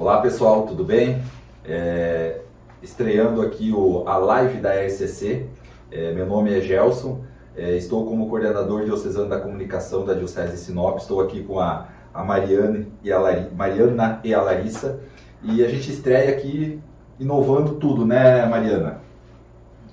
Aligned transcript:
Olá 0.00 0.22
pessoal, 0.22 0.66
tudo 0.66 0.82
bem? 0.82 1.22
É, 1.62 2.40
estreando 2.82 3.42
aqui 3.42 3.70
o, 3.70 4.08
a 4.08 4.16
live 4.16 4.58
da 4.58 4.72
RCC. 4.72 5.46
É, 5.92 6.10
meu 6.14 6.24
nome 6.24 6.56
é 6.56 6.62
Gelson, 6.62 7.22
é, 7.54 7.76
estou 7.76 8.06
como 8.06 8.26
coordenador 8.30 8.86
diocesano 8.86 9.28
da 9.28 9.38
comunicação 9.38 10.02
da 10.06 10.14
Diocese 10.14 10.56
Sinop. 10.56 10.96
Estou 10.96 11.20
aqui 11.20 11.42
com 11.42 11.60
a, 11.60 11.88
a 12.14 12.24
Mariana, 12.24 12.86
e 13.04 13.12
a 13.12 13.18
Lari, 13.18 13.54
Mariana 13.54 14.22
e 14.24 14.32
a 14.32 14.40
Larissa. 14.40 15.00
E 15.42 15.62
a 15.62 15.68
gente 15.68 15.90
estreia 15.90 16.30
aqui 16.30 16.80
inovando 17.18 17.74
tudo, 17.74 18.06
né, 18.06 18.46
Mariana? 18.46 19.02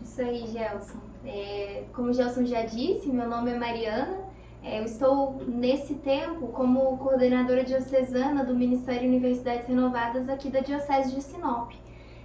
Isso 0.02 0.22
aí, 0.22 0.48
Gelson. 0.48 1.00
É, 1.26 1.84
como 1.94 2.12
o 2.12 2.14
Gelson 2.14 2.46
já 2.46 2.62
disse, 2.62 3.10
meu 3.10 3.28
nome 3.28 3.52
é 3.52 3.60
Mariana. 3.60 4.27
É, 4.70 4.80
eu 4.80 4.84
estou 4.84 5.42
nesse 5.48 5.96
tempo 5.96 6.48
como 6.48 6.98
coordenadora 6.98 7.64
diocesana 7.64 8.44
do 8.44 8.54
Ministério 8.54 9.08
Universidades 9.08 9.66
Renovadas 9.66 10.28
aqui 10.28 10.50
da 10.50 10.60
Diocese 10.60 11.16
de 11.16 11.22
Sinop. 11.22 11.72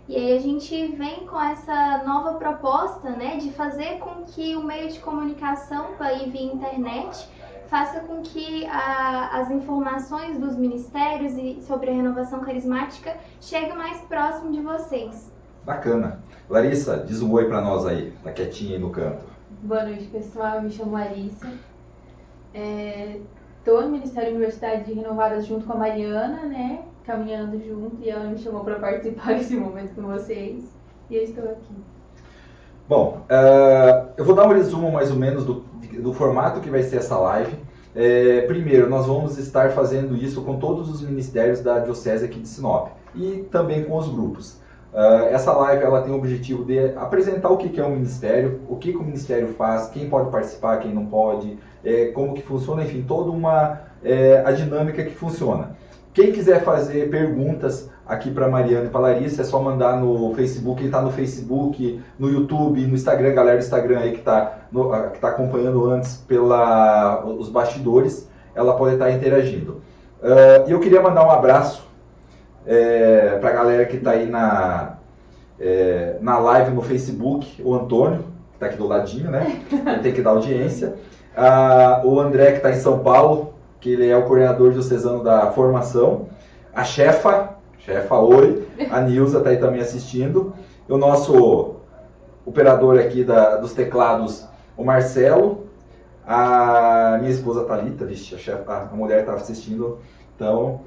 E 0.09 0.17
aí 0.17 0.37
a 0.37 0.41
gente 0.41 0.89
vem 0.89 1.25
com 1.25 1.41
essa 1.41 2.03
nova 2.05 2.35
proposta, 2.35 3.11
né, 3.11 3.37
de 3.37 3.53
fazer 3.53 3.99
com 4.01 4.25
que 4.25 4.57
o 4.57 4.65
meio 4.65 4.89
de 4.89 4.99
comunicação 4.99 5.91
aí 6.01 6.29
via 6.31 6.53
internet 6.53 7.29
faça 7.69 8.01
com 8.01 8.23
que 8.23 8.67
a, 8.67 9.41
as 9.41 9.49
informações 9.49 10.37
dos 10.37 10.57
ministérios 10.57 11.35
e 11.35 11.63
sobre 11.63 11.91
a 11.91 11.95
renovação 11.95 12.41
carismática 12.41 13.17
cheguem 13.41 13.77
mais 13.77 14.01
próximo 14.01 14.51
de 14.51 14.61
vocês. 14.61 15.31
Bacana. 15.65 16.21
Larissa, 16.51 17.05
diz 17.07 17.23
um 17.23 17.31
oi 17.31 17.45
para 17.45 17.61
nós 17.61 17.87
aí, 17.87 18.13
tá 18.25 18.33
quietinha 18.33 18.75
aí 18.75 18.81
no 18.81 18.91
canto. 18.91 19.25
Boa 19.63 19.85
noite, 19.85 20.07
pessoal. 20.07 20.57
Eu 20.57 20.63
me 20.63 20.71
chamo 20.71 20.93
Larissa. 20.93 21.47
Estou 22.55 23.81
é, 23.81 23.85
no 23.85 23.91
Ministério 23.91 24.31
Universidade 24.31 24.93
Renovadas 24.93 25.47
junto 25.47 25.67
com 25.67 25.73
a 25.73 25.77
Mariana, 25.77 26.45
né? 26.47 26.83
Caminhando 27.05 27.59
junto, 27.59 27.97
e 28.03 28.11
ela 28.11 28.25
me 28.25 28.39
chamou 28.39 28.63
para 28.63 28.77
participar 28.77 29.35
desse 29.35 29.57
momento 29.57 29.95
com 29.95 30.03
vocês. 30.03 30.65
E 31.11 31.17
eu 31.17 31.23
estou 31.23 31.45
aqui. 31.45 31.75
Bom, 32.89 33.25
uh, 33.31 34.11
eu 34.17 34.25
vou 34.25 34.35
dar 34.35 34.47
um 34.47 34.53
resumo 34.53 34.93
mais 34.93 35.11
ou 35.11 35.17
menos 35.17 35.45
do, 35.45 35.65
do 36.01 36.13
formato 36.13 36.61
que 36.61 36.69
vai 36.69 36.83
ser 36.83 36.97
essa 36.97 37.17
live. 37.17 37.57
É, 37.95 38.43
primeiro, 38.43 38.89
nós 38.89 39.07
vamos 39.07 39.39
estar 39.39 39.71
fazendo 39.71 40.17
isso 40.17 40.43
com 40.43 40.59
todos 40.59 40.89
os 40.89 41.03
ministérios 41.03 41.61
da 41.61 41.79
Diocese 41.79 42.25
aqui 42.25 42.41
de 42.41 42.49
Sinop 42.49 42.89
e 43.15 43.47
também 43.51 43.85
com 43.85 43.97
os 43.97 44.09
grupos. 44.09 44.61
Uh, 44.93 45.25
essa 45.31 45.53
live 45.53 45.83
ela 45.83 46.03
tem 46.03 46.13
o 46.13 46.17
objetivo 46.17 46.65
de 46.65 46.79
apresentar 46.97 47.49
o 47.49 47.57
que, 47.57 47.71
que 47.71 47.81
é 47.81 47.85
um 47.85 47.95
ministério, 47.95 48.61
o 48.69 48.77
que, 48.77 48.93
que 48.93 48.99
o 48.99 49.03
ministério 49.03 49.49
faz, 49.55 49.89
quem 49.89 50.09
pode 50.09 50.31
participar, 50.31 50.79
quem 50.79 50.93
não 50.93 51.07
pode, 51.07 51.59
é, 51.85 52.07
como 52.07 52.35
que 52.35 52.43
funciona, 52.43 52.83
enfim, 52.83 53.05
toda 53.07 53.31
uma 53.31 53.81
é, 54.05 54.43
a 54.45 54.53
dinâmica 54.53 55.03
que 55.03 55.15
funciona. 55.15 55.77
Quem 56.15 56.31
quiser 56.33 56.63
fazer 56.63 57.09
perguntas 57.09 57.91
aqui 58.07 58.31
para 58.31 58.49
Mariana 58.49 58.87
e 58.87 58.89
para 58.91 59.01
Larissa, 59.01 59.43
é 59.43 59.45
só 59.45 59.63
mandar 59.63 59.97
no 59.99 60.35
Facebook, 60.35 60.79
quem 60.79 60.87
está 60.87 61.01
no 61.01 61.11
Facebook, 61.11 62.01
no 62.19 62.29
YouTube, 62.29 62.87
no 62.87 62.95
Instagram, 62.95 63.33
galera 63.33 63.57
do 63.57 63.63
Instagram 63.63 63.99
aí 63.99 64.13
que 64.13 64.19
está 64.19 64.59
que 65.13 65.19
tá 65.21 65.29
acompanhando 65.29 65.91
antes 65.91 66.17
pela 66.17 67.25
os 67.25 67.49
bastidores, 67.49 68.29
ela 68.55 68.75
pode 68.77 68.95
estar 68.95 69.07
tá 69.07 69.13
interagindo. 69.13 69.81
Uh, 70.23 70.69
e 70.69 70.73
eu 70.73 70.81
queria 70.81 71.01
mandar 71.01 71.27
um 71.27 71.31
abraço 71.31 71.87
é, 72.67 73.39
para 73.41 73.51
a 73.51 73.53
galera 73.53 73.85
que 73.87 73.97
está 73.97 74.13
aí 74.13 74.27
na, 74.27 74.99
é, 75.59 76.17
na 76.21 76.39
live 76.39 76.73
no 76.73 76.83
Facebook, 76.83 77.61
o 77.63 77.75
Antônio, 77.75 78.21
que 78.51 78.57
está 78.57 78.67
aqui 78.67 78.77
do 78.77 78.87
ladinho, 78.87 79.31
né? 79.31 79.61
Tem 80.03 80.13
que 80.13 80.23
dar 80.23 80.31
audiência. 80.31 80.95
O 82.05 82.21
André, 82.21 82.53
que 82.53 82.57
está 82.59 82.71
em 82.71 82.81
São 82.81 82.99
Paulo, 82.99 83.55
que 83.81 83.93
ele 83.93 84.09
é 84.09 84.17
o 84.17 84.25
coordenador 84.25 84.73
diocesano 84.73 85.23
da 85.23 85.51
formação, 85.53 86.29
a 86.75 86.85
chefa, 86.85 87.57
chefa 87.79 88.17
Oi, 88.17 88.67
a 88.91 89.01
Nilza 89.01 89.39
está 89.39 89.51
aí 89.51 89.57
também 89.57 89.81
assistindo, 89.81 90.55
o 90.89 90.97
nosso 90.97 91.77
operador 92.45 92.99
aqui 92.99 93.25
da, 93.25 93.57
dos 93.57 93.73
teclados, 93.73 94.47
o 94.77 94.85
Marcelo, 94.85 95.67
a 96.27 97.19
minha 97.21 97.33
esposa 97.33 97.65
Thalita, 97.65 98.05
vixe, 98.05 98.35
a, 98.35 98.39
chefa, 98.39 98.89
a 98.93 98.97
mulher 98.97 99.21
estava 99.21 99.39
assistindo, 99.39 99.99
então, 100.35 100.81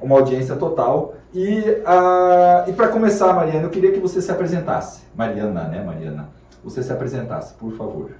uma 0.00 0.16
audiência 0.16 0.56
total. 0.56 1.14
E, 1.34 1.58
uh, 1.60 2.68
e 2.68 2.72
para 2.72 2.88
começar, 2.88 3.32
Mariana, 3.32 3.66
eu 3.66 3.70
queria 3.70 3.92
que 3.92 4.00
você 4.00 4.22
se 4.22 4.30
apresentasse. 4.30 5.02
Mariana, 5.14 5.64
né, 5.64 5.82
Mariana? 5.82 6.28
Você 6.64 6.82
se 6.82 6.92
apresentasse, 6.92 7.54
por 7.54 7.72
favor. 7.72 8.10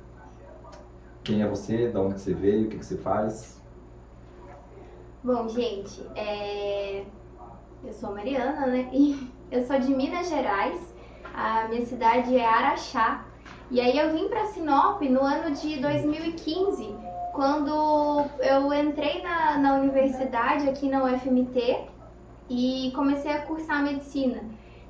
Quem 1.24 1.40
é 1.40 1.46
você, 1.46 1.88
de 1.88 1.96
onde 1.96 2.20
você 2.20 2.34
veio, 2.34 2.66
o 2.66 2.68
que, 2.68 2.76
você 2.76 2.96
faz? 2.96 3.62
Bom, 5.22 5.48
gente, 5.48 6.02
é... 6.16 7.04
eu 7.84 7.92
sou 7.92 8.12
Mariana, 8.12 8.66
né? 8.66 8.90
E 8.92 9.30
eu 9.50 9.64
sou 9.64 9.78
de 9.78 9.94
Minas 9.94 10.28
Gerais. 10.28 10.92
A 11.32 11.68
minha 11.68 11.86
cidade 11.86 12.36
é 12.36 12.44
Araxá. 12.44 13.24
E 13.70 13.80
aí 13.80 13.96
eu 13.96 14.12
vim 14.12 14.28
para 14.28 14.46
Sinop 14.46 15.00
no 15.00 15.20
ano 15.20 15.54
de 15.54 15.80
2015, 15.80 16.94
quando 17.32 18.26
eu 18.40 18.72
entrei 18.74 19.22
na, 19.22 19.58
na 19.58 19.74
universidade 19.76 20.68
aqui 20.68 20.88
na 20.88 21.04
UFMT 21.04 21.86
e 22.50 22.92
comecei 22.94 23.30
a 23.30 23.42
cursar 23.42 23.82
medicina. 23.82 24.42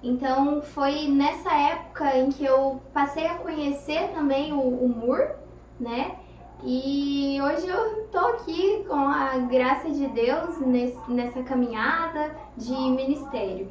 Então 0.02 0.62
foi 0.62 1.06
nessa 1.08 1.52
época 1.54 2.16
em 2.16 2.30
que 2.30 2.44
eu 2.44 2.80
passei 2.92 3.26
a 3.26 3.34
conhecer 3.34 4.08
também 4.14 4.52
o, 4.52 4.60
o 4.60 4.88
MUR, 4.88 5.36
né? 5.78 6.16
E 6.64 7.40
hoje 7.42 7.66
eu 7.66 8.06
tô 8.12 8.18
aqui 8.18 8.84
com 8.86 8.94
a 8.94 9.36
graça 9.38 9.90
de 9.90 10.06
Deus 10.06 10.60
nesse, 10.60 11.10
nessa 11.10 11.42
caminhada 11.42 12.36
de 12.56 12.72
ministério. 12.72 13.68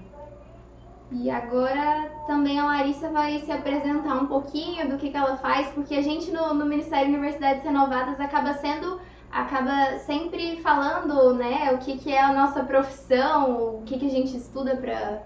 E 1.10 1.30
agora 1.30 2.12
também 2.28 2.60
a 2.60 2.66
Larissa 2.66 3.10
vai 3.10 3.40
se 3.40 3.52
apresentar 3.52 4.16
um 4.16 4.28
pouquinho 4.28 4.90
do 4.90 4.98
que, 4.98 5.10
que 5.10 5.16
ela 5.16 5.38
faz, 5.38 5.70
porque 5.70 5.96
a 5.96 6.02
gente 6.02 6.32
no, 6.32 6.54
no 6.54 6.66
Ministério 6.66 7.08
Universidades 7.08 7.64
Renovadas 7.64 8.20
acaba 8.20 8.54
sendo 8.56 9.00
acaba 9.32 9.98
sempre 10.00 10.58
falando, 10.58 11.34
né, 11.36 11.72
o 11.74 11.78
que, 11.78 11.98
que 11.98 12.12
é 12.12 12.22
a 12.22 12.34
nossa 12.34 12.66
profissão, 12.66 13.78
o 13.78 13.84
que, 13.84 13.98
que 13.98 14.08
a 14.08 14.10
gente 14.10 14.36
estuda 14.36 14.76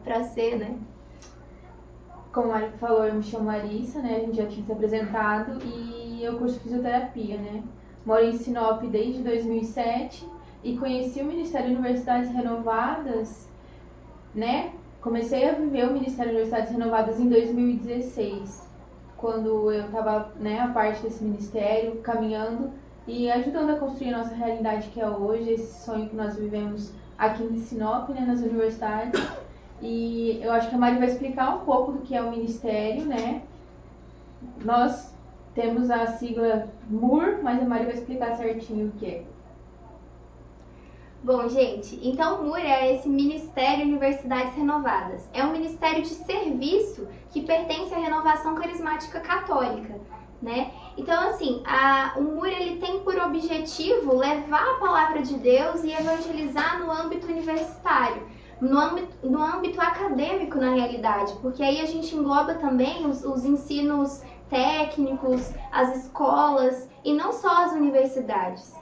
para 0.04 0.24
ser, 0.26 0.58
né? 0.58 0.78
Como 2.32 2.52
a 2.52 2.60
Mari 2.60 2.72
falou, 2.78 3.06
eu 3.06 3.16
me 3.16 3.24
chamo 3.24 3.48
Larissa, 3.48 4.00
né, 4.02 4.18
a 4.18 4.20
gente 4.20 4.38
já 4.38 4.46
tinha 4.46 4.64
se 4.64 4.72
apresentado 4.72 5.58
e 5.64 6.05
eu 6.24 6.38
curso 6.38 6.60
fisioterapia, 6.60 7.38
né? 7.38 7.64
Moro 8.06 8.26
em 8.26 8.34
Sinop 8.38 8.84
desde 8.84 9.24
2007 9.24 10.28
e 10.64 10.78
conheci 10.78 11.22
o 11.22 11.26
Ministério 11.26 11.70
de 11.70 11.76
Universidades 11.76 12.32
Renovadas, 12.32 13.48
né? 14.34 14.72
Comecei 15.02 15.48
a 15.50 15.54
viver 15.54 15.88
o 15.88 15.94
Ministério 15.94 16.32
de 16.32 16.38
Universidades 16.38 16.72
Renovadas 16.72 17.20
em 17.20 17.30
2016, 17.30 18.68
quando 19.18 19.72
eu 19.72 19.86
estava, 19.86 20.32
né, 20.40 20.60
a 20.60 20.68
parte 20.70 21.02
desse 21.04 21.24
ministério, 21.24 21.98
caminhando 21.98 22.72
e 23.08 23.30
ajudando 23.30 23.70
a 23.72 23.76
construir 23.76 24.14
a 24.14 24.18
nossa 24.18 24.34
realidade 24.34 24.90
que 24.90 25.00
é 25.00 25.08
hoje, 25.08 25.52
esse 25.52 25.86
sonho 25.86 26.10
que 26.10 26.16
nós 26.16 26.36
vivemos 26.36 26.92
aqui 27.18 27.44
em 27.44 27.60
Sinop, 27.60 28.10
né, 28.10 28.22
nas 28.22 28.42
universidades. 28.42 29.22
E 29.82 30.40
eu 30.42 30.52
acho 30.52 30.70
que 30.70 30.76
a 30.76 30.78
Mari 30.78 30.98
vai 30.98 31.08
explicar 31.08 31.56
um 31.56 31.60
pouco 31.60 31.92
do 31.92 32.00
que 32.00 32.16
é 32.16 32.22
o 32.22 32.32
ministério, 32.32 33.06
né? 33.06 33.44
Nós 34.64 35.15
temos 35.56 35.90
a 35.90 36.06
sigla 36.06 36.68
MUR, 36.90 37.40
mas 37.42 37.62
a 37.62 37.66
Mari 37.66 37.86
vai 37.86 37.96
explicar 37.96 38.36
certinho 38.36 38.90
o 38.90 38.92
que 38.92 39.06
é. 39.06 39.24
Bom, 41.24 41.50
gente, 41.50 42.00
então 42.08 42.42
o 42.42 42.44
MUR 42.44 42.60
é 42.60 42.94
esse 42.94 43.10
Ministério 43.10 43.86
Universidades 43.86 44.54
Renovadas. 44.54 45.28
É 45.34 45.44
um 45.44 45.52
ministério 45.52 46.04
de 46.04 46.10
serviço 46.10 47.08
que 47.32 47.42
pertence 47.42 47.96
à 47.96 47.98
renovação 47.98 48.54
carismática 48.54 49.20
católica, 49.22 50.00
né? 50.40 50.72
Então, 50.96 51.30
assim, 51.30 51.64
a, 51.66 52.14
o 52.18 52.22
MUR 52.22 52.48
ele 52.48 52.80
tem 52.80 53.00
por 53.00 53.18
objetivo 53.18 54.16
levar 54.16 54.76
a 54.76 54.80
palavra 54.80 55.24
de 55.24 55.36
Deus 55.38 55.84
e 55.84 55.92
evangelizar 55.92 56.80
no 56.80 56.92
âmbito 56.92 57.26
universitário. 57.26 58.22
No 58.62 58.78
âmbito, 58.80 59.16
no 59.24 59.44
âmbito 59.44 59.82
acadêmico, 59.82 60.58
na 60.58 60.74
realidade, 60.74 61.34
porque 61.42 61.62
aí 61.62 61.82
a 61.82 61.86
gente 61.86 62.16
engloba 62.16 62.56
também 62.56 63.06
os, 63.06 63.24
os 63.24 63.44
ensinos 63.44 64.22
técnicos, 64.50 65.52
as 65.72 65.96
escolas 65.98 66.88
e 67.04 67.14
não 67.14 67.34
só 67.34 67.66
as 67.66 67.74
universidades. 67.74 68.74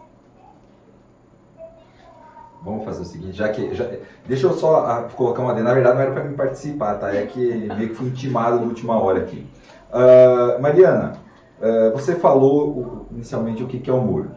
Vamos 2.63 2.85
fazer 2.85 3.01
o 3.01 3.05
seguinte, 3.05 3.33
já 3.33 3.49
que. 3.49 3.73
Já, 3.73 3.85
deixa 4.25 4.47
eu 4.47 4.53
só 4.53 4.85
ah, 4.85 5.09
colocar 5.15 5.41
uma. 5.41 5.53
Na 5.53 5.73
verdade, 5.73 5.95
não 5.95 6.01
era 6.01 6.11
para 6.11 6.23
mim 6.23 6.35
participar, 6.35 6.95
tá? 6.95 7.13
É 7.13 7.25
que 7.25 7.39
meio 7.39 7.89
que 7.89 7.95
fui 7.95 8.07
intimado 8.07 8.57
na 8.57 8.63
última 8.63 8.97
hora 8.97 9.19
aqui. 9.19 9.45
Uh, 9.91 10.61
Mariana, 10.61 11.17
uh, 11.59 11.91
você 11.91 12.15
falou 12.15 13.05
inicialmente 13.11 13.61
o 13.61 13.67
que, 13.67 13.79
que 13.79 13.89
é 13.89 13.93
o 13.93 14.01
MUR. 14.01 14.27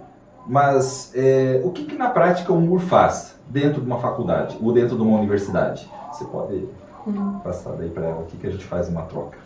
Mas 0.45 1.13
é, 1.15 1.61
o 1.65 1.71
que, 1.71 1.85
que 1.85 1.97
na 1.97 2.11
prática 2.11 2.53
o 2.53 2.61
MUR 2.61 2.81
faz 2.81 3.36
dentro 3.49 3.81
de 3.81 3.87
uma 3.87 3.99
faculdade 3.99 4.57
ou 4.61 4.73
dentro 4.73 4.97
de 4.97 5.03
uma 5.03 5.19
universidade? 5.19 5.89
Você 6.13 6.25
pode 6.25 6.69
uhum. 7.07 7.39
passar 7.41 7.73
daí 7.73 7.91
para 7.91 8.07
ela 8.07 8.21
o 8.23 8.27
que, 8.27 8.37
que 8.37 8.47
a 8.47 8.51
gente 8.51 8.65
faz 8.65 8.89
uma 8.89 9.03
troca. 9.03 9.39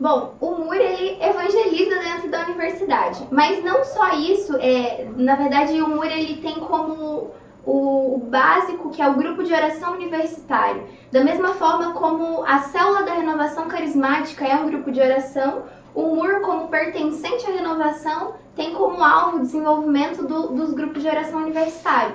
Bom, 0.00 0.34
o 0.40 0.52
MUR 0.52 0.76
ele 0.76 1.20
evangeliza 1.20 1.96
dentro 1.96 2.30
da 2.30 2.44
universidade, 2.44 3.26
mas 3.32 3.64
não 3.64 3.84
só 3.84 4.12
isso, 4.14 4.56
é, 4.58 5.08
na 5.16 5.34
verdade 5.34 5.82
o 5.82 5.88
MUR 5.88 6.06
ele 6.06 6.36
tem 6.36 6.54
como 6.60 7.32
o, 7.66 8.14
o 8.14 8.18
básico, 8.18 8.90
que 8.90 9.02
é 9.02 9.08
o 9.08 9.14
grupo 9.16 9.42
de 9.42 9.52
oração 9.52 9.94
universitário. 9.94 10.84
Da 11.10 11.24
mesma 11.24 11.48
forma 11.54 11.94
como 11.94 12.44
a 12.44 12.60
célula 12.60 13.02
da 13.02 13.14
renovação 13.14 13.66
carismática 13.66 14.46
é 14.46 14.54
um 14.54 14.68
grupo 14.68 14.92
de 14.92 15.00
oração, 15.00 15.64
o 15.94 16.14
MUR, 16.14 16.42
como 16.42 16.68
pertencente 16.68 17.44
à 17.46 17.50
renovação, 17.50 18.34
tem 18.54 18.72
como 18.74 19.02
alvo 19.02 19.38
o 19.38 19.40
desenvolvimento 19.40 20.24
do, 20.24 20.48
dos 20.48 20.72
grupos 20.72 21.02
de 21.02 21.08
oração 21.08 21.40
universitário, 21.40 22.14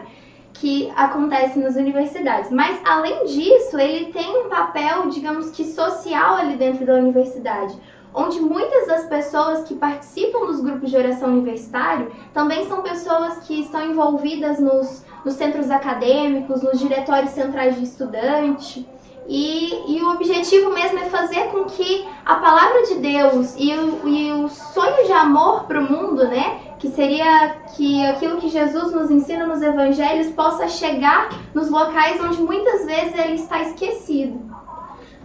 que 0.53 0.91
acontecem 0.95 1.63
nas 1.63 1.75
universidades. 1.75 2.51
Mas, 2.51 2.79
além 2.85 3.25
disso, 3.25 3.77
ele 3.77 4.11
tem 4.11 4.45
um 4.45 4.49
papel, 4.49 5.09
digamos 5.09 5.51
que 5.51 5.65
social 5.65 6.35
ali 6.35 6.55
dentro 6.55 6.85
da 6.85 6.93
universidade 6.93 7.77
onde 8.13 8.39
muitas 8.39 8.87
das 8.87 9.05
pessoas 9.05 9.67
que 9.67 9.75
participam 9.75 10.45
dos 10.45 10.61
grupos 10.61 10.89
de 10.89 10.97
oração 10.97 11.29
universitário 11.29 12.11
também 12.33 12.67
são 12.67 12.81
pessoas 12.81 13.39
que 13.39 13.61
estão 13.61 13.83
envolvidas 13.83 14.59
nos, 14.59 15.03
nos 15.25 15.33
centros 15.33 15.71
acadêmicos, 15.71 16.61
nos 16.61 16.79
diretórios 16.79 17.31
centrais 17.31 17.75
de 17.75 17.83
estudante. 17.83 18.87
E, 19.27 19.95
e, 19.95 20.01
o 20.01 20.11
objetivo 20.11 20.73
mesmo 20.73 20.99
é 20.99 21.05
fazer 21.05 21.45
com 21.45 21.63
que 21.65 22.05
a 22.25 22.35
palavra 22.35 22.83
de 22.83 22.95
Deus 22.95 23.55
e 23.57 23.73
o, 23.73 24.07
e 24.07 24.31
o 24.33 24.49
sonho 24.49 25.05
de 25.05 25.11
amor 25.13 25.63
para 25.63 25.79
o 25.79 25.83
mundo, 25.83 26.27
né? 26.27 26.59
Que 26.77 26.89
seria 26.89 27.55
que 27.75 28.05
aquilo 28.05 28.37
que 28.37 28.49
Jesus 28.49 28.91
nos 28.91 29.09
ensina 29.09 29.47
nos 29.47 29.61
evangelhos 29.61 30.27
possa 30.33 30.67
chegar 30.67 31.29
nos 31.53 31.69
locais 31.69 32.19
onde 32.21 32.41
muitas 32.41 32.85
vezes 32.85 33.17
ele 33.17 33.35
está 33.35 33.61
esquecido. 33.61 34.41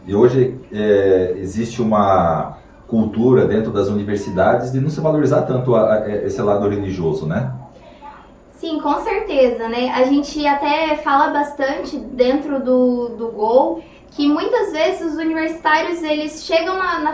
E 0.06 0.14
hoje 0.14 0.58
é, 0.72 1.34
existe 1.36 1.82
uma 1.82 2.56
cultura 2.86 3.46
dentro 3.46 3.70
das 3.70 3.88
universidades 3.88 4.72
de 4.72 4.80
não 4.80 4.88
se 4.88 5.00
valorizar 5.00 5.42
tanto 5.42 5.74
a, 5.74 5.92
a, 5.92 6.08
esse 6.24 6.40
lado 6.40 6.68
religioso, 6.68 7.26
né? 7.26 7.52
Sim, 8.52 8.80
com 8.80 9.00
certeza, 9.02 9.68
né? 9.68 9.90
A 9.90 10.04
gente 10.04 10.44
até 10.46 10.96
fala 10.96 11.28
bastante 11.28 11.96
dentro 11.96 12.58
do, 12.58 13.08
do 13.10 13.28
Gol 13.28 13.82
que 14.12 14.28
muitas 14.28 14.72
vezes 14.72 15.12
os 15.12 15.18
universitários 15.18 16.02
eles 16.02 16.44
chegam 16.44 16.76
na, 16.76 16.98
na 17.00 17.12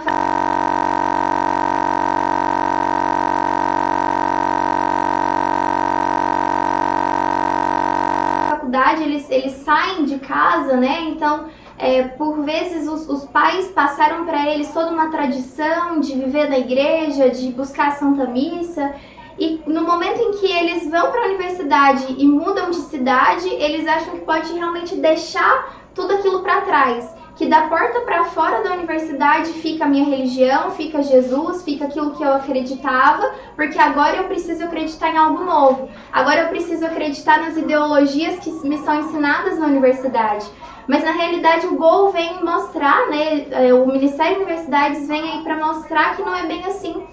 faculdade, 8.49 9.03
eles, 9.03 9.31
eles 9.31 9.53
saem 9.53 10.05
de 10.05 10.19
casa, 10.19 10.77
né? 10.77 11.03
Então 11.03 11.49
é, 11.79 12.03
por 12.03 12.43
vezes 12.43 12.89
os, 12.89 13.09
os 13.09 13.25
pais 13.27 13.69
passaram 13.69 14.25
para 14.25 14.49
eles 14.51 14.73
toda 14.73 14.91
uma 14.91 15.11
tradição 15.11 16.01
de 16.01 16.15
viver 16.15 16.49
na 16.49 16.59
igreja, 16.59 17.31
de 17.31 17.51
buscar 17.51 17.89
a 17.89 17.93
Santa 17.93 18.27
Missa. 18.27 18.95
E 19.39 19.61
no 19.67 19.83
momento 19.83 20.21
em 20.21 20.33
que 20.39 20.47
eles 20.47 20.89
vão 20.89 21.11
para 21.11 21.23
a 21.23 21.27
universidade 21.27 22.15
e 22.17 22.25
mudam 22.27 22.71
de 22.71 22.77
cidade, 22.77 23.49
eles 23.49 23.87
acham 23.87 24.15
que 24.15 24.25
pode 24.25 24.53
realmente 24.53 24.95
deixar 24.97 25.84
tudo 25.95 26.15
aquilo 26.15 26.41
para 26.41 26.63
trás. 26.63 27.15
Que 27.37 27.47
da 27.47 27.63
porta 27.63 28.01
para 28.03 28.25
fora 28.27 28.63
da 28.63 28.75
universidade 28.75 29.53
fica 29.55 29.85
a 29.85 29.89
minha 29.89 30.05
religião, 30.05 30.71
fica 30.71 31.03
Jesus, 31.03 31.65
fica 31.65 31.87
aquilo 31.87 32.13
que 32.13 32.23
eu 32.23 32.33
acreditava, 32.33 33.35
porque 33.57 33.77
agora 33.77 34.17
eu 34.17 34.25
preciso 34.25 34.63
acreditar 34.65 35.11
em 35.11 35.17
algo 35.17 35.43
novo. 35.43 35.89
Agora 36.13 36.43
eu 36.43 36.49
preciso 36.49 36.87
acreditar 36.87 37.41
nas 37.41 37.57
ideologias 37.57 38.39
que 38.39 38.51
me 38.69 38.79
são 38.79 39.01
ensinadas 39.01 39.59
na 39.59 39.67
universidade. 39.67 40.49
Mas 40.87 41.03
na 41.03 41.13
realidade 41.13 41.67
o 41.67 41.77
Gol 41.77 42.11
vem 42.11 42.45
mostrar, 42.45 43.09
né, 43.09 43.47
é, 43.51 43.75
o 43.75 43.87
Ministério 43.87 44.37
de 44.37 44.43
Universidades 44.45 45.09
vem 45.09 45.23
aí 45.23 45.43
para 45.43 45.57
mostrar 45.57 46.15
que 46.15 46.23
não 46.23 46.37
é 46.37 46.47
bem 46.47 46.65
assim, 46.67 47.05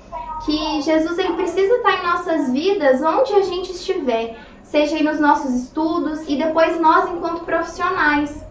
que 0.46 0.82
Jesus 0.82 1.18
ele 1.18 1.34
precisa 1.34 1.74
estar 1.76 1.94
em 1.94 2.04
nossas 2.04 2.52
vidas 2.52 3.02
onde 3.02 3.34
a 3.34 3.42
gente 3.42 3.72
estiver, 3.72 4.38
seja 4.62 4.98
aí 4.98 5.04
nos 5.04 5.20
nossos 5.20 5.54
estudos 5.56 6.28
e 6.28 6.36
depois 6.36 6.80
nós 6.80 7.10
enquanto 7.10 7.46
profissionais. 7.46 8.51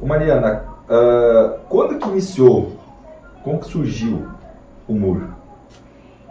Mariana, 0.00 0.64
uh, 0.88 1.58
quando 1.68 1.98
que 1.98 2.08
iniciou, 2.08 2.72
como 3.42 3.60
que 3.60 3.66
surgiu 3.66 4.28
o 4.88 4.94
MUR? 4.94 5.28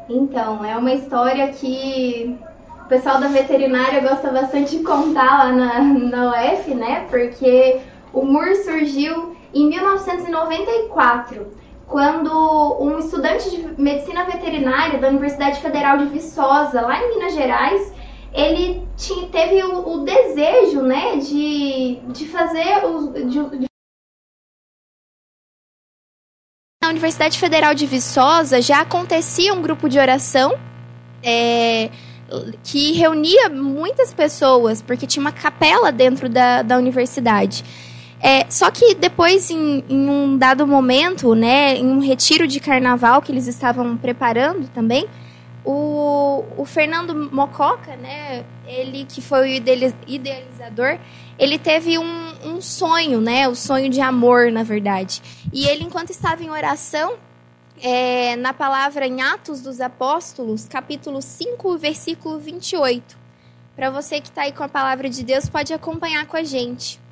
Então, 0.10 0.64
é 0.64 0.76
uma 0.78 0.92
história 0.94 1.48
que 1.50 2.38
o 2.82 2.86
pessoal 2.86 3.20
da 3.20 3.28
veterinária 3.28 4.02
gosta 4.02 4.30
bastante 4.32 4.78
de 4.78 4.84
contar 4.84 5.46
lá 5.46 5.52
na, 5.52 5.82
na 5.82 6.32
UF, 6.32 6.74
né? 6.74 7.06
Porque 7.10 7.80
o 8.12 8.24
MUR 8.26 8.56
surgiu 8.64 9.36
em 9.54 9.70
1994, 9.70 11.48
quando 11.88 12.78
um 12.80 12.98
estudante 13.00 13.50
de 13.50 13.82
medicina 13.82 14.26
veterinária 14.26 15.00
da 15.00 15.10
Universidade 15.10 15.60
Federal 15.60 15.98
de 15.98 16.06
Viçosa, 16.06 16.82
lá 16.82 17.02
em 17.02 17.16
Minas 17.16 17.34
Gerais, 17.34 17.94
ele 18.34 18.88
tinha, 18.98 19.28
teve 19.28 19.64
o, 19.64 19.88
o, 19.88 20.04
desejo, 20.04 20.82
né, 20.82 21.18
de, 21.18 22.00
de 22.12 22.28
fazer 22.28 22.84
os, 22.86 23.14
de, 23.14 23.60
de... 23.60 23.66
Na 26.82 26.90
Universidade 26.90 27.40
Federal 27.40 27.74
de 27.74 27.86
Viçosa 27.86 28.62
já 28.62 28.82
acontecia 28.82 29.54
um 29.54 29.62
grupo 29.62 29.88
de 29.88 30.00
oração 30.00 30.58
é, 31.24 31.90
que 32.64 32.94
reunia 32.94 33.50
muitas 33.50 34.14
pessoas, 34.14 34.82
porque 34.82 35.08
tinha 35.08 35.22
uma 35.22 35.32
capela 35.32 35.92
dentro 35.92 36.28
da, 36.28 36.62
da 36.62 36.78
universidade. 36.78 37.64
É, 38.20 38.50
só 38.50 38.72
que 38.72 38.96
depois, 38.96 39.52
em, 39.52 39.84
em, 39.88 40.10
um 40.10 40.38
dado 40.38 40.66
momento, 40.66 41.36
né, 41.36 41.76
em 41.76 41.86
um 41.86 42.00
retiro 42.00 42.48
de 42.48 42.60
carnaval 42.60 43.22
que 43.22 43.32
eles 43.32 43.48
estavam 43.48 43.96
preparando 43.98 44.68
também, 44.70 45.08
o, 45.66 46.44
o 46.58 46.66
Fernando 46.66 47.14
Mococa, 47.32 47.96
né, 47.96 48.44
ele 48.68 49.06
que 49.06 49.22
foi 49.22 49.42
o 49.42 49.64
idealizador, 50.08 51.00
ele 51.40 51.58
teve 51.58 51.98
um, 51.98 52.34
um 52.46 52.62
sonho, 52.62 53.22
né, 53.22 53.48
o 53.48 53.56
sonho 53.56 53.90
de 53.90 54.02
amor, 54.02 54.52
na 54.52 54.64
verdade. 54.64 55.22
E 55.54 55.66
ele, 55.66 55.84
enquanto 55.84 56.10
estava 56.10 56.44
em 56.44 56.50
oração, 56.50 57.18
é, 57.82 58.36
na 58.36 58.54
palavra 58.54 59.08
em 59.08 59.22
Atos 59.22 59.62
dos 59.62 59.82
Apóstolos, 59.82 60.68
capítulo 60.68 61.22
5, 61.22 61.78
versículo 61.78 62.40
28. 62.40 63.18
Para 63.76 63.90
você 63.90 64.22
que 64.22 64.30
está 64.30 64.44
aí 64.44 64.52
com 64.52 64.64
a 64.64 64.70
palavra 64.70 65.10
de 65.10 65.24
Deus, 65.24 65.50
pode 65.50 65.74
acompanhar 65.74 66.26
com 66.28 66.38
a 66.38 66.44
gente. 66.44 67.03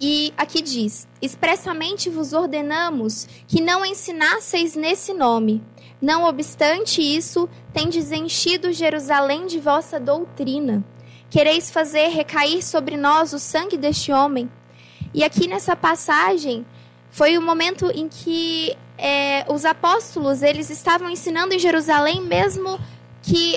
E 0.00 0.32
aqui 0.36 0.62
diz: 0.62 1.08
expressamente 1.20 2.08
vos 2.08 2.32
ordenamos 2.32 3.26
que 3.46 3.60
não 3.60 3.84
ensinasseis 3.84 4.74
nesse 4.74 5.12
nome. 5.12 5.62
Não 6.00 6.24
obstante 6.24 7.02
isso, 7.02 7.48
tendes 7.72 8.12
enchido 8.12 8.72
Jerusalém 8.72 9.46
de 9.46 9.58
vossa 9.58 9.98
doutrina. 9.98 10.84
Quereis 11.28 11.70
fazer 11.70 12.08
recair 12.08 12.64
sobre 12.64 12.96
nós 12.96 13.32
o 13.32 13.38
sangue 13.38 13.76
deste 13.76 14.12
homem? 14.12 14.48
E 15.12 15.24
aqui 15.24 15.48
nessa 15.48 15.74
passagem, 15.74 16.64
foi 17.10 17.36
o 17.36 17.42
momento 17.42 17.90
em 17.90 18.08
que 18.08 18.76
é, 18.96 19.44
os 19.48 19.64
apóstolos 19.64 20.42
eles 20.42 20.70
estavam 20.70 21.10
ensinando 21.10 21.54
em 21.54 21.58
Jerusalém 21.58 22.20
mesmo 22.20 22.78
que 23.28 23.56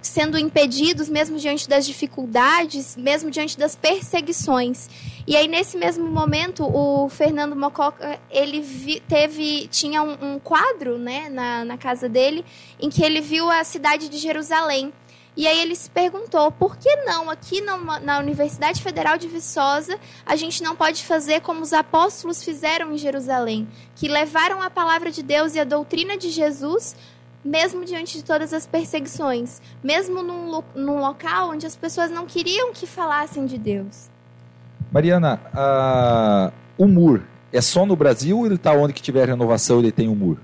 sendo 0.00 0.38
impedidos 0.38 1.06
mesmo 1.10 1.36
diante 1.36 1.68
das 1.68 1.84
dificuldades, 1.84 2.96
mesmo 2.96 3.30
diante 3.30 3.58
das 3.58 3.76
perseguições. 3.76 4.88
E 5.26 5.36
aí 5.36 5.46
nesse 5.46 5.76
mesmo 5.76 6.08
momento 6.08 6.64
o 6.64 7.06
Fernando 7.10 7.54
Mococa 7.54 8.18
ele 8.30 8.62
vi, 8.62 9.00
teve 9.00 9.68
tinha 9.68 10.02
um, 10.02 10.34
um 10.34 10.38
quadro 10.38 10.96
né 10.96 11.28
na, 11.28 11.64
na 11.64 11.76
casa 11.76 12.08
dele 12.08 12.42
em 12.80 12.88
que 12.88 13.04
ele 13.04 13.20
viu 13.20 13.50
a 13.50 13.62
cidade 13.64 14.08
de 14.08 14.16
Jerusalém 14.16 14.92
e 15.36 15.46
aí 15.46 15.60
ele 15.60 15.76
se 15.76 15.90
perguntou, 15.90 16.50
por 16.50 16.78
que 16.78 16.96
não 17.04 17.28
aqui 17.28 17.60
na, 17.60 18.00
na 18.00 18.18
Universidade 18.18 18.82
Federal 18.82 19.18
de 19.18 19.28
Viçosa 19.28 20.00
a 20.24 20.34
gente 20.34 20.62
não 20.62 20.74
pode 20.74 21.04
fazer 21.04 21.42
como 21.42 21.60
os 21.60 21.74
apóstolos 21.74 22.42
fizeram 22.42 22.90
em 22.92 22.96
Jerusalém, 22.96 23.68
que 23.94 24.08
levaram 24.08 24.62
a 24.62 24.70
palavra 24.70 25.10
de 25.10 25.22
Deus 25.22 25.54
e 25.54 25.60
a 25.60 25.64
doutrina 25.64 26.16
de 26.16 26.30
Jesus 26.30 26.96
mesmo 27.46 27.84
diante 27.84 28.18
de 28.18 28.24
todas 28.24 28.52
as 28.52 28.66
perseguições, 28.66 29.62
mesmo 29.82 30.22
num, 30.22 30.62
num 30.74 30.98
local 30.98 31.50
onde 31.50 31.66
as 31.66 31.76
pessoas 31.76 32.10
não 32.10 32.26
queriam 32.26 32.72
que 32.72 32.86
falassem 32.86 33.46
de 33.46 33.56
Deus. 33.56 34.10
Mariana, 34.90 35.40
uh, 35.54 36.52
o 36.76 36.86
MUR 36.86 37.22
é 37.52 37.60
só 37.60 37.86
no 37.86 37.96
Brasil 37.96 38.38
ou 38.38 38.46
ele 38.46 38.56
está 38.56 38.72
onde 38.72 38.92
que 38.92 39.02
tiver 39.02 39.28
renovação 39.28 39.78
ele 39.78 39.92
tem 39.92 40.08
o 40.08 40.14
MUR? 40.14 40.38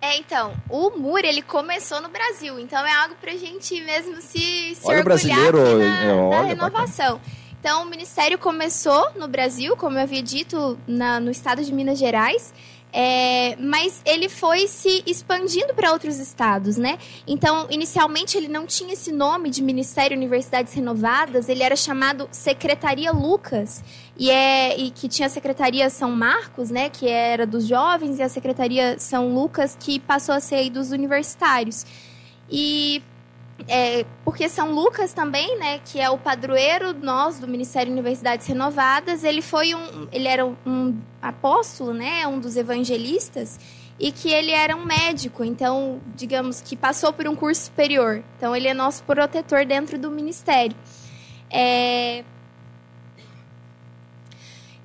É, 0.00 0.18
então, 0.18 0.54
o 0.68 0.90
MUR, 0.90 1.20
ele 1.24 1.42
começou 1.42 2.00
no 2.00 2.08
Brasil, 2.08 2.60
então 2.60 2.86
é 2.86 2.92
algo 2.92 3.16
pra 3.20 3.32
gente 3.32 3.80
mesmo 3.80 4.20
se, 4.20 4.74
se 4.74 4.80
olha 4.84 4.98
orgulhar 4.98 5.52
na, 5.52 6.04
é, 6.04 6.14
olha, 6.14 6.30
da 6.30 6.42
renovação. 6.42 7.16
Bacana. 7.16 7.36
Então, 7.58 7.82
o 7.82 7.86
Ministério 7.86 8.38
começou 8.38 9.10
no 9.16 9.26
Brasil, 9.26 9.76
como 9.76 9.98
eu 9.98 10.02
havia 10.02 10.22
dito, 10.22 10.78
na, 10.86 11.18
no 11.18 11.30
estado 11.32 11.64
de 11.64 11.72
Minas 11.72 11.98
Gerais, 11.98 12.54
é, 12.92 13.56
mas 13.56 14.00
ele 14.04 14.28
foi 14.28 14.66
se 14.66 15.02
expandindo 15.06 15.74
para 15.74 15.92
outros 15.92 16.18
estados, 16.18 16.76
né? 16.76 16.98
Então, 17.26 17.66
inicialmente 17.70 18.36
ele 18.38 18.48
não 18.48 18.66
tinha 18.66 18.94
esse 18.94 19.12
nome 19.12 19.50
de 19.50 19.62
Ministério 19.62 20.16
Universidades 20.16 20.72
Renovadas, 20.72 21.48
ele 21.48 21.62
era 21.62 21.76
chamado 21.76 22.28
Secretaria 22.30 23.12
Lucas, 23.12 23.84
e, 24.18 24.30
é, 24.30 24.78
e 24.78 24.90
que 24.90 25.08
tinha 25.08 25.26
a 25.26 25.30
Secretaria 25.30 25.90
São 25.90 26.10
Marcos, 26.10 26.70
né? 26.70 26.88
Que 26.88 27.08
era 27.08 27.46
dos 27.46 27.66
jovens, 27.66 28.18
e 28.18 28.22
a 28.22 28.28
Secretaria 28.28 28.98
São 28.98 29.34
Lucas, 29.34 29.76
que 29.78 30.00
passou 30.00 30.34
a 30.34 30.40
ser 30.40 30.70
dos 30.70 30.90
universitários. 30.90 31.84
E 32.50 33.02
é, 33.68 34.04
porque 34.24 34.48
São 34.48 34.72
Lucas 34.72 35.12
também, 35.12 35.58
né, 35.58 35.80
que 35.84 35.98
é 35.98 36.10
o 36.10 36.18
padroeiro 36.18 36.92
nós 36.92 37.38
do 37.38 37.48
Ministério 37.48 37.92
Universidades 37.92 38.46
Renovadas, 38.46 39.24
ele 39.24 39.40
foi 39.40 39.74
um, 39.74 40.08
ele 40.12 40.28
era 40.28 40.44
um 40.44 40.98
apóstolo, 41.22 41.94
né, 41.94 42.26
um 42.26 42.38
dos 42.38 42.56
evangelistas 42.56 43.58
e 43.98 44.12
que 44.12 44.28
ele 44.28 44.52
era 44.52 44.76
um 44.76 44.84
médico, 44.84 45.42
então, 45.42 46.00
digamos 46.14 46.60
que 46.60 46.76
passou 46.76 47.12
por 47.12 47.26
um 47.26 47.34
curso 47.34 47.62
superior. 47.62 48.22
Então, 48.36 48.54
ele 48.54 48.68
é 48.68 48.74
nosso 48.74 49.02
protetor 49.04 49.64
dentro 49.64 49.98
do 49.98 50.10
ministério. 50.10 50.76
É, 51.50 52.22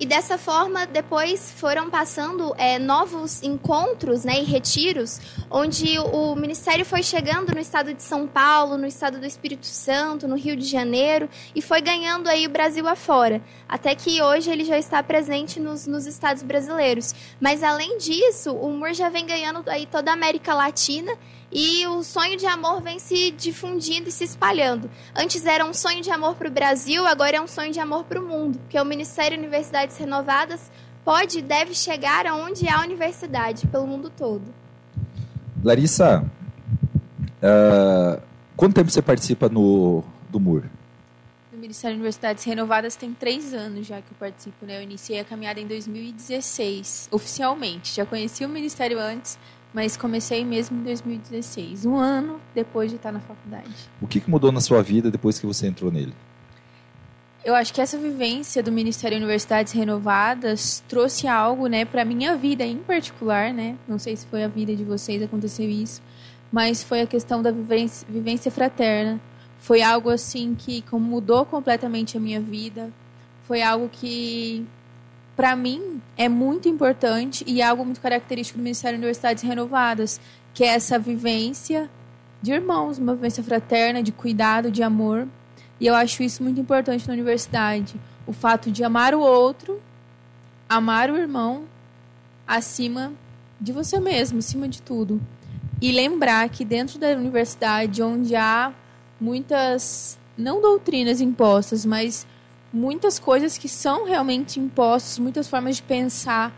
e 0.02 0.04
dessa 0.04 0.36
forma, 0.36 0.84
depois 0.84 1.52
foram 1.52 1.88
passando 1.88 2.52
é, 2.58 2.76
novos 2.76 3.40
encontros 3.40 4.24
né, 4.24 4.40
e 4.40 4.42
retiros, 4.42 5.20
onde 5.48 5.96
o 5.96 6.34
Ministério 6.34 6.84
foi 6.84 7.04
chegando 7.04 7.54
no 7.54 7.60
estado 7.60 7.94
de 7.94 8.02
São 8.02 8.26
Paulo, 8.26 8.76
no 8.76 8.84
estado 8.84 9.20
do 9.20 9.24
Espírito 9.24 9.64
Santo, 9.64 10.26
no 10.26 10.34
Rio 10.34 10.56
de 10.56 10.64
Janeiro, 10.64 11.30
e 11.54 11.62
foi 11.62 11.80
ganhando 11.80 12.28
aí 12.28 12.48
o 12.48 12.50
Brasil 12.50 12.88
afora. 12.88 13.40
Até 13.68 13.94
que 13.94 14.20
hoje 14.20 14.50
ele 14.50 14.64
já 14.64 14.76
está 14.76 15.00
presente 15.04 15.60
nos, 15.60 15.86
nos 15.86 16.04
estados 16.04 16.42
brasileiros. 16.42 17.14
Mas 17.40 17.62
além 17.62 17.96
disso, 17.96 18.52
o 18.56 18.72
MUR 18.72 18.94
já 18.94 19.08
vem 19.08 19.24
ganhando 19.24 19.62
aí 19.70 19.86
toda 19.86 20.10
a 20.10 20.14
América 20.14 20.52
Latina 20.52 21.16
e 21.52 21.86
o 21.86 22.02
sonho 22.02 22.36
de 22.36 22.46
amor 22.46 22.80
vem 22.80 22.98
se 22.98 23.30
difundindo 23.30 24.08
e 24.08 24.12
se 24.12 24.24
espalhando. 24.24 24.90
Antes 25.14 25.44
era 25.44 25.64
um 25.64 25.74
sonho 25.74 26.00
de 26.00 26.10
amor 26.10 26.34
para 26.34 26.48
o 26.48 26.50
Brasil, 26.50 27.06
agora 27.06 27.36
é 27.36 27.40
um 27.40 27.46
sonho 27.46 27.70
de 27.70 27.78
amor 27.78 28.04
para 28.04 28.18
o 28.18 28.26
mundo, 28.26 28.58
porque 28.60 28.80
o 28.80 28.84
Ministério 28.84 29.38
Universidades 29.38 29.98
Renovadas 29.98 30.70
pode 31.04 31.40
e 31.40 31.42
deve 31.42 31.74
chegar 31.74 32.26
aonde 32.26 32.66
há 32.68 32.80
universidade, 32.80 33.66
pelo 33.66 33.86
mundo 33.86 34.08
todo. 34.08 34.42
Larissa, 35.62 36.24
uh, 37.42 38.20
quanto 38.56 38.74
tempo 38.74 38.90
você 38.90 39.02
participa 39.02 39.48
no, 39.48 40.02
do 40.30 40.40
MUR? 40.40 40.64
No 41.52 41.58
Ministério 41.58 41.94
Universidades 41.94 42.44
Renovadas 42.44 42.96
tem 42.96 43.12
três 43.12 43.52
anos 43.52 43.86
já 43.86 43.96
que 43.96 44.10
eu 44.10 44.16
participo. 44.18 44.64
Né? 44.64 44.78
Eu 44.78 44.82
iniciei 44.82 45.20
a 45.20 45.24
caminhada 45.24 45.60
em 45.60 45.66
2016, 45.66 47.08
oficialmente. 47.12 47.94
Já 47.94 48.06
conheci 48.06 48.44
o 48.44 48.48
Ministério 48.48 48.98
antes, 48.98 49.38
mas 49.72 49.96
comecei 49.96 50.44
mesmo 50.44 50.80
em 50.80 50.82
2016, 50.82 51.86
um 51.86 51.96
ano 51.96 52.40
depois 52.54 52.90
de 52.90 52.96
estar 52.96 53.12
na 53.12 53.20
faculdade. 53.20 53.74
O 54.00 54.06
que 54.06 54.22
mudou 54.28 54.52
na 54.52 54.60
sua 54.60 54.82
vida 54.82 55.10
depois 55.10 55.38
que 55.38 55.46
você 55.46 55.66
entrou 55.66 55.90
nele? 55.90 56.12
Eu 57.44 57.56
acho 57.56 57.74
que 57.74 57.80
essa 57.80 57.98
vivência 57.98 58.62
do 58.62 58.70
Ministério 58.70 59.16
Universidades 59.16 59.72
Renovadas 59.72 60.82
trouxe 60.88 61.26
algo, 61.26 61.66
né, 61.66 61.84
para 61.84 62.04
minha 62.04 62.36
vida 62.36 62.64
em 62.64 62.76
particular, 62.78 63.52
né? 63.52 63.76
Não 63.88 63.98
sei 63.98 64.14
se 64.14 64.24
foi 64.26 64.44
a 64.44 64.48
vida 64.48 64.76
de 64.76 64.84
vocês 64.84 65.20
aconteceu 65.22 65.68
isso, 65.68 66.00
mas 66.52 66.84
foi 66.84 67.00
a 67.00 67.06
questão 67.06 67.42
da 67.42 67.50
vivência, 67.50 68.06
vivência 68.08 68.50
fraterna. 68.50 69.20
Foi 69.58 69.82
algo 69.82 70.08
assim 70.10 70.54
que 70.56 70.84
mudou 70.92 71.44
completamente 71.44 72.16
a 72.16 72.20
minha 72.20 72.40
vida. 72.40 72.92
Foi 73.44 73.60
algo 73.60 73.88
que 73.88 74.64
para 75.42 75.56
mim, 75.56 76.00
é 76.16 76.28
muito 76.28 76.68
importante 76.68 77.42
e 77.48 77.60
é 77.60 77.64
algo 77.64 77.84
muito 77.84 78.00
característico 78.00 78.60
do 78.60 78.62
Ministério 78.62 78.96
de 78.96 79.02
Universidades 79.02 79.42
Renovadas, 79.42 80.20
que 80.54 80.62
é 80.62 80.68
essa 80.68 81.00
vivência 81.00 81.90
de 82.40 82.52
irmãos, 82.52 82.96
uma 82.96 83.12
vivência 83.12 83.42
fraterna, 83.42 84.04
de 84.04 84.12
cuidado, 84.12 84.70
de 84.70 84.84
amor. 84.84 85.26
E 85.80 85.86
eu 85.88 85.96
acho 85.96 86.22
isso 86.22 86.44
muito 86.44 86.60
importante 86.60 87.08
na 87.08 87.12
universidade. 87.12 87.96
O 88.24 88.32
fato 88.32 88.70
de 88.70 88.84
amar 88.84 89.16
o 89.16 89.20
outro, 89.20 89.82
amar 90.68 91.10
o 91.10 91.16
irmão, 91.16 91.64
acima 92.46 93.12
de 93.60 93.72
você 93.72 93.98
mesmo, 93.98 94.38
acima 94.38 94.68
de 94.68 94.80
tudo. 94.80 95.20
E 95.80 95.90
lembrar 95.90 96.48
que 96.50 96.64
dentro 96.64 97.00
da 97.00 97.08
universidade, 97.08 98.00
onde 98.00 98.36
há 98.36 98.72
muitas, 99.20 100.16
não 100.38 100.62
doutrinas 100.62 101.20
impostas, 101.20 101.84
mas 101.84 102.28
muitas 102.72 103.18
coisas 103.18 103.58
que 103.58 103.68
são 103.68 104.06
realmente 104.06 104.58
impostas, 104.58 105.18
muitas 105.18 105.48
formas 105.48 105.76
de 105.76 105.82
pensar, 105.82 106.52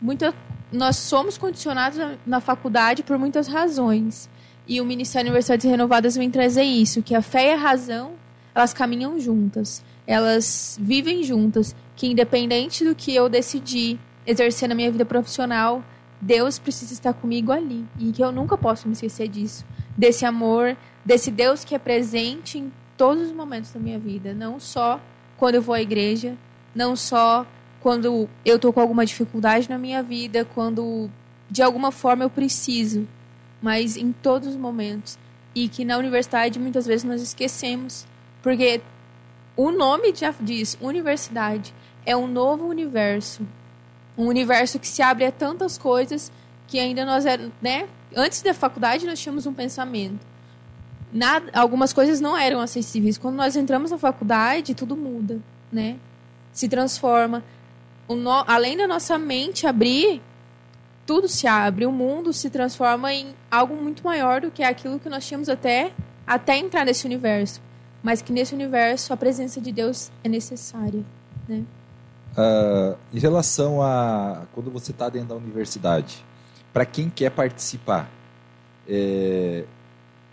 muita, 0.00 0.34
nós 0.72 0.96
somos 0.96 1.38
condicionados 1.38 1.98
na 2.26 2.40
faculdade 2.40 3.02
por 3.02 3.18
muitas 3.18 3.46
razões. 3.46 4.28
E 4.66 4.80
o 4.80 4.84
Ministério 4.84 5.26
de 5.26 5.30
Universidades 5.30 5.70
Renovadas 5.70 6.16
vem 6.16 6.30
trazer 6.30 6.62
isso, 6.62 7.02
que 7.02 7.14
a 7.14 7.22
fé 7.22 7.50
e 7.50 7.52
a 7.52 7.56
razão, 7.56 8.12
elas 8.54 8.72
caminham 8.72 9.18
juntas, 9.20 9.84
elas 10.06 10.78
vivem 10.80 11.22
juntas, 11.22 11.74
que 11.94 12.06
independente 12.06 12.84
do 12.84 12.94
que 12.94 13.14
eu 13.14 13.28
decidir 13.28 13.98
exercer 14.26 14.68
na 14.68 14.74
minha 14.74 14.90
vida 14.90 15.04
profissional, 15.04 15.82
Deus 16.20 16.58
precisa 16.58 16.92
estar 16.92 17.14
comigo 17.14 17.50
ali, 17.50 17.84
e 17.98 18.12
que 18.12 18.22
eu 18.22 18.30
nunca 18.30 18.56
posso 18.58 18.86
me 18.86 18.92
esquecer 18.92 19.28
disso, 19.28 19.64
desse 19.96 20.24
amor, 20.24 20.76
desse 21.04 21.30
Deus 21.30 21.64
que 21.64 21.74
é 21.74 21.78
presente 21.78 22.58
em 22.58 22.72
todos 22.96 23.28
os 23.28 23.32
momentos 23.32 23.72
da 23.72 23.80
minha 23.80 23.98
vida, 23.98 24.34
não 24.34 24.60
só 24.60 25.00
quando 25.40 25.54
eu 25.54 25.62
vou 25.62 25.74
à 25.74 25.80
igreja, 25.80 26.36
não 26.74 26.94
só 26.94 27.46
quando 27.80 28.28
eu 28.44 28.56
estou 28.56 28.74
com 28.74 28.80
alguma 28.80 29.06
dificuldade 29.06 29.70
na 29.70 29.78
minha 29.78 30.02
vida, 30.02 30.44
quando 30.44 31.10
de 31.50 31.62
alguma 31.62 31.90
forma 31.90 32.22
eu 32.22 32.28
preciso, 32.28 33.08
mas 33.62 33.96
em 33.96 34.12
todos 34.12 34.48
os 34.48 34.56
momentos. 34.56 35.18
E 35.54 35.66
que 35.66 35.82
na 35.82 35.96
universidade 35.96 36.58
muitas 36.60 36.84
vezes 36.84 37.04
nós 37.04 37.22
esquecemos, 37.22 38.06
porque 38.42 38.82
o 39.56 39.70
nome 39.70 40.14
já 40.14 40.32
diz 40.38 40.76
universidade 40.78 41.72
é 42.04 42.14
um 42.14 42.26
novo 42.26 42.66
universo, 42.66 43.42
um 44.18 44.26
universo 44.26 44.78
que 44.78 44.86
se 44.86 45.00
abre 45.00 45.24
a 45.24 45.32
tantas 45.32 45.78
coisas 45.78 46.30
que 46.68 46.78
ainda 46.78 47.06
nós 47.06 47.24
é, 47.24 47.38
né? 47.62 47.88
Antes 48.14 48.42
da 48.42 48.52
faculdade 48.52 49.06
nós 49.06 49.18
tínhamos 49.18 49.46
um 49.46 49.54
pensamento 49.54 50.20
nada, 51.12 51.50
algumas 51.52 51.92
coisas 51.92 52.20
não 52.20 52.36
eram 52.36 52.60
acessíveis. 52.60 53.18
Quando 53.18 53.36
nós 53.36 53.56
entramos 53.56 53.90
na 53.90 53.98
faculdade, 53.98 54.74
tudo 54.74 54.96
muda, 54.96 55.40
né? 55.72 55.96
Se 56.52 56.68
transforma. 56.68 57.42
No, 58.08 58.30
além 58.46 58.76
da 58.76 58.86
nossa 58.86 59.16
mente 59.18 59.66
abrir, 59.66 60.20
tudo 61.06 61.28
se 61.28 61.46
abre. 61.46 61.86
O 61.86 61.92
mundo 61.92 62.32
se 62.32 62.50
transforma 62.50 63.12
em 63.12 63.34
algo 63.50 63.74
muito 63.74 64.02
maior 64.04 64.40
do 64.40 64.50
que 64.50 64.62
aquilo 64.62 64.98
que 64.98 65.08
nós 65.08 65.26
tínhamos 65.26 65.48
até, 65.48 65.92
até 66.26 66.56
entrar 66.56 66.84
nesse 66.84 67.06
universo. 67.06 67.60
Mas 68.02 68.22
que 68.22 68.32
nesse 68.32 68.54
universo 68.54 69.12
a 69.12 69.16
presença 69.16 69.60
de 69.60 69.72
Deus 69.72 70.10
é 70.24 70.28
necessária, 70.28 71.04
né? 71.48 71.64
Uh, 72.32 72.96
em 73.12 73.18
relação 73.18 73.82
a 73.82 74.42
quando 74.54 74.70
você 74.70 74.92
está 74.92 75.08
dentro 75.08 75.30
da 75.30 75.34
universidade, 75.34 76.24
para 76.72 76.86
quem 76.86 77.10
quer 77.10 77.30
participar, 77.30 78.08
é, 78.88 79.64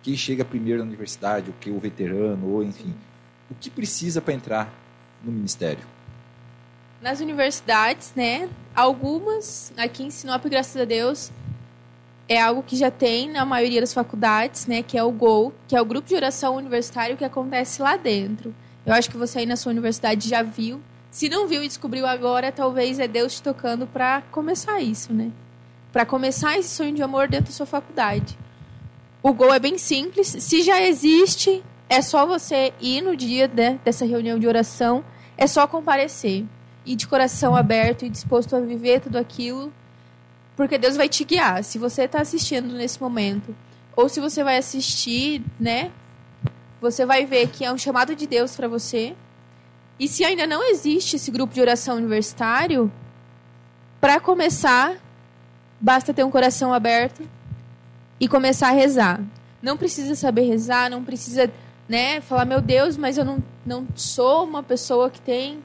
quem 0.07 0.15
chega 0.15 0.45
primeiro 0.45 0.79
na 0.79 0.85
universidade, 0.85 1.49
o 1.49 1.53
que 1.59 1.69
o 1.69 1.77
veterano, 1.77 2.53
ou 2.53 2.63
enfim, 2.63 2.95
o 3.51 3.55
que 3.55 3.69
precisa 3.69 4.21
para 4.21 4.33
entrar 4.33 4.73
no 5.21 5.33
ministério? 5.33 5.83
Nas 7.01 7.19
universidades, 7.19 8.13
né? 8.15 8.47
Algumas, 8.73 9.73
aqui 9.75 10.03
em 10.03 10.09
Sinop, 10.09 10.45
graças 10.45 10.81
a 10.81 10.85
Deus, 10.85 11.29
é 12.29 12.41
algo 12.41 12.63
que 12.63 12.77
já 12.77 12.89
tem 12.89 13.29
na 13.29 13.43
maioria 13.43 13.81
das 13.81 13.93
faculdades, 13.93 14.65
né? 14.65 14.81
Que 14.81 14.97
é 14.97 15.03
o 15.03 15.11
GOL, 15.11 15.53
que 15.67 15.75
é 15.75 15.81
o 15.81 15.85
grupo 15.85 16.07
de 16.07 16.15
oração 16.15 16.55
universitário 16.55 17.17
que 17.17 17.25
acontece 17.25 17.81
lá 17.81 17.97
dentro. 17.97 18.55
Eu 18.85 18.93
acho 18.93 19.09
que 19.09 19.17
você 19.17 19.39
aí 19.39 19.45
na 19.45 19.57
sua 19.57 19.73
universidade 19.73 20.29
já 20.29 20.41
viu. 20.41 20.79
Se 21.11 21.27
não 21.27 21.49
viu 21.49 21.61
e 21.61 21.67
descobriu 21.67 22.07
agora, 22.07 22.49
talvez 22.49 22.97
é 22.97 23.09
Deus 23.09 23.35
te 23.35 23.43
tocando 23.43 23.85
para 23.85 24.21
começar 24.31 24.79
isso, 24.79 25.11
né? 25.11 25.33
Para 25.91 26.05
começar 26.05 26.57
esse 26.57 26.69
sonho 26.69 26.95
de 26.95 27.03
amor 27.03 27.27
dentro 27.27 27.47
da 27.47 27.51
sua 27.51 27.65
faculdade. 27.65 28.37
O 29.21 29.33
gol 29.33 29.53
é 29.53 29.59
bem 29.59 29.77
simples. 29.77 30.27
Se 30.27 30.61
já 30.61 30.81
existe, 30.81 31.63
é 31.89 32.01
só 32.01 32.25
você 32.25 32.73
ir 32.79 33.01
no 33.01 33.15
dia 33.15 33.47
né, 33.47 33.79
dessa 33.83 34.05
reunião 34.05 34.37
de 34.37 34.47
oração, 34.47 35.03
é 35.37 35.47
só 35.47 35.65
comparecer. 35.67 36.45
E 36.85 36.95
de 36.95 37.07
coração 37.07 37.55
aberto 37.55 38.05
e 38.05 38.09
disposto 38.09 38.55
a 38.55 38.61
viver 38.61 39.01
tudo 39.01 39.17
aquilo, 39.17 39.73
porque 40.55 40.77
Deus 40.77 40.95
vai 40.95 41.09
te 41.09 41.25
guiar. 41.25 41.61
Se 41.63 41.77
você 41.77 42.03
está 42.03 42.21
assistindo 42.21 42.73
nesse 42.73 43.01
momento, 43.01 43.53
ou 43.93 44.07
se 44.07 44.21
você 44.21 44.41
vai 44.41 44.57
assistir, 44.57 45.43
né? 45.59 45.91
Você 46.79 47.05
vai 47.05 47.25
ver 47.25 47.49
que 47.49 47.65
é 47.65 47.73
um 47.73 47.77
chamado 47.77 48.15
de 48.15 48.25
Deus 48.25 48.55
para 48.55 48.69
você. 48.69 49.15
E 49.99 50.07
se 50.07 50.23
ainda 50.23 50.47
não 50.47 50.63
existe 50.63 51.17
esse 51.17 51.29
grupo 51.29 51.53
de 51.53 51.59
oração 51.59 51.97
universitário, 51.97 52.89
para 53.99 54.19
começar, 54.19 54.95
basta 55.81 56.13
ter 56.13 56.23
um 56.23 56.31
coração 56.31 56.71
aberto 56.71 57.27
e 58.19 58.27
começar 58.27 58.69
a 58.69 58.71
rezar. 58.71 59.21
Não 59.61 59.77
precisa 59.77 60.15
saber 60.15 60.41
rezar, 60.41 60.89
não 60.89 61.03
precisa, 61.03 61.51
né, 61.87 62.21
falar, 62.21 62.45
meu 62.45 62.61
Deus, 62.61 62.97
mas 62.97 63.17
eu 63.17 63.25
não, 63.25 63.43
não 63.65 63.87
sou 63.95 64.43
uma 64.43 64.63
pessoa 64.63 65.09
que 65.09 65.21
tem 65.21 65.59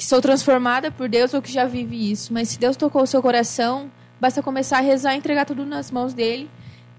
que 0.00 0.06
sou 0.06 0.22
transformada 0.22 0.90
por 0.90 1.10
Deus 1.10 1.34
ou 1.34 1.42
que 1.42 1.52
já 1.52 1.66
vive 1.66 2.10
isso. 2.10 2.32
Mas 2.32 2.48
se 2.48 2.58
Deus 2.58 2.74
tocou 2.74 3.02
o 3.02 3.06
seu 3.06 3.20
coração, 3.20 3.90
basta 4.18 4.42
começar 4.42 4.78
a 4.78 4.80
rezar 4.80 5.14
e 5.14 5.18
entregar 5.18 5.44
tudo 5.44 5.66
nas 5.66 5.90
mãos 5.90 6.14
dele, 6.14 6.50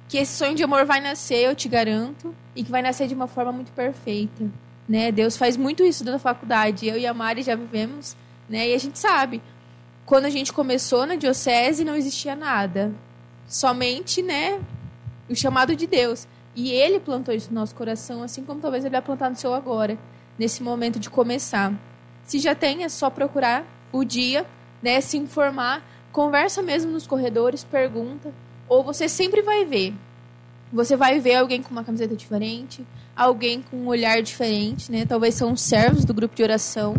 que 0.07 0.19
esse 0.19 0.37
sonho 0.37 0.53
de 0.53 0.63
amor 0.63 0.85
vai 0.85 1.01
nascer, 1.01 1.37
eu 1.37 1.55
te 1.55 1.67
garanto, 1.67 2.35
e 2.55 2.63
que 2.63 2.69
vai 2.69 2.83
nascer 2.83 3.07
de 3.07 3.15
uma 3.15 3.25
forma 3.25 3.51
muito 3.51 3.71
perfeita, 3.71 4.45
né? 4.87 5.11
Deus 5.11 5.35
faz 5.35 5.57
muito 5.57 5.83
isso 5.83 6.03
na 6.03 6.19
faculdade. 6.19 6.87
Eu 6.87 6.95
e 6.95 7.07
a 7.07 7.13
Mari 7.13 7.41
já 7.41 7.55
vivemos, 7.55 8.15
né? 8.47 8.69
E 8.69 8.75
a 8.75 8.77
gente 8.77 8.99
sabe, 8.99 9.41
quando 10.05 10.25
a 10.25 10.29
gente 10.29 10.53
começou 10.53 11.07
na 11.07 11.15
diocese 11.15 11.83
não 11.83 11.95
existia 11.95 12.35
nada 12.35 12.93
somente, 13.51 14.21
né, 14.21 14.61
o 15.29 15.35
chamado 15.35 15.75
de 15.75 15.85
Deus. 15.85 16.25
E 16.55 16.71
ele 16.71 16.99
plantou 16.99 17.35
isso 17.35 17.49
no 17.49 17.59
nosso 17.59 17.75
coração, 17.75 18.23
assim 18.23 18.43
como 18.43 18.61
talvez 18.61 18.83
ele 18.83 18.93
vai 18.93 19.01
plantar 19.01 19.29
no 19.29 19.35
seu 19.35 19.53
agora, 19.53 19.97
nesse 20.39 20.63
momento 20.63 20.99
de 20.99 21.09
começar. 21.09 21.73
Se 22.23 22.39
já 22.39 22.55
tem, 22.55 22.83
é 22.83 22.89
só 22.89 23.09
procurar 23.09 23.65
o 23.91 24.03
dia, 24.05 24.45
né, 24.81 25.01
se 25.01 25.17
informar, 25.17 25.85
conversa 26.11 26.61
mesmo 26.61 26.91
nos 26.91 27.05
corredores, 27.05 27.63
pergunta, 27.63 28.33
ou 28.69 28.83
você 28.83 29.09
sempre 29.09 29.41
vai 29.41 29.65
ver. 29.65 29.93
Você 30.71 30.95
vai 30.95 31.19
ver 31.19 31.35
alguém 31.35 31.61
com 31.61 31.71
uma 31.71 31.83
camiseta 31.83 32.15
diferente, 32.15 32.85
alguém 33.13 33.61
com 33.61 33.75
um 33.75 33.87
olhar 33.87 34.21
diferente, 34.21 34.89
né? 34.89 35.05
Talvez 35.05 35.35
são 35.35 35.51
os 35.51 35.59
servos 35.59 36.05
do 36.05 36.13
grupo 36.13 36.33
de 36.33 36.41
oração 36.41 36.95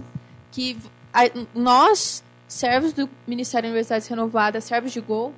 que 0.50 0.76
a, 1.10 1.22
nós, 1.54 2.22
servos 2.46 2.92
do 2.92 3.08
Ministério 3.26 3.66
de 3.66 3.70
Universidades 3.70 4.06
Renovadas, 4.06 4.64
servos 4.64 4.92
de 4.92 5.00
Gol, 5.00 5.32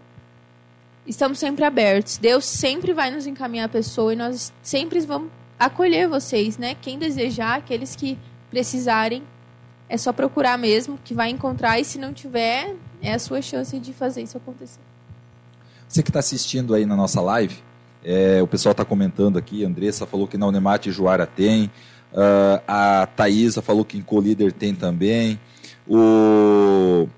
estamos 1.07 1.39
sempre 1.39 1.65
abertos. 1.65 2.19
Deus 2.19 2.45
sempre 2.45 2.93
vai 2.93 3.11
nos 3.11 3.27
encaminhar 3.27 3.67
a 3.67 3.69
pessoa 3.69 4.13
e 4.13 4.17
nós 4.17 4.53
sempre 4.63 5.01
vamos 5.01 5.31
acolher 5.59 6.09
vocês, 6.09 6.59
né? 6.59 6.75
Quem 6.81 6.99
desejar, 6.99 7.59
aqueles 7.59 7.95
que 7.95 8.19
precisarem, 8.51 9.23
é 9.89 9.97
só 9.97 10.13
procurar 10.13 10.57
mesmo, 10.59 10.99
que 11.05 11.15
vai 11.15 11.31
encontrar 11.31 11.79
e 11.79 11.85
se 11.85 11.99
não 11.99 12.13
tiver, 12.13 12.75
é 13.03 13.13
a 13.13 13.19
sua 13.19 13.43
chance 13.43 13.79
de 13.79 13.93
fazer 13.93 14.23
isso 14.23 14.37
acontecer. 14.37 14.81
Você 15.89 16.03
que 16.03 16.11
está 16.11 16.21
assistindo 16.21 16.75
aí 16.75 16.87
na 16.87 16.97
nossa 16.97 17.21
live, 17.21 17.63
é, 18.03 18.43
o 18.43 18.47
pessoal 18.47 18.73
está 18.73 18.85
comentando 18.85 19.39
aqui, 19.39 19.65
a 19.65 19.69
Andressa 19.69 20.07
falou 20.07 20.27
que 20.27 20.37
na 20.37 20.47
Unemate 20.47 20.91
Juara 20.91 21.27
tem, 21.27 21.71
uh, 22.13 22.63
a 22.67 23.07
Thaisa 23.15 23.63
falou 23.63 23.85
que 23.85 23.97
em 23.97 24.03
Colíder 24.03 24.53
tem 24.53 24.75
também, 24.75 25.39
o 25.87 27.09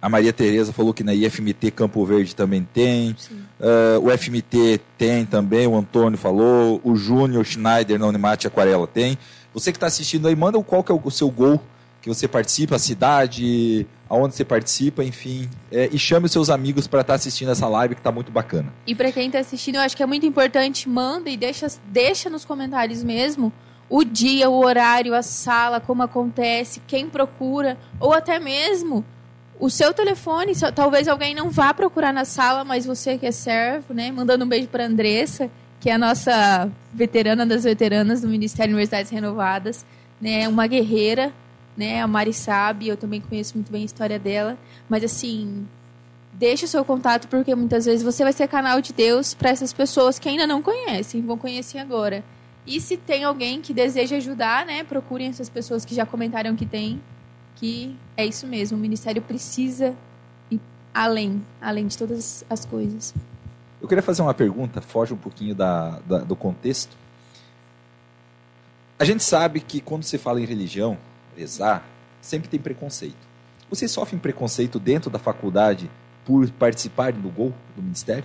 a 0.00 0.08
Maria 0.08 0.32
Tereza 0.32 0.72
falou 0.72 0.94
que 0.94 1.02
na 1.02 1.12
IFMT 1.12 1.72
Campo 1.72 2.04
Verde 2.04 2.34
também 2.34 2.66
tem. 2.72 3.16
Uh, 3.58 4.06
o 4.06 4.16
FMT 4.16 4.80
tem 4.96 5.26
também, 5.26 5.66
o 5.66 5.76
Antônio 5.76 6.16
falou. 6.16 6.80
O 6.84 6.94
Júnior 6.94 7.44
Schneider 7.44 7.98
na 7.98 8.06
Unimate 8.06 8.46
Aquarela 8.46 8.86
tem. 8.86 9.18
Você 9.52 9.72
que 9.72 9.76
está 9.76 9.88
assistindo 9.88 10.28
aí, 10.28 10.36
manda 10.36 10.62
qual 10.62 10.84
que 10.84 10.92
é 10.92 10.94
o 10.94 11.10
seu 11.10 11.30
gol 11.30 11.60
que 12.00 12.08
você 12.08 12.28
participa, 12.28 12.76
a 12.76 12.78
cidade, 12.78 13.84
aonde 14.08 14.36
você 14.36 14.44
participa, 14.44 15.02
enfim. 15.02 15.50
É, 15.70 15.88
e 15.90 15.98
chame 15.98 16.26
os 16.26 16.32
seus 16.32 16.48
amigos 16.48 16.86
para 16.86 17.00
estar 17.00 17.14
tá 17.14 17.16
assistindo 17.16 17.50
essa 17.50 17.66
live 17.66 17.96
que 17.96 18.00
está 18.00 18.12
muito 18.12 18.30
bacana. 18.30 18.72
E 18.86 18.94
para 18.94 19.10
quem 19.10 19.26
está 19.26 19.40
assistindo, 19.40 19.76
eu 19.76 19.80
acho 19.80 19.96
que 19.96 20.02
é 20.02 20.06
muito 20.06 20.24
importante, 20.24 20.88
manda 20.88 21.28
e 21.28 21.36
deixa, 21.36 21.66
deixa 21.86 22.30
nos 22.30 22.44
comentários 22.44 23.02
mesmo 23.02 23.52
o 23.90 24.04
dia, 24.04 24.48
o 24.48 24.64
horário, 24.64 25.14
a 25.14 25.22
sala, 25.22 25.80
como 25.80 26.02
acontece, 26.02 26.80
quem 26.86 27.08
procura, 27.08 27.78
ou 27.98 28.12
até 28.12 28.38
mesmo 28.38 29.04
o 29.58 29.68
seu 29.68 29.92
telefone, 29.92 30.52
talvez 30.74 31.08
alguém 31.08 31.34
não 31.34 31.50
vá 31.50 31.74
procurar 31.74 32.12
na 32.12 32.24
sala, 32.24 32.64
mas 32.64 32.86
você 32.86 33.18
que 33.18 33.26
é 33.26 33.32
servo, 33.32 33.92
né? 33.92 34.10
Mandando 34.10 34.44
um 34.44 34.48
beijo 34.48 34.68
para 34.68 34.84
Andressa, 34.84 35.50
que 35.80 35.90
é 35.90 35.94
a 35.94 35.98
nossa 35.98 36.70
veterana 36.92 37.44
das 37.44 37.64
veteranas 37.64 38.20
do 38.20 38.28
Ministério 38.28 38.70
de 38.70 38.74
Universidades 38.74 39.10
Renovadas, 39.10 39.84
né? 40.20 40.48
Uma 40.48 40.66
guerreira, 40.66 41.32
né? 41.76 42.00
A 42.00 42.06
Mari 42.06 42.32
sabe, 42.32 42.88
eu 42.88 42.96
também 42.96 43.20
conheço 43.20 43.54
muito 43.56 43.70
bem 43.72 43.82
a 43.82 43.86
história 43.86 44.18
dela, 44.18 44.56
mas 44.88 45.02
assim, 45.02 45.66
deixe 46.32 46.64
o 46.64 46.68
seu 46.68 46.84
contato 46.84 47.26
porque 47.26 47.54
muitas 47.54 47.84
vezes 47.84 48.02
você 48.02 48.22
vai 48.22 48.32
ser 48.32 48.46
canal 48.46 48.80
de 48.80 48.92
Deus 48.92 49.34
para 49.34 49.50
essas 49.50 49.72
pessoas 49.72 50.18
que 50.18 50.28
ainda 50.28 50.46
não 50.46 50.62
conhecem, 50.62 51.20
vão 51.20 51.36
conhecer 51.36 51.78
agora. 51.78 52.22
E 52.64 52.80
se 52.80 52.96
tem 52.96 53.24
alguém 53.24 53.60
que 53.60 53.72
deseja 53.72 54.16
ajudar, 54.16 54.64
né? 54.64 54.84
Procurem 54.84 55.28
essas 55.28 55.48
pessoas 55.48 55.84
que 55.84 55.94
já 55.94 56.06
comentaram 56.06 56.54
que 56.54 56.66
tem 56.66 57.00
que 57.56 57.96
é 58.18 58.26
isso 58.26 58.48
mesmo, 58.48 58.76
o 58.76 58.80
ministério 58.80 59.22
precisa 59.22 59.94
ir 60.50 60.60
além, 60.92 61.40
além 61.60 61.86
de 61.86 61.96
todas 61.96 62.44
as 62.50 62.64
coisas. 62.64 63.14
Eu 63.80 63.86
queria 63.86 64.02
fazer 64.02 64.22
uma 64.22 64.34
pergunta, 64.34 64.80
foge 64.80 65.14
um 65.14 65.16
pouquinho 65.16 65.54
da, 65.54 66.00
da, 66.00 66.18
do 66.18 66.34
contexto. 66.34 66.96
A 68.98 69.04
gente 69.04 69.22
sabe 69.22 69.60
que 69.60 69.80
quando 69.80 70.02
se 70.02 70.18
fala 70.18 70.40
em 70.40 70.44
religião, 70.44 70.98
rezar, 71.36 71.86
sempre 72.20 72.48
tem 72.48 72.58
preconceito. 72.58 73.28
Vocês 73.70 73.88
sofrem 73.88 74.18
preconceito 74.18 74.80
dentro 74.80 75.08
da 75.08 75.20
faculdade 75.20 75.88
por 76.24 76.50
participarem 76.50 77.20
do 77.20 77.28
GOL, 77.28 77.54
do 77.76 77.82
Ministério? 77.82 78.24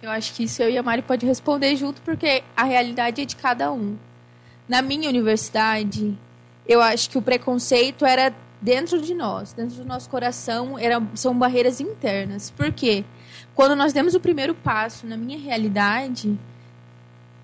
Eu 0.00 0.10
acho 0.10 0.32
que 0.32 0.44
isso 0.44 0.62
eu 0.62 0.70
e 0.70 0.78
a 0.78 0.82
Mari 0.82 1.02
pode 1.02 1.26
responder 1.26 1.76
junto, 1.76 2.00
porque 2.00 2.42
a 2.56 2.64
realidade 2.64 3.20
é 3.20 3.26
de 3.26 3.36
cada 3.36 3.70
um. 3.70 3.98
Na 4.66 4.80
minha 4.80 5.10
universidade, 5.10 6.16
eu 6.66 6.80
acho 6.80 7.10
que 7.10 7.18
o 7.18 7.22
preconceito 7.22 8.06
era 8.06 8.32
dentro 8.60 9.00
de 9.00 9.14
nós, 9.14 9.52
dentro 9.52 9.76
do 9.76 9.84
nosso 9.84 10.08
coração, 10.08 10.78
era, 10.78 11.02
são 11.14 11.36
barreiras 11.36 11.80
internas. 11.80 12.50
Por 12.50 12.72
quê? 12.72 13.04
Quando 13.54 13.76
nós 13.76 13.92
demos 13.92 14.14
o 14.14 14.20
primeiro 14.20 14.54
passo, 14.54 15.06
na 15.06 15.16
minha 15.16 15.38
realidade, 15.38 16.38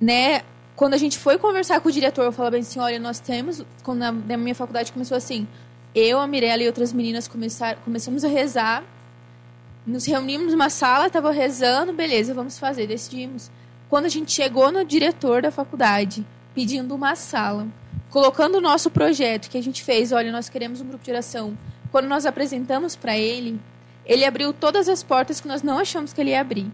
né, 0.00 0.42
quando 0.74 0.94
a 0.94 0.98
gente 0.98 1.18
foi 1.18 1.38
conversar 1.38 1.80
com 1.80 1.88
o 1.88 1.92
diretor, 1.92 2.24
eu 2.24 2.32
falava 2.32 2.56
assim, 2.56 2.80
olha, 2.80 2.98
nós 2.98 3.20
temos, 3.20 3.64
quando 3.82 3.98
na 4.00 4.36
minha 4.36 4.54
faculdade 4.54 4.92
começou 4.92 5.16
assim, 5.16 5.46
eu, 5.94 6.18
a 6.18 6.26
Mirella 6.26 6.62
e 6.62 6.66
outras 6.66 6.92
meninas 6.92 7.28
começar, 7.28 7.76
começamos 7.76 8.24
a 8.24 8.28
rezar, 8.28 8.82
nos 9.86 10.06
reunimos 10.06 10.52
numa 10.52 10.70
sala, 10.70 11.06
estava 11.06 11.30
rezando, 11.32 11.92
beleza, 11.92 12.32
vamos 12.32 12.58
fazer, 12.58 12.86
decidimos. 12.86 13.50
Quando 13.90 14.06
a 14.06 14.08
gente 14.08 14.32
chegou 14.32 14.72
no 14.72 14.84
diretor 14.84 15.42
da 15.42 15.50
faculdade, 15.50 16.26
pedindo 16.54 16.94
uma 16.94 17.14
sala, 17.14 17.66
colocando 18.12 18.56
o 18.56 18.60
nosso 18.60 18.90
projeto 18.90 19.48
que 19.48 19.56
a 19.56 19.62
gente 19.62 19.82
fez, 19.82 20.12
olha, 20.12 20.30
nós 20.30 20.50
queremos 20.50 20.82
um 20.82 20.86
grupo 20.86 21.02
de 21.02 21.10
oração. 21.10 21.56
Quando 21.90 22.06
nós 22.06 22.26
apresentamos 22.26 22.94
para 22.94 23.16
ele, 23.16 23.58
ele 24.04 24.26
abriu 24.26 24.52
todas 24.52 24.86
as 24.86 25.02
portas 25.02 25.40
que 25.40 25.48
nós 25.48 25.62
não 25.62 25.78
achamos 25.78 26.12
que 26.12 26.20
ele 26.20 26.30
ia 26.30 26.40
abrir. 26.42 26.70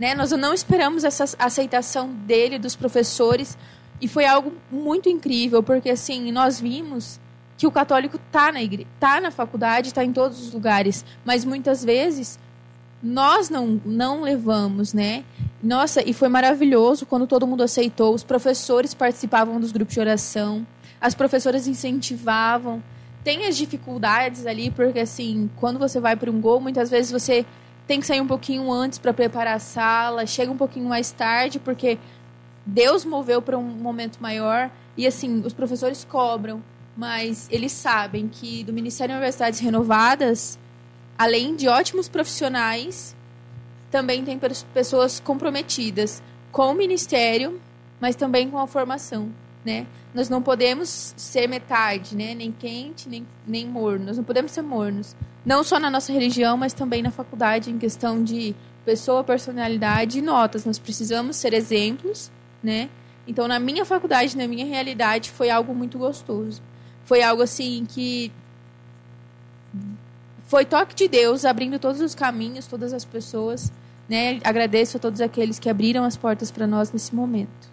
Né? 0.00 0.14
Nós 0.14 0.30
não 0.30 0.54
esperamos 0.54 1.04
essa 1.04 1.36
aceitação 1.38 2.08
dele, 2.08 2.58
dos 2.58 2.74
professores, 2.74 3.58
e 4.00 4.08
foi 4.08 4.24
algo 4.24 4.54
muito 4.70 5.10
incrível, 5.10 5.62
porque 5.62 5.90
assim, 5.90 6.32
nós 6.32 6.58
vimos 6.58 7.20
que 7.58 7.66
o 7.66 7.70
católico 7.70 8.16
está 8.16 8.50
na 8.50 8.62
igreja, 8.62 8.88
tá 8.98 9.20
na 9.20 9.30
faculdade, 9.30 9.88
está 9.88 10.02
em 10.02 10.14
todos 10.14 10.40
os 10.40 10.54
lugares, 10.54 11.04
mas 11.26 11.44
muitas 11.44 11.84
vezes 11.84 12.38
nós 13.02 13.50
não, 13.50 13.80
não 13.84 14.22
levamos, 14.22 14.94
né? 14.94 15.24
Nossa, 15.62 16.08
e 16.08 16.12
foi 16.12 16.28
maravilhoso 16.28 17.04
quando 17.04 17.26
todo 17.26 17.46
mundo 17.46 17.62
aceitou. 17.62 18.14
Os 18.14 18.22
professores 18.22 18.94
participavam 18.94 19.58
dos 19.58 19.72
grupos 19.72 19.94
de 19.94 20.00
oração, 20.00 20.66
as 21.00 21.14
professoras 21.14 21.66
incentivavam. 21.66 22.82
Tem 23.24 23.46
as 23.46 23.56
dificuldades 23.56 24.46
ali, 24.46 24.70
porque 24.70 25.00
assim, 25.00 25.50
quando 25.56 25.78
você 25.78 25.98
vai 26.00 26.14
para 26.14 26.30
um 26.30 26.40
gol, 26.40 26.60
muitas 26.60 26.88
vezes 26.90 27.10
você 27.10 27.44
tem 27.86 28.00
que 28.00 28.06
sair 28.06 28.20
um 28.20 28.26
pouquinho 28.26 28.70
antes 28.70 28.98
para 28.98 29.12
preparar 29.12 29.56
a 29.56 29.58
sala, 29.58 30.26
chega 30.26 30.52
um 30.52 30.56
pouquinho 30.56 30.88
mais 30.88 31.10
tarde, 31.10 31.58
porque 31.58 31.98
Deus 32.64 33.04
moveu 33.04 33.42
para 33.42 33.58
um 33.58 33.62
momento 33.62 34.18
maior. 34.20 34.70
E 34.96 35.06
assim, 35.06 35.42
os 35.44 35.52
professores 35.52 36.04
cobram, 36.04 36.62
mas 36.96 37.48
eles 37.50 37.72
sabem 37.72 38.28
que 38.28 38.62
do 38.62 38.72
Ministério 38.72 39.12
de 39.12 39.16
Universidades 39.16 39.58
Renovadas 39.58 40.58
além 41.18 41.56
de 41.56 41.66
ótimos 41.66 42.08
profissionais, 42.08 43.16
também 43.90 44.24
tem 44.24 44.38
pessoas 44.72 45.20
comprometidas 45.20 46.22
com 46.52 46.72
o 46.72 46.74
ministério, 46.74 47.60
mas 48.00 48.16
também 48.16 48.50
com 48.50 48.58
a 48.58 48.66
formação, 48.66 49.30
né? 49.64 49.86
Nós 50.14 50.28
não 50.28 50.42
podemos 50.42 51.14
ser 51.16 51.46
metade, 51.48 52.16
né? 52.16 52.34
Nem 52.34 52.50
quente, 52.50 53.08
nem, 53.08 53.26
nem 53.46 53.66
morno. 53.66 54.06
Nós 54.06 54.16
não 54.16 54.24
podemos 54.24 54.52
ser 54.52 54.62
mornos. 54.62 55.14
Não 55.44 55.62
só 55.62 55.78
na 55.78 55.90
nossa 55.90 56.12
religião, 56.12 56.56
mas 56.56 56.72
também 56.72 57.02
na 57.02 57.10
faculdade, 57.10 57.70
em 57.70 57.78
questão 57.78 58.22
de 58.22 58.54
pessoa, 58.84 59.22
personalidade 59.22 60.18
e 60.18 60.22
notas. 60.22 60.64
Nós 60.64 60.78
precisamos 60.78 61.36
ser 61.36 61.52
exemplos, 61.52 62.30
né? 62.62 62.88
Então, 63.26 63.46
na 63.46 63.58
minha 63.58 63.84
faculdade, 63.84 64.36
na 64.36 64.48
minha 64.48 64.64
realidade, 64.64 65.30
foi 65.30 65.50
algo 65.50 65.74
muito 65.74 65.98
gostoso. 65.98 66.62
Foi 67.04 67.22
algo 67.22 67.42
assim 67.42 67.86
que 67.86 68.32
foi 70.48 70.64
toque 70.64 70.94
de 70.94 71.06
Deus 71.06 71.44
abrindo 71.44 71.78
todos 71.78 72.00
os 72.00 72.14
caminhos, 72.14 72.66
todas 72.66 72.94
as 72.94 73.04
pessoas. 73.04 73.70
Né? 74.08 74.40
Agradeço 74.42 74.96
a 74.96 75.00
todos 75.00 75.20
aqueles 75.20 75.58
que 75.58 75.68
abriram 75.68 76.04
as 76.04 76.16
portas 76.16 76.50
para 76.50 76.66
nós 76.66 76.90
nesse 76.90 77.14
momento. 77.14 77.68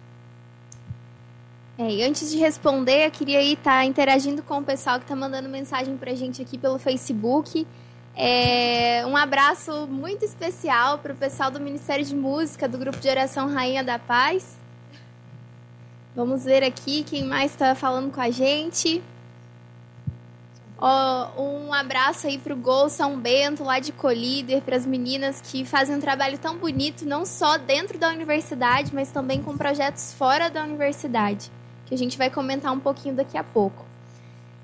É, 1.78 1.90
e 1.90 2.04
antes 2.04 2.30
de 2.30 2.36
responder, 2.36 3.06
eu 3.06 3.10
queria 3.10 3.42
estar 3.42 3.78
tá 3.78 3.84
interagindo 3.84 4.42
com 4.42 4.58
o 4.58 4.62
pessoal 4.62 4.98
que 4.98 5.04
está 5.04 5.16
mandando 5.16 5.48
mensagem 5.48 5.96
para 5.96 6.12
a 6.12 6.14
gente 6.14 6.42
aqui 6.42 6.58
pelo 6.58 6.78
Facebook. 6.78 7.66
É, 8.14 9.04
um 9.06 9.16
abraço 9.16 9.86
muito 9.86 10.24
especial 10.24 10.98
para 10.98 11.14
o 11.14 11.16
pessoal 11.16 11.50
do 11.50 11.58
Ministério 11.58 12.04
de 12.04 12.14
Música, 12.14 12.68
do 12.68 12.76
Grupo 12.76 12.98
de 12.98 13.08
Oração 13.08 13.48
Rainha 13.50 13.82
da 13.82 13.98
Paz. 13.98 14.58
Vamos 16.14 16.44
ver 16.44 16.62
aqui 16.62 17.02
quem 17.04 17.24
mais 17.24 17.52
está 17.52 17.74
falando 17.74 18.12
com 18.12 18.20
a 18.20 18.30
gente. 18.30 19.02
Oh, 20.78 21.40
um 21.40 21.72
abraço 21.72 22.26
aí 22.26 22.36
pro 22.36 22.54
Gol 22.54 22.90
São 22.90 23.18
Bento, 23.18 23.64
lá 23.64 23.78
de 23.78 23.92
Colíder, 23.92 24.60
para 24.60 24.76
as 24.76 24.84
meninas 24.84 25.40
que 25.40 25.64
fazem 25.64 25.96
um 25.96 26.00
trabalho 26.00 26.38
tão 26.38 26.58
bonito, 26.58 27.06
não 27.06 27.24
só 27.24 27.56
dentro 27.56 27.98
da 27.98 28.10
universidade, 28.10 28.94
mas 28.94 29.10
também 29.10 29.42
com 29.42 29.56
projetos 29.56 30.12
fora 30.12 30.50
da 30.50 30.62
universidade, 30.62 31.50
que 31.86 31.94
a 31.94 31.98
gente 31.98 32.18
vai 32.18 32.28
comentar 32.28 32.72
um 32.74 32.78
pouquinho 32.78 33.14
daqui 33.14 33.38
a 33.38 33.44
pouco. 33.44 33.86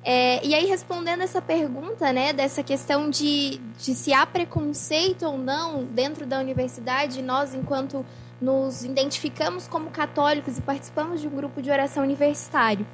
É, 0.04 0.44
e 0.44 0.54
aí, 0.54 0.66
respondendo 0.66 1.22
essa 1.22 1.40
pergunta, 1.40 2.12
né, 2.12 2.34
dessa 2.34 2.62
questão 2.62 3.08
de, 3.08 3.58
de 3.78 3.94
se 3.94 4.12
há 4.12 4.26
preconceito 4.26 5.24
ou 5.24 5.38
não 5.38 5.84
dentro 5.84 6.26
da 6.26 6.38
universidade, 6.40 7.22
nós, 7.22 7.54
enquanto 7.54 8.04
nos 8.38 8.84
identificamos 8.84 9.66
como 9.66 9.90
católicos 9.90 10.58
e 10.58 10.60
participamos 10.60 11.20
de 11.22 11.28
um 11.28 11.30
grupo 11.30 11.62
de 11.62 11.70
oração 11.70 12.02
universitário. 12.02 12.84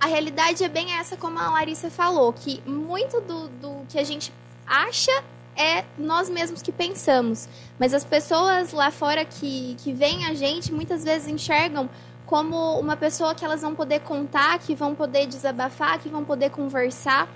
A 0.00 0.06
realidade 0.06 0.64
é 0.64 0.68
bem 0.68 0.92
essa, 0.94 1.14
como 1.16 1.38
a 1.38 1.50
Larissa 1.50 1.90
falou, 1.90 2.32
que 2.32 2.62
muito 2.66 3.20
do, 3.20 3.48
do 3.48 3.86
que 3.86 3.98
a 3.98 4.04
gente 4.04 4.32
acha 4.66 5.12
é 5.54 5.84
nós 5.98 6.30
mesmos 6.30 6.62
que 6.62 6.72
pensamos. 6.72 7.46
Mas 7.78 7.92
as 7.92 8.02
pessoas 8.02 8.72
lá 8.72 8.90
fora 8.90 9.26
que, 9.26 9.76
que 9.78 9.92
veem 9.92 10.24
a 10.24 10.32
gente 10.32 10.72
muitas 10.72 11.04
vezes 11.04 11.28
enxergam 11.28 11.88
como 12.24 12.78
uma 12.78 12.96
pessoa 12.96 13.34
que 13.34 13.44
elas 13.44 13.60
vão 13.60 13.74
poder 13.74 14.00
contar, 14.00 14.58
que 14.60 14.74
vão 14.74 14.94
poder 14.94 15.26
desabafar, 15.26 15.98
que 15.98 16.08
vão 16.08 16.24
poder 16.24 16.50
conversar. 16.50 17.28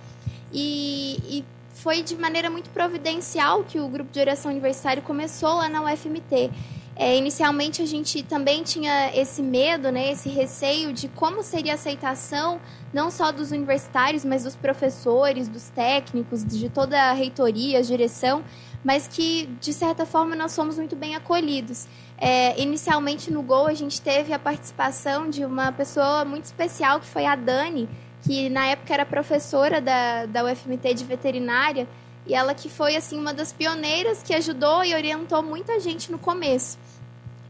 E, 0.52 1.18
e 1.28 1.44
foi 1.74 2.02
de 2.02 2.16
maneira 2.16 2.48
muito 2.48 2.70
providencial 2.70 3.64
que 3.64 3.78
o 3.78 3.88
grupo 3.88 4.10
de 4.10 4.20
oração 4.20 4.50
universitário 4.50 5.02
começou 5.02 5.54
lá 5.54 5.68
na 5.68 5.82
UFMT. 5.82 6.50
É, 6.96 7.16
inicialmente 7.16 7.82
a 7.82 7.86
gente 7.86 8.22
também 8.22 8.62
tinha 8.62 9.10
esse 9.14 9.42
medo, 9.42 9.90
né, 9.90 10.12
esse 10.12 10.28
receio 10.28 10.92
de 10.92 11.08
como 11.08 11.42
seria 11.42 11.72
a 11.72 11.74
aceitação 11.74 12.60
não 12.92 13.10
só 13.10 13.32
dos 13.32 13.50
universitários, 13.50 14.24
mas 14.24 14.44
dos 14.44 14.54
professores, 14.54 15.48
dos 15.48 15.68
técnicos, 15.70 16.44
de 16.44 16.68
toda 16.68 17.10
a 17.10 17.12
reitoria, 17.12 17.80
a 17.80 17.82
direção, 17.82 18.44
mas 18.84 19.08
que 19.08 19.46
de 19.60 19.72
certa 19.72 20.06
forma 20.06 20.36
nós 20.36 20.54
fomos 20.54 20.78
muito 20.78 20.94
bem 20.94 21.16
acolhidos. 21.16 21.88
É, 22.16 22.60
inicialmente 22.60 23.32
no 23.32 23.42
Gol 23.42 23.66
a 23.66 23.74
gente 23.74 24.00
teve 24.00 24.32
a 24.32 24.38
participação 24.38 25.28
de 25.28 25.44
uma 25.44 25.72
pessoa 25.72 26.24
muito 26.24 26.44
especial 26.44 27.00
que 27.00 27.06
foi 27.06 27.26
a 27.26 27.34
Dani, 27.34 27.88
que 28.22 28.48
na 28.48 28.66
época 28.66 28.94
era 28.94 29.04
professora 29.04 29.80
da, 29.80 30.26
da 30.26 30.44
UFMT 30.44 30.94
de 30.94 31.04
veterinária 31.04 31.88
e 32.26 32.34
ela 32.34 32.54
que 32.54 32.68
foi 32.68 32.96
assim 32.96 33.18
uma 33.18 33.34
das 33.34 33.52
pioneiras 33.52 34.22
que 34.22 34.34
ajudou 34.34 34.84
e 34.84 34.94
orientou 34.94 35.42
muita 35.42 35.78
gente 35.78 36.10
no 36.10 36.18
começo. 36.18 36.78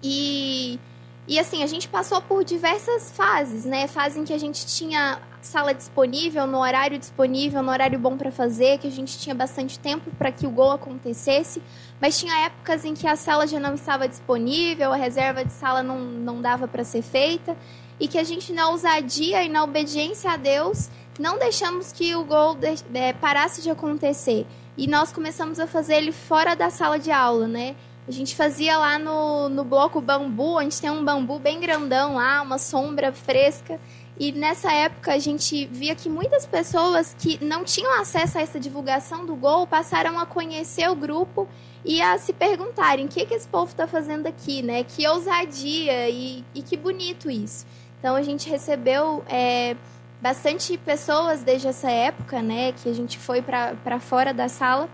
E, 0.03 0.79
e 1.27 1.39
assim, 1.39 1.63
a 1.63 1.67
gente 1.67 1.89
passou 1.89 2.21
por 2.21 2.45
diversas 2.45 3.11
fases, 3.13 3.65
né? 3.65 3.87
Fase 3.87 4.19
em 4.19 4.25
que 4.25 4.33
a 4.33 4.39
gente 4.39 4.67
tinha 4.67 5.21
sala 5.41 5.73
disponível, 5.75 6.47
no 6.47 6.59
horário 6.59 6.99
disponível, 6.99 7.63
no 7.63 7.71
horário 7.71 7.99
bom 7.99 8.17
para 8.17 8.33
fazer, 8.33 8.79
que 8.79 8.87
a 8.87 8.91
gente 8.91 9.19
tinha 9.19 9.35
bastante 9.35 9.79
tempo 9.79 10.11
para 10.19 10.33
que 10.33 10.47
o 10.47 10.51
gol 10.51 10.73
acontecesse, 10.73 11.63
mas 12.01 12.19
tinha 12.19 12.47
épocas 12.47 12.85
em 12.85 12.95
que 12.95 13.07
a 13.07 13.15
sala 13.15 13.47
já 13.47 13.61
não 13.61 13.75
estava 13.75 14.09
disponível, 14.09 14.93
a 14.93 14.97
reserva 14.97 15.45
de 15.45 15.53
sala 15.53 15.83
não, 15.83 15.99
não 16.01 16.41
dava 16.41 16.67
para 16.67 16.83
ser 16.83 17.03
feita, 17.03 17.57
e 18.01 18.09
que 18.09 18.19
a 18.19 18.25
gente, 18.25 18.53
na 18.53 18.69
ousadia 18.71 19.43
e 19.45 19.49
na 19.49 19.63
obediência 19.63 20.31
a 20.31 20.37
Deus, 20.37 20.89
não 21.19 21.39
deixamos 21.39 21.93
que 21.93 22.15
o 22.17 22.25
gol 22.25 22.55
de, 22.55 22.75
é, 22.95 23.13
parasse 23.13 23.63
de 23.63 23.71
acontecer. 23.71 24.47
E 24.77 24.87
nós 24.87 25.13
começamos 25.13 25.61
a 25.61 25.67
fazer 25.67 25.97
ele 25.97 26.13
fora 26.13 26.55
da 26.55 26.71
sala 26.71 26.99
de 26.99 27.11
aula, 27.11 27.47
né? 27.47 27.77
A 28.07 28.11
gente 28.11 28.35
fazia 28.35 28.77
lá 28.77 28.99
no, 28.99 29.49
no 29.49 29.65
bloco 29.65 30.01
bambu, 30.01 30.59
a 30.59 30.63
gente 30.63 30.81
tem 30.81 30.91
um 30.91 31.05
bambu 31.05 31.39
bem 31.39 31.59
grandão 31.59 32.17
lá, 32.17 32.43
uma 32.43 32.59
sombra 32.59 33.13
fresca. 33.13 33.81
E 34.19 34.31
nessa 34.31 34.71
época 34.73 35.13
a 35.15 35.19
gente 35.19 35.67
via 35.67 35.95
que 35.95 36.09
muitas 36.09 36.45
pessoas 36.45 37.17
que 37.19 37.43
não 37.43 37.65
tinham 37.65 37.99
acesso 37.99 38.39
a 38.39 38.43
essa 38.43 38.61
divulgação 38.61 39.25
do 39.25 39.35
Gol 39.35 39.67
passaram 39.67 40.19
a 40.19 40.27
conhecer 40.27 40.89
o 40.91 40.95
grupo 40.95 41.49
e 41.85 42.01
a 42.01 42.19
se 42.19 42.33
perguntarem 42.33 43.07
o 43.07 43.09
que, 43.09 43.25
que 43.25 43.35
esse 43.35 43.49
povo 43.49 43.71
está 43.71 43.87
fazendo 43.87 44.27
aqui, 44.27 44.63
né? 44.63 44.85
Que 44.85 45.07
ousadia 45.09 46.09
e, 46.11 46.45
e 46.55 46.63
que 46.63 46.77
bonito 46.77 47.31
isso. 47.31 47.67
Então 47.99 48.15
a 48.15 48.23
gente 48.23 48.51
recebeu 48.51 49.25
é, 49.27 49.77
bastante 50.25 50.79
pessoas 50.79 51.43
desde 51.43 51.69
essa 51.69 51.91
época, 51.91 52.41
né? 52.41 52.73
Que 52.73 52.89
a 52.89 52.95
gente 52.95 53.19
foi 53.19 53.43
para 53.43 54.01
fora 54.01 54.33
da 54.33 54.49
sala, 54.49 54.89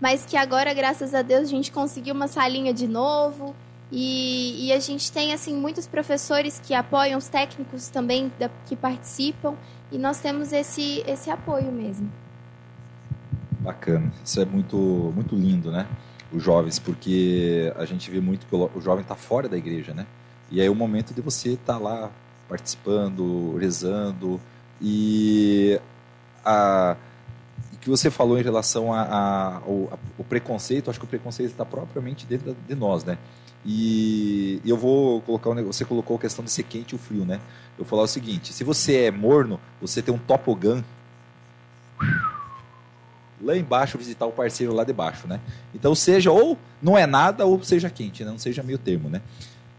mas 0.00 0.24
que 0.24 0.36
agora, 0.36 0.72
graças 0.72 1.16
a 1.16 1.22
Deus, 1.22 1.48
a 1.48 1.50
gente 1.50 1.72
conseguiu 1.72 2.14
uma 2.14 2.28
salinha 2.28 2.72
de 2.72 2.86
novo 2.86 3.56
e, 3.90 4.68
e, 4.68 4.72
a 4.72 4.78
gente 4.78 5.10
tem 5.10 5.32
assim 5.32 5.56
muitos 5.56 5.88
professores 5.88 6.60
que 6.64 6.74
apoiam 6.74 7.18
os 7.18 7.28
técnicos 7.28 7.88
também 7.88 8.32
da, 8.38 8.48
que 8.66 8.76
participam 8.76 9.56
e 9.90 9.98
nós 9.98 10.20
temos 10.20 10.52
esse 10.52 11.02
esse 11.08 11.28
apoio 11.28 11.72
mesmo. 11.72 12.08
Bacana, 13.58 14.12
isso 14.24 14.40
é 14.40 14.44
muito 14.44 14.76
muito 15.12 15.34
lindo, 15.34 15.72
né? 15.72 15.88
Os 16.32 16.40
jovens, 16.40 16.78
porque 16.78 17.72
a 17.76 17.84
gente 17.84 18.08
vê 18.12 18.20
muito 18.20 18.46
que 18.46 18.54
o 18.54 18.80
jovem 18.80 19.02
está 19.02 19.16
fora 19.16 19.48
da 19.48 19.56
igreja, 19.56 19.92
né? 19.92 20.06
E 20.52 20.60
aí 20.60 20.68
é 20.68 20.70
o 20.70 20.74
momento 20.74 21.12
de 21.12 21.20
você 21.20 21.54
estar 21.54 21.74
tá 21.74 21.78
lá 21.80 22.12
participando, 22.48 23.56
rezando 23.56 24.40
e 24.80 25.80
a 26.44 26.96
que 27.86 27.90
você 27.90 28.10
falou 28.10 28.36
em 28.36 28.42
relação 28.42 28.92
a, 28.92 29.02
a, 29.02 29.54
ao, 29.58 29.96
ao 30.18 30.24
preconceito, 30.28 30.90
acho 30.90 30.98
que 30.98 31.04
o 31.04 31.08
preconceito 31.08 31.52
está 31.52 31.64
propriamente 31.64 32.26
dentro 32.26 32.56
de 32.66 32.74
nós, 32.74 33.04
né? 33.04 33.16
E 33.64 34.60
eu 34.66 34.76
vou 34.76 35.20
colocar 35.20 35.50
um 35.50 35.54
negócio. 35.54 35.78
Você 35.78 35.84
colocou 35.84 36.16
a 36.16 36.20
questão 36.20 36.44
de 36.44 36.50
ser 36.50 36.64
quente 36.64 36.90
e 36.90 36.96
o 36.96 36.98
frio, 36.98 37.24
né? 37.24 37.36
Eu 37.78 37.84
vou 37.84 37.86
falar 37.86 38.02
o 38.02 38.08
seguinte: 38.08 38.52
se 38.52 38.64
você 38.64 39.04
é 39.04 39.10
morno, 39.12 39.60
você 39.80 40.02
tem 40.02 40.12
um 40.12 40.18
topogã 40.18 40.82
lá 43.40 43.56
embaixo 43.56 43.96
visitar 43.96 44.26
o 44.26 44.32
parceiro 44.32 44.74
lá 44.74 44.82
de 44.82 44.92
baixo, 44.92 45.28
né? 45.28 45.40
Então 45.72 45.94
seja 45.94 46.32
ou 46.32 46.58
não 46.82 46.98
é 46.98 47.06
nada 47.06 47.46
ou 47.46 47.62
seja 47.62 47.88
quente, 47.88 48.24
né? 48.24 48.32
não 48.32 48.38
seja 48.38 48.64
meio 48.64 48.78
termo, 48.78 49.08
né? 49.08 49.22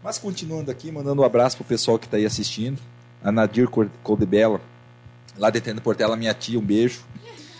Mas 0.08 0.16
continuando 0.16 0.70
aqui, 0.70 0.90
mandando 0.90 1.20
um 1.20 1.24
abraço 1.26 1.58
pro 1.58 1.66
pessoal 1.66 1.98
que 1.98 2.06
está 2.06 2.16
aí 2.16 2.24
assistindo, 2.24 2.80
a 3.22 3.30
Nadir 3.30 3.68
Codebella, 3.68 4.58
lá 5.36 5.50
de 5.50 5.60
Tenda 5.60 5.82
Portela, 5.82 6.16
minha 6.16 6.32
tia, 6.32 6.58
um 6.58 6.62
beijo. 6.62 7.02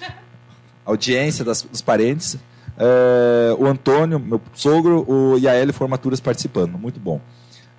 Audiência 0.82 1.44
das, 1.44 1.60
dos 1.60 1.82
parentes. 1.82 2.38
É, 2.78 3.54
o 3.58 3.66
Antônio, 3.66 4.18
meu 4.18 4.40
sogro, 4.54 5.04
o, 5.06 5.34
a 5.46 5.56
Eli 5.56 5.74
Formaturas 5.74 6.20
participando. 6.20 6.78
Muito 6.78 6.98
bom. 6.98 7.20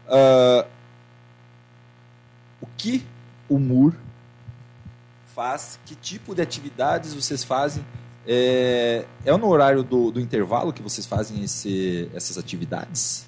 Uh, 0.07 0.63
o 2.61 2.67
que 2.77 3.03
o 3.49 3.57
MUR 3.57 3.95
faz? 5.33 5.79
Que 5.83 5.95
tipo 5.95 6.35
de 6.35 6.43
atividades 6.43 7.15
vocês 7.15 7.43
fazem? 7.43 7.83
É, 8.27 9.03
é 9.25 9.35
no 9.35 9.47
horário 9.47 9.81
do, 9.81 10.11
do 10.11 10.19
intervalo 10.19 10.71
que 10.71 10.83
vocês 10.83 11.07
fazem 11.07 11.43
esse, 11.43 12.07
essas 12.13 12.37
atividades? 12.37 13.27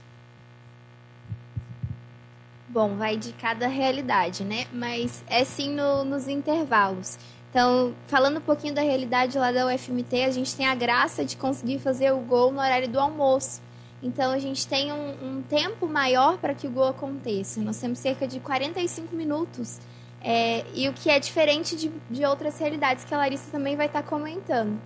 Bom, 2.71 2.95
vai 2.95 3.17
de 3.17 3.33
cada 3.33 3.67
realidade, 3.67 4.45
né? 4.45 4.65
Mas 4.71 5.25
é 5.27 5.43
sim 5.43 5.75
no, 5.75 6.05
nos 6.05 6.29
intervalos. 6.29 7.19
Então, 7.49 7.93
falando 8.07 8.37
um 8.37 8.41
pouquinho 8.41 8.73
da 8.73 8.81
realidade 8.81 9.37
lá 9.37 9.51
da 9.51 9.67
UFMT, 9.67 10.23
a 10.23 10.31
gente 10.31 10.55
tem 10.55 10.65
a 10.65 10.73
graça 10.73 11.25
de 11.25 11.35
conseguir 11.35 11.79
fazer 11.79 12.13
o 12.13 12.19
gol 12.19 12.49
no 12.49 12.61
horário 12.61 12.87
do 12.87 12.97
almoço. 12.97 13.61
Então, 14.01 14.31
a 14.31 14.39
gente 14.39 14.65
tem 14.65 14.89
um, 14.89 15.09
um 15.21 15.41
tempo 15.41 15.85
maior 15.85 16.37
para 16.37 16.53
que 16.53 16.65
o 16.65 16.71
gol 16.71 16.87
aconteça. 16.87 17.59
Nós 17.59 17.77
temos 17.77 17.99
cerca 17.99 18.25
de 18.25 18.39
45 18.39 19.13
minutos. 19.13 19.81
É, 20.23 20.63
e 20.73 20.87
o 20.87 20.93
que 20.93 21.09
é 21.09 21.19
diferente 21.19 21.75
de, 21.75 21.91
de 22.09 22.23
outras 22.23 22.57
realidades 22.57 23.03
que 23.03 23.13
a 23.13 23.17
Larissa 23.17 23.51
também 23.51 23.75
vai 23.75 23.87
estar 23.87 24.01
tá 24.01 24.07
comentando. 24.07 24.79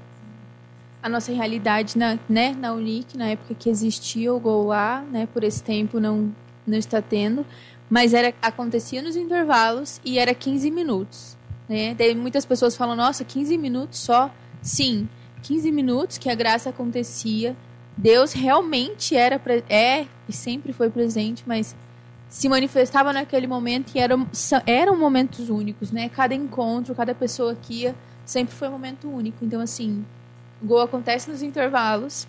A 1.04 1.08
nossa 1.08 1.32
realidade 1.32 2.00
na, 2.00 2.18
né, 2.28 2.56
na 2.58 2.74
Unic, 2.74 3.16
na 3.16 3.28
época 3.28 3.54
que 3.54 3.70
existia 3.70 4.34
o 4.34 4.40
gol 4.40 4.66
lá, 4.66 5.02
né, 5.02 5.28
por 5.32 5.44
esse 5.44 5.62
tempo 5.62 6.00
não, 6.00 6.34
não 6.66 6.78
está 6.78 7.02
tendo, 7.02 7.46
mas 7.90 8.14
era 8.14 8.34
acontecia 8.42 9.02
nos 9.02 9.16
intervalos 9.16 10.00
e 10.04 10.18
era 10.18 10.34
15 10.34 10.72
minutos. 10.72 11.38
Né? 11.68 11.94
Daí 11.94 12.16
muitas 12.16 12.46
pessoas 12.46 12.76
falam, 12.76 12.96
nossa, 12.96 13.24
15 13.24 13.58
minutos 13.58 14.00
só? 14.00 14.32
Sim, 14.62 15.08
15 15.44 15.72
minutos 15.72 16.18
que 16.18 16.30
a 16.30 16.36
graça 16.36 16.70
acontecia. 16.70 17.56
Deus 17.98 18.34
realmente 18.34 19.16
era 19.16 19.42
é 19.70 20.06
e 20.28 20.34
sempre 20.34 20.74
foi 20.74 20.90
presente, 20.90 21.44
mas 21.46 21.76
se 22.28 22.50
manifestava 22.50 23.14
naquele 23.14 23.48
momento 23.48 23.94
e 23.96 24.00
eram, 24.00 24.28
eram 24.66 24.98
momentos 24.98 25.50
únicos, 25.50 25.92
né? 25.92 26.10
Cada 26.10 26.34
encontro, 26.34 26.94
cada 26.94 27.16
pessoa 27.16 27.56
que 27.56 27.84
ia, 27.84 27.96
sempre 28.26 28.54
foi 28.54 28.68
um 28.68 28.72
momento 28.72 29.08
único. 29.08 29.46
Então, 29.46 29.62
assim, 29.62 30.04
o 30.62 30.66
gol 30.66 30.82
acontece 30.82 31.30
nos 31.30 31.42
intervalos. 31.42 32.28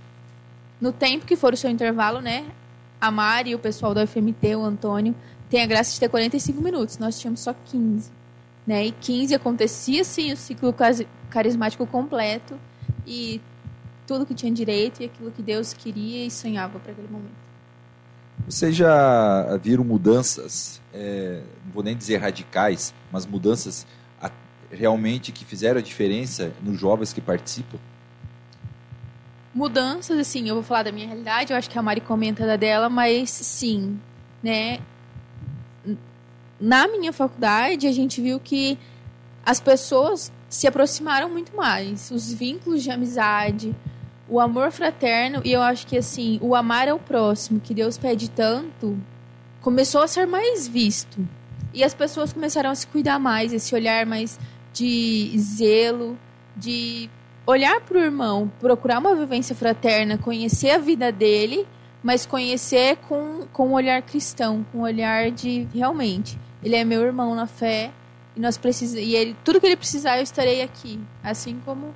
No 0.81 0.93
tempo 0.93 1.27
que 1.27 1.35
for 1.35 1.55
o 1.55 1.57
seu 1.57 1.71
intervalo, 1.71 2.21
né? 2.21 2.45
A 3.01 3.11
Mari 3.11 3.55
o 3.55 3.59
pessoal 3.59 3.95
do 3.95 4.07
FMT, 4.07 4.57
o 4.57 4.65
Antônio, 4.65 5.15
tem 5.49 5.63
a 5.63 5.67
graça 5.67 5.93
de 5.93 6.01
ter 6.01 6.09
45 6.09 6.61
minutos. 6.61 6.99
Nós 6.99 7.19
tínhamos 7.19 7.41
só 7.41 7.55
15 7.55 8.11
né? 8.67 8.87
E 8.87 8.91
15 8.91 9.35
acontecia 9.35 10.03
sim 10.03 10.33
o 10.33 10.37
ciclo 10.37 10.75
carismático 11.31 11.87
completo 11.87 12.59
e 13.07 13.41
tudo 14.07 14.27
que 14.27 14.35
tinha 14.35 14.53
direito 14.53 15.01
e 15.01 15.07
aquilo 15.07 15.31
que 15.31 15.43
Deus 15.43 15.73
queria 15.73 16.27
e 16.27 16.31
sonhava 16.31 16.79
para 16.79 16.93
aquele 16.93 17.09
momento. 17.09 17.47
Vocês 18.45 18.75
já 18.75 19.57
viram 19.63 19.85
mudanças, 19.85 20.81
é, 20.93 21.43
não 21.65 21.73
vou 21.73 21.83
nem 21.83 21.97
dizer 21.97 22.19
radicais, 22.19 22.93
mas 23.11 23.25
mudanças 23.25 23.87
realmente 24.71 25.31
que 25.31 25.45
fizeram 25.45 25.79
a 25.79 25.83
diferença 25.83 26.53
nos 26.61 26.79
jovens 26.79 27.13
que 27.13 27.21
participam? 27.21 27.79
Mudanças, 29.57 30.19
assim, 30.19 30.47
eu 30.49 30.55
vou 30.55 30.63
falar 30.63 30.83
da 30.83 30.93
minha 30.93 31.07
realidade, 31.07 31.51
eu 31.51 31.57
acho 31.57 31.71
que 31.71 31.79
a 31.79 31.83
Mari 31.83 32.03
comenta 32.03 32.47
da 32.47 32.57
dela, 32.57 32.91
mas 32.91 33.31
sim, 33.31 33.99
né? 34.43 34.81
na 36.61 36.87
minha 36.89 37.13
faculdade, 37.13 37.87
a 37.87 37.93
gente 37.93 38.21
viu 38.21 38.39
que 38.39 38.79
as 39.45 39.61
pessoas 39.61 40.33
se 40.49 40.67
aproximaram 40.67 41.29
muito 41.29 41.57
mais. 41.57 42.11
Os 42.11 42.33
vínculos 42.33 42.83
de 42.83 42.91
amizade, 42.91 43.75
o 44.29 44.41
amor 44.41 44.71
fraterno 44.73 45.41
e 45.45 45.53
eu 45.53 45.63
acho 45.63 45.87
que 45.87 45.97
assim, 45.97 46.39
o 46.43 46.55
amar 46.55 46.89
ao 46.89 46.99
próximo, 46.99 47.61
que 47.61 47.73
Deus 47.73 47.97
pede 47.97 48.31
tanto, 48.31 48.99
começou 49.61 50.03
a 50.03 50.09
ser 50.09 50.27
mais 50.27 50.67
visto. 50.69 51.27
E 51.73 51.85
as 51.85 51.95
pessoas 51.95 52.33
começaram 52.33 52.71
a 52.71 52.75
se 52.75 52.87
cuidar 52.87 53.19
mais, 53.19 53.53
esse 53.53 53.75
olhar 53.75 54.07
mais 54.07 54.39
de 54.73 55.33
zelo, 55.39 56.19
de 56.57 57.09
olhar 57.47 57.81
para 57.81 57.97
o 57.97 58.01
irmão, 58.01 58.51
procurar 58.61 58.99
uma 58.99 59.15
vivência 59.15 59.55
fraterna, 59.55 60.19
conhecer 60.19 60.71
a 60.71 60.79
vida 60.79 61.13
dele, 61.13 61.67
mas 62.03 62.27
conhecer 62.27 62.97
com, 63.09 63.47
com 63.53 63.69
um 63.69 63.73
olhar 63.73 64.03
cristão, 64.03 64.67
com 64.71 64.79
um 64.79 64.83
olhar 64.83 65.31
de 65.31 65.67
realmente, 65.73 66.39
ele 66.63 66.75
é 66.75 66.85
meu 66.85 67.03
irmão 67.03 67.35
na 67.35 67.47
fé 67.47 67.93
e 68.35 68.41
nós 68.41 68.59
precisamos 68.59 69.07
e 69.07 69.15
ele 69.15 69.37
tudo 69.45 69.61
que 69.61 69.67
ele 69.67 69.77
precisar 69.77 70.19
eu 70.19 70.23
estarei 70.23 70.63
aqui, 70.63 71.01
assim 71.23 71.61
como 71.65 71.95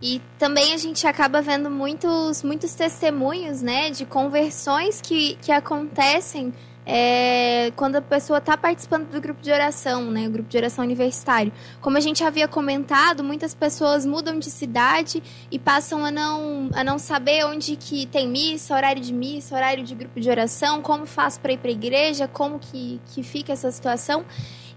e 0.00 0.20
também 0.38 0.74
a 0.74 0.76
gente 0.76 1.06
acaba 1.06 1.40
vendo 1.40 1.70
muitos, 1.70 2.42
muitos 2.42 2.74
testemunhos, 2.74 3.62
né, 3.62 3.90
de 3.90 4.04
conversões 4.04 5.00
que, 5.00 5.36
que 5.36 5.50
acontecem 5.50 6.52
é, 6.86 7.72
quando 7.74 7.96
a 7.96 8.02
pessoa 8.02 8.38
está 8.38 8.56
participando 8.56 9.10
do 9.10 9.20
grupo 9.20 9.42
de 9.42 9.50
oração, 9.50 10.08
né, 10.08 10.28
o 10.28 10.30
grupo 10.30 10.48
de 10.48 10.56
oração 10.56 10.84
universitário. 10.84 11.52
Como 11.80 11.96
a 11.96 12.00
gente 12.00 12.22
havia 12.22 12.46
comentado, 12.46 13.24
muitas 13.24 13.52
pessoas 13.54 14.06
mudam 14.06 14.38
de 14.38 14.48
cidade 14.48 15.20
e 15.50 15.58
passam 15.58 16.04
a 16.04 16.12
não, 16.12 16.70
a 16.72 16.84
não 16.84 16.96
saber 16.96 17.44
onde 17.44 17.74
que 17.74 18.06
tem 18.06 18.28
missa, 18.28 18.74
horário 18.74 19.02
de 19.02 19.12
missa, 19.12 19.56
horário 19.56 19.82
de 19.82 19.94
grupo 19.96 20.20
de 20.20 20.30
oração, 20.30 20.80
como 20.80 21.04
faz 21.06 21.36
para 21.36 21.52
ir 21.52 21.58
para 21.58 21.70
a 21.70 21.74
igreja, 21.74 22.28
como 22.28 22.60
que, 22.60 23.00
que 23.12 23.22
fica 23.24 23.52
essa 23.52 23.70
situação. 23.72 24.24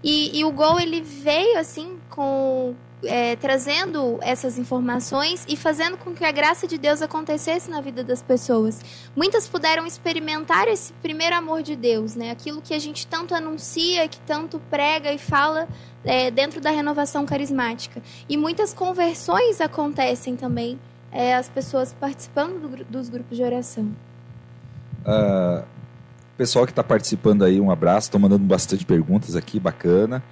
E, 0.02 0.36
e 0.36 0.44
o 0.44 0.50
Gol 0.50 0.80
ele 0.80 1.00
veio 1.00 1.58
assim 1.58 1.98
com 2.08 2.74
é, 3.04 3.36
trazendo 3.36 4.18
essas 4.20 4.58
informações 4.58 5.44
e 5.48 5.56
fazendo 5.56 5.96
com 5.96 6.12
que 6.12 6.24
a 6.24 6.32
graça 6.32 6.66
de 6.66 6.76
Deus 6.76 7.02
acontecesse 7.02 7.70
na 7.70 7.80
vida 7.80 8.04
das 8.04 8.22
pessoas. 8.22 8.80
Muitas 9.16 9.48
puderam 9.48 9.86
experimentar 9.86 10.68
esse 10.68 10.92
primeiro 10.94 11.36
amor 11.36 11.62
de 11.62 11.76
Deus, 11.76 12.14
né? 12.14 12.30
Aquilo 12.30 12.60
que 12.60 12.74
a 12.74 12.78
gente 12.78 13.06
tanto 13.06 13.34
anuncia, 13.34 14.06
que 14.08 14.20
tanto 14.20 14.60
prega 14.70 15.12
e 15.12 15.18
fala 15.18 15.68
é, 16.04 16.30
dentro 16.30 16.60
da 16.60 16.70
renovação 16.70 17.24
carismática. 17.24 18.02
E 18.28 18.36
muitas 18.36 18.74
conversões 18.74 19.60
acontecem 19.60 20.36
também, 20.36 20.78
é, 21.10 21.34
as 21.34 21.48
pessoas 21.48 21.94
participando 21.98 22.68
do, 22.68 22.84
dos 22.84 23.08
grupos 23.08 23.36
de 23.36 23.42
oração. 23.42 23.90
Uh, 25.00 25.64
pessoal 26.36 26.64
que 26.64 26.72
está 26.72 26.84
participando 26.84 27.44
aí, 27.44 27.60
um 27.60 27.70
abraço, 27.70 28.06
estão 28.08 28.20
mandando 28.20 28.44
bastante 28.44 28.84
perguntas 28.84 29.36
aqui, 29.36 29.58
bacana. 29.58 30.22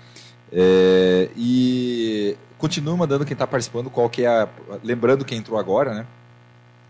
É, 0.51 1.29
e 1.37 2.37
continue 2.59 2.97
mandando 2.97 3.25
quem 3.25 3.35
está 3.35 3.47
participando, 3.47 3.89
qual 3.89 4.11
que 4.11 4.23
é 4.25 4.29
a, 4.29 4.49
lembrando 4.83 5.25
quem 5.25 5.39
entrou 5.39 5.59
agora, 5.59 5.95
né? 5.95 6.07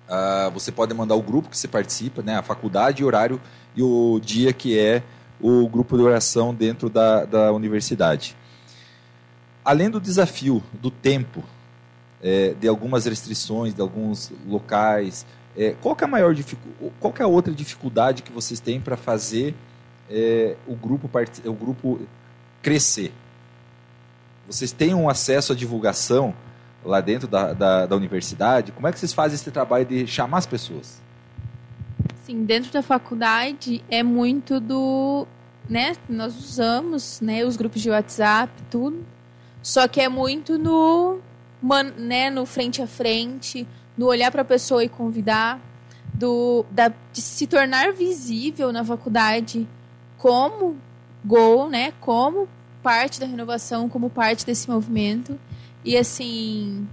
Uh, 0.08 0.50
você 0.52 0.72
pode 0.72 0.94
mandar 0.94 1.14
o 1.14 1.22
grupo 1.22 1.50
que 1.50 1.58
você 1.58 1.68
participa, 1.68 2.22
né? 2.22 2.36
A 2.36 2.42
faculdade, 2.42 3.04
horário 3.04 3.40
e 3.76 3.82
o 3.82 4.18
dia 4.22 4.52
que 4.52 4.78
é 4.78 5.02
o 5.40 5.68
grupo 5.68 5.96
de 5.96 6.02
oração 6.02 6.54
dentro 6.54 6.88
da, 6.88 7.24
da 7.24 7.52
universidade. 7.52 8.34
Além 9.64 9.90
do 9.90 10.00
desafio 10.00 10.62
do 10.72 10.90
tempo, 10.90 11.44
é, 12.22 12.54
de 12.58 12.66
algumas 12.66 13.04
restrições, 13.04 13.74
de 13.74 13.82
alguns 13.82 14.32
locais, 14.46 15.26
é, 15.56 15.74
qual 15.80 15.96
é 16.00 16.04
a 16.04 16.08
maior 16.08 16.34
qual 16.98 17.14
é 17.18 17.22
a 17.22 17.26
outra 17.26 17.52
dificuldade 17.52 18.22
que 18.22 18.32
vocês 18.32 18.60
têm 18.60 18.80
para 18.80 18.96
fazer 18.96 19.54
é, 20.08 20.56
o 20.66 20.74
grupo 20.74 21.10
o 21.44 21.52
grupo 21.52 22.00
crescer? 22.62 23.12
Vocês 24.48 24.72
têm 24.72 24.94
um 24.94 25.10
acesso 25.10 25.52
à 25.52 25.56
divulgação 25.56 26.34
lá 26.82 27.02
dentro 27.02 27.28
da, 27.28 27.52
da, 27.52 27.86
da 27.86 27.94
universidade? 27.94 28.72
Como 28.72 28.88
é 28.88 28.92
que 28.92 28.98
vocês 28.98 29.12
fazem 29.12 29.34
esse 29.34 29.50
trabalho 29.50 29.84
de 29.84 30.06
chamar 30.06 30.38
as 30.38 30.46
pessoas? 30.46 31.02
Sim, 32.24 32.44
dentro 32.44 32.72
da 32.72 32.82
faculdade 32.82 33.84
é 33.90 34.02
muito 34.02 34.58
do, 34.58 35.26
né, 35.68 35.94
nós 36.08 36.34
usamos, 36.38 37.20
né, 37.20 37.44
os 37.44 37.56
grupos 37.56 37.82
de 37.82 37.90
WhatsApp, 37.90 38.50
tudo. 38.70 39.04
Só 39.62 39.86
que 39.86 40.00
é 40.00 40.08
muito 40.08 40.58
no, 40.58 41.18
né, 41.96 42.30
no 42.30 42.46
frente 42.46 42.80
a 42.80 42.86
frente, 42.86 43.68
no 43.98 44.06
olhar 44.06 44.30
para 44.30 44.42
a 44.42 44.46
pessoa 44.46 44.82
e 44.82 44.88
convidar, 44.88 45.60
do 46.14 46.64
da, 46.70 46.88
de 47.12 47.20
se 47.20 47.46
tornar 47.46 47.92
visível 47.92 48.72
na 48.72 48.82
faculdade 48.82 49.68
como 50.16 50.76
gol, 51.22 51.68
né, 51.68 51.92
como 52.00 52.48
parte 52.82 53.20
da 53.20 53.26
renovação, 53.26 53.88
como 53.88 54.10
parte 54.10 54.44
desse 54.44 54.68
movimento. 54.70 55.38
E 55.84 55.96
assim. 55.96 56.86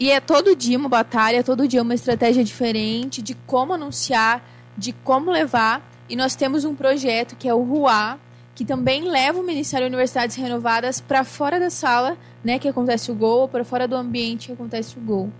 E 0.00 0.10
é 0.10 0.20
todo 0.20 0.54
dia 0.54 0.78
uma 0.78 0.88
batalha, 0.88 1.42
todo 1.42 1.66
dia 1.66 1.82
uma 1.82 1.94
estratégia 1.94 2.44
diferente 2.44 3.20
de 3.20 3.34
como 3.34 3.72
anunciar, 3.72 4.44
de 4.76 4.92
como 4.92 5.30
levar. 5.30 5.82
E 6.08 6.16
nós 6.16 6.34
temos 6.34 6.64
um 6.64 6.74
projeto 6.74 7.36
que 7.36 7.48
é 7.48 7.54
o 7.54 7.62
RUA, 7.62 8.18
que 8.54 8.64
também 8.64 9.02
leva 9.02 9.38
o 9.38 9.42
Ministério 9.42 9.86
de 9.86 9.90
Universidades 9.94 10.36
Renovadas 10.36 11.00
para 11.00 11.22
fora 11.24 11.60
da 11.60 11.70
sala, 11.70 12.16
né, 12.42 12.58
que 12.58 12.68
acontece 12.68 13.10
o 13.10 13.14
gol, 13.14 13.48
para 13.48 13.64
fora 13.64 13.86
do 13.86 13.94
ambiente 13.94 14.48
que 14.48 14.52
acontece 14.52 14.96
o 14.98 15.00
gol. 15.00 15.30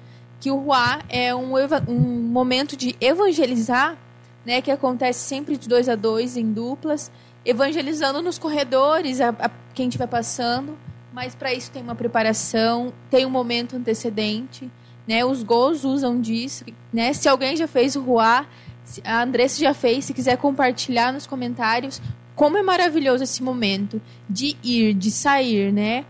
Que 0.41 0.51
o 0.51 0.57
RUA 0.57 1.01
é 1.09 1.35
um, 1.35 1.53
um 1.89 1.99
momento 2.29 2.77
de 2.77 2.95
evangelizar, 3.01 3.97
né, 4.45 4.61
que 4.61 4.71
acontece 4.71 5.21
sempre 5.21 5.57
de 5.57 5.69
dois 5.69 5.89
a 5.89 5.95
dois, 5.95 6.37
em 6.37 6.53
duplas, 6.53 7.11
evangelizando 7.49 8.21
nos 8.21 8.39
corredores, 8.39 9.21
a, 9.21 9.31
a 9.31 9.51
quem 9.75 9.89
estiver 9.89 10.07
passando. 10.07 10.79
Mas 11.13 11.35
para 11.35 11.53
isso 11.53 11.71
tem 11.71 11.83
uma 11.83 11.95
preparação, 11.95 12.93
tem 13.11 13.25
um 13.25 13.31
momento 13.31 13.75
antecedente. 13.75 14.71
Né? 15.07 15.25
Os 15.25 15.43
gols 15.43 15.83
usam 15.85 16.21
disso. 16.21 16.65
Né? 16.93 17.15
Se 17.15 17.29
alguém 17.29 17.57
já 17.57 17.67
fez 17.67 17.97
o 17.97 18.03
Ruá, 18.03 18.47
a 19.03 19.23
Andressa 19.23 19.59
já 19.59 19.73
fez, 19.73 20.05
se 20.05 20.13
quiser 20.15 20.37
compartilhar 20.37 21.13
nos 21.13 21.27
comentários, 21.27 22.01
como 22.35 22.57
é 22.57 22.63
maravilhoso 22.63 23.25
esse 23.25 23.43
momento 23.43 24.01
de 24.29 24.57
ir, 24.63 24.95
de 24.95 25.11
sair, 25.11 25.73
né? 25.73 26.05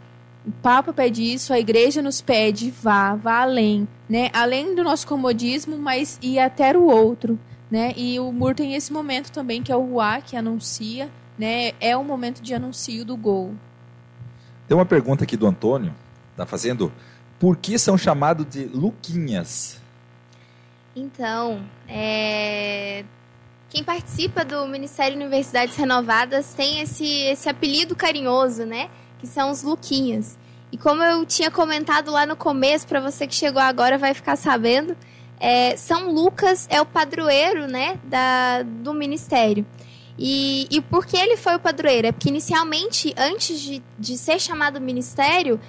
O 0.47 0.51
Papa 0.51 0.93
pede 0.93 1.23
isso, 1.23 1.53
a 1.53 1.59
igreja 1.59 2.03
nos 2.03 2.21
pede, 2.21 2.71
vá, 2.71 3.15
vá 3.15 3.41
além, 3.43 3.89
né? 4.09 4.31
Além 4.33 4.75
do 4.75 4.85
nosso 4.85 5.07
comodismo, 5.07 5.79
mas 5.79 6.19
ir 6.23 6.39
até 6.39 6.77
o 6.77 6.85
outro, 6.85 7.39
né? 7.71 7.93
E 7.97 8.21
o 8.21 8.31
Mur 8.31 8.55
tem 8.55 8.75
esse 8.75 8.93
momento 8.93 9.31
também, 9.33 9.63
que 9.63 9.73
é 9.73 9.77
o 9.77 9.85
Ruá, 9.85 10.21
que 10.21 10.37
anuncia, 10.37 11.11
né? 11.39 11.73
É 11.81 11.97
o 11.97 12.03
momento 12.03 12.43
de 12.43 12.53
anuncio 12.53 13.05
do 13.05 13.17
gol. 13.17 13.55
Tem 14.67 14.77
uma 14.77 14.85
pergunta 14.85 15.25
aqui 15.25 15.37
do 15.37 15.47
Antônio, 15.47 15.95
tá 16.37 16.45
fazendo. 16.45 16.93
Por 17.39 17.57
que 17.57 17.79
são 17.79 17.97
chamados 17.97 18.45
de 18.47 18.65
Luquinhas? 18.65 19.81
Então, 20.95 21.65
é... 21.89 23.05
quem 23.71 23.85
participa 23.85 24.45
do 24.45 24.67
Ministério 24.67 25.17
Universidades 25.17 25.77
Renovadas 25.77 26.53
tem 26.55 26.81
esse, 26.81 27.07
esse 27.07 27.49
apelido 27.49 27.95
carinhoso, 27.95 28.67
né? 28.67 28.91
Que 29.21 29.27
são 29.27 29.51
os 29.51 29.63
Luquinhas. 29.63 30.37
E 30.71 30.77
como 30.77 31.03
eu 31.03 31.25
tinha 31.25 31.51
comentado 31.51 32.11
lá 32.11 32.27
no 32.27 32.37
começo, 32.37 32.87
para 32.87 33.01
você 33.01 33.27
que 33.27 33.35
chegou 33.35 33.63
agora 33.63 33.97
vai 33.97 34.13
ficar 34.13 34.37
sabendo, 34.37 34.97
é, 35.41 35.77
São 35.77 36.11
Lucas 36.11 36.67
é 36.69 36.81
o 36.81 36.87
padroeiro, 36.87 37.67
né, 37.67 37.99
da, 38.05 38.63
do 38.63 38.93
ministério. 38.93 39.65
E, 40.19 40.67
e 40.69 40.81
por 40.81 41.07
que 41.07 41.17
ele 41.17 41.37
foi 41.37 41.55
o 41.55 41.61
padroeiro? 41.61 42.09
É 42.09 42.13
porque 42.13 42.29
inicialmente, 42.29 43.15
antes 43.17 43.61
de, 43.61 43.83
de 43.97 44.19
ser 44.19 44.41
chamado 44.41 44.81
ministério, 44.81 45.61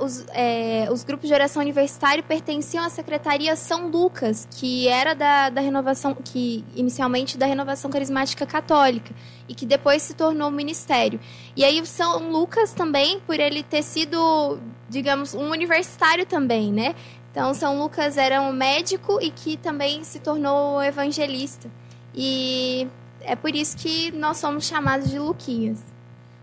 os, 0.00 0.24
é, 0.30 0.88
os 0.90 1.04
grupos 1.04 1.28
de 1.28 1.34
oração 1.34 1.60
universitário 1.60 2.24
pertenciam 2.24 2.82
à 2.82 2.88
Secretaria 2.88 3.54
São 3.54 3.88
Lucas, 3.88 4.48
que 4.50 4.88
era 4.88 5.14
da, 5.14 5.50
da 5.50 5.60
renovação, 5.60 6.14
que 6.14 6.64
inicialmente 6.74 7.36
da 7.36 7.44
renovação 7.44 7.90
carismática 7.90 8.46
católica, 8.46 9.14
e 9.46 9.54
que 9.54 9.66
depois 9.66 10.00
se 10.02 10.14
tornou 10.14 10.50
ministério. 10.50 11.20
E 11.54 11.62
aí 11.62 11.78
o 11.78 11.84
São 11.86 12.30
Lucas 12.30 12.72
também, 12.72 13.20
por 13.20 13.38
ele 13.38 13.62
ter 13.62 13.82
sido, 13.82 14.58
digamos, 14.88 15.34
um 15.34 15.50
universitário 15.50 16.24
também, 16.24 16.72
né? 16.72 16.94
Então 17.30 17.52
São 17.52 17.78
Lucas 17.78 18.16
era 18.16 18.40
um 18.40 18.52
médico 18.52 19.18
e 19.20 19.30
que 19.30 19.58
também 19.58 20.02
se 20.02 20.18
tornou 20.18 20.82
evangelista. 20.82 21.70
E 22.14 22.86
é 23.24 23.36
por 23.36 23.54
isso 23.54 23.76
que 23.76 24.10
nós 24.12 24.36
somos 24.38 24.64
chamados 24.64 25.10
de 25.10 25.18
Luquinhas. 25.18 25.82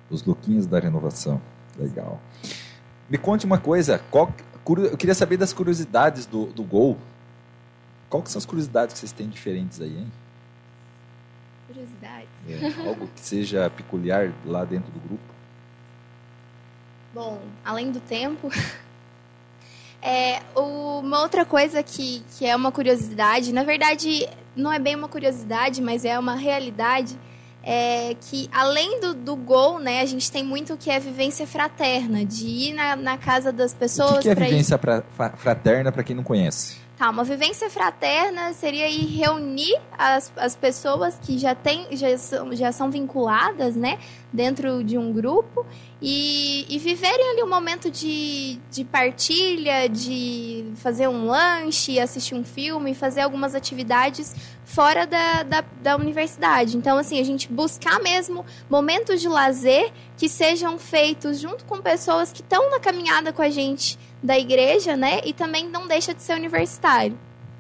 Os 0.10 0.24
Luquinhas 0.24 0.66
da 0.66 0.80
renovação. 0.80 1.42
Legal. 1.78 2.20
Me 3.10 3.18
conte 3.18 3.46
uma 3.46 3.58
coisa. 3.58 4.00
Qual, 4.12 4.34
eu 4.68 4.98
queria 4.98 5.16
saber 5.16 5.38
das 5.38 5.54
curiosidades 5.54 6.26
do, 6.26 6.48
do 6.48 6.64
Gol. 6.64 6.98
Qual 8.10 8.24
que 8.24 8.30
são 8.30 8.40
as 8.40 8.46
curiosidades 8.46 8.94
que 8.94 9.00
vocês 9.00 9.12
têm 9.12 9.30
diferentes 9.30 9.80
aí, 9.82 9.98
hein? 9.98 10.12
Curiosidades? 11.68 12.30
É, 12.48 12.88
algo 12.88 13.08
que 13.08 13.20
seja 13.20 13.70
peculiar 13.70 14.34
lá 14.46 14.66
dentro 14.66 14.92
do 14.92 15.00
grupo? 15.00 15.24
Bom, 17.14 17.42
além 17.64 17.92
do 17.92 18.00
tempo... 18.00 18.50
É, 20.02 20.42
uma 20.56 21.20
outra 21.20 21.44
coisa 21.44 21.84
que, 21.84 22.24
que 22.38 22.46
é 22.46 22.56
uma 22.56 22.72
curiosidade, 22.72 23.52
na 23.52 23.66
verdade 23.66 24.30
não 24.56 24.72
é 24.72 24.80
bem 24.80 24.96
uma 24.96 25.08
curiosidade, 25.08 25.82
mas 25.82 26.06
é 26.06 26.18
uma 26.18 26.36
realidade, 26.36 27.18
é 27.64 28.16
que 28.20 28.50
além 28.52 29.00
do, 29.00 29.14
do 29.14 29.36
gol, 29.36 29.80
né, 29.80 30.02
a 30.02 30.06
gente 30.06 30.32
tem 30.32 30.44
muito 30.44 30.78
que 30.78 30.90
é 30.90 31.00
vivência 31.00 31.46
fraterna, 31.46 32.26
de 32.26 32.46
ir 32.46 32.74
na, 32.74 32.96
na 32.96 33.18
casa 33.18 33.52
das 33.52 33.74
pessoas. 33.74 34.12
O 34.12 34.16
que, 34.16 34.22
que 34.24 34.30
é 34.30 34.36
vivência 34.36 34.76
ir... 34.76 34.78
pra, 34.78 35.04
fraterna 35.38 35.92
para 35.92 36.04
quem 36.04 36.16
não 36.16 36.24
conhece? 36.24 36.78
Tá, 37.00 37.10
uma 37.10 37.24
vivência 37.24 37.70
fraterna 37.70 38.52
seria 38.52 38.90
ir 38.90 39.06
reunir 39.16 39.80
as, 39.98 40.34
as 40.36 40.54
pessoas 40.54 41.18
que 41.18 41.40
já, 41.40 41.56
tem, 41.56 41.88
já, 41.96 42.18
são, 42.18 42.54
já 42.54 42.74
são 42.74 42.92
vinculadas, 42.92 43.74
né, 43.74 43.98
dentro 44.34 44.84
de 44.84 44.98
um 44.98 45.14
grupo 45.14 45.66
e, 46.02 46.66
e 46.68 46.78
viverem 46.78 47.32
ali 47.32 47.42
um 47.42 47.48
momento 47.48 47.90
de, 47.90 48.60
de 48.70 48.84
partilha, 48.84 49.88
de 49.88 50.74
fazer 50.76 51.08
um 51.08 51.26
lanche, 51.26 51.98
assistir 52.02 52.36
um 52.36 52.44
filme, 52.44 52.94
fazer 52.94 53.22
algumas 53.22 53.56
atividades 53.56 54.36
fora 54.66 55.08
da, 55.08 55.44
da, 55.44 55.64
da 55.82 55.96
universidade. 55.96 56.76
Então, 56.76 56.98
assim, 56.98 57.18
a 57.18 57.24
gente 57.24 57.50
buscar 57.50 57.98
mesmo 58.02 58.46
momentos 58.70 59.22
de 59.22 59.30
lazer 59.30 59.90
que 60.18 60.28
sejam 60.28 60.78
feitos 60.78 61.40
junto 61.40 61.64
com 61.64 61.78
pessoas 61.78 62.34
que 62.34 62.42
estão 62.42 62.70
na 62.70 62.80
caminhada 62.82 63.32
com 63.32 63.42
a 63.42 63.50
gente 63.50 63.98
da 64.22 64.38
igreja, 64.38 64.96
né? 64.96 65.22
E 65.26 65.34
também 65.34 65.70
não 65.70 65.88
deixa 65.88 66.14
de 66.14 66.22
ser 66.22 66.34
universitário. 66.34 67.18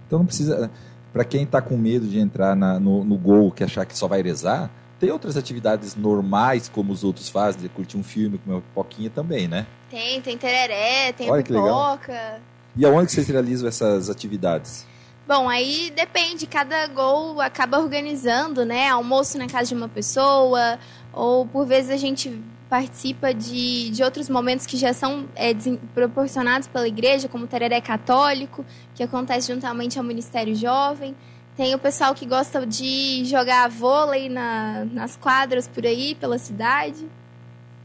Então 0.07 0.19
não 0.19 0.25
precisa. 0.25 0.69
Para 1.11 1.23
quem 1.23 1.43
está 1.43 1.61
com 1.61 1.75
medo 1.75 2.07
de 2.07 2.19
entrar 2.19 2.55
na, 2.55 2.79
no, 2.79 3.03
no 3.03 3.17
gol, 3.17 3.51
que 3.51 3.63
achar 3.63 3.85
que 3.85 3.97
só 3.97 4.07
vai 4.07 4.21
rezar, 4.21 4.69
tem 4.99 5.11
outras 5.11 5.37
atividades 5.37 5.95
normais, 5.95 6.69
como 6.69 6.91
os 6.91 7.03
outros 7.03 7.29
fazem, 7.29 7.61
de 7.61 7.69
curtir 7.69 7.97
um 7.97 8.03
filme, 8.03 8.37
comer 8.37 8.57
uma 8.57 8.61
pipoquinha 8.61 9.09
também, 9.09 9.47
né? 9.47 9.65
Tem, 9.89 10.21
tem 10.21 10.37
tereré, 10.37 11.13
tem 11.13 11.31
Olha 11.31 11.41
pipoca. 11.41 12.41
E 12.75 12.85
aonde 12.85 13.11
vocês 13.11 13.27
realizam 13.27 13.67
essas 13.67 14.09
atividades? 14.09 14.85
Bom, 15.27 15.47
aí 15.47 15.91
depende, 15.95 16.45
cada 16.45 16.87
gol 16.87 17.39
acaba 17.39 17.79
organizando, 17.79 18.65
né? 18.65 18.89
Almoço 18.89 19.37
na 19.37 19.47
casa 19.47 19.69
de 19.69 19.75
uma 19.75 19.87
pessoa, 19.87 20.77
ou 21.13 21.45
por 21.45 21.65
vezes 21.65 21.91
a 21.91 21.97
gente 21.97 22.41
participa 22.69 23.33
de, 23.33 23.89
de 23.89 24.03
outros 24.03 24.29
momentos 24.29 24.65
que 24.65 24.77
já 24.77 24.93
são 24.93 25.27
é, 25.35 25.53
proporcionados 25.93 26.67
pela 26.67 26.87
igreja, 26.87 27.27
como 27.27 27.45
o 27.45 27.47
Tereré 27.47 27.81
Católico, 27.81 28.63
que 28.93 29.01
acontece 29.01 29.51
juntamente 29.51 29.97
ao 29.97 30.05
Ministério 30.05 30.55
Jovem. 30.55 31.15
Tem 31.57 31.73
o 31.73 31.79
pessoal 31.79 32.13
que 32.13 32.25
gosta 32.25 32.65
de 32.65 33.25
jogar 33.25 33.67
vôlei 33.69 34.29
na, 34.29 34.85
nas 34.85 35.17
quadras 35.17 35.67
por 35.67 35.85
aí, 35.85 36.13
pela 36.15 36.37
cidade. 36.37 37.07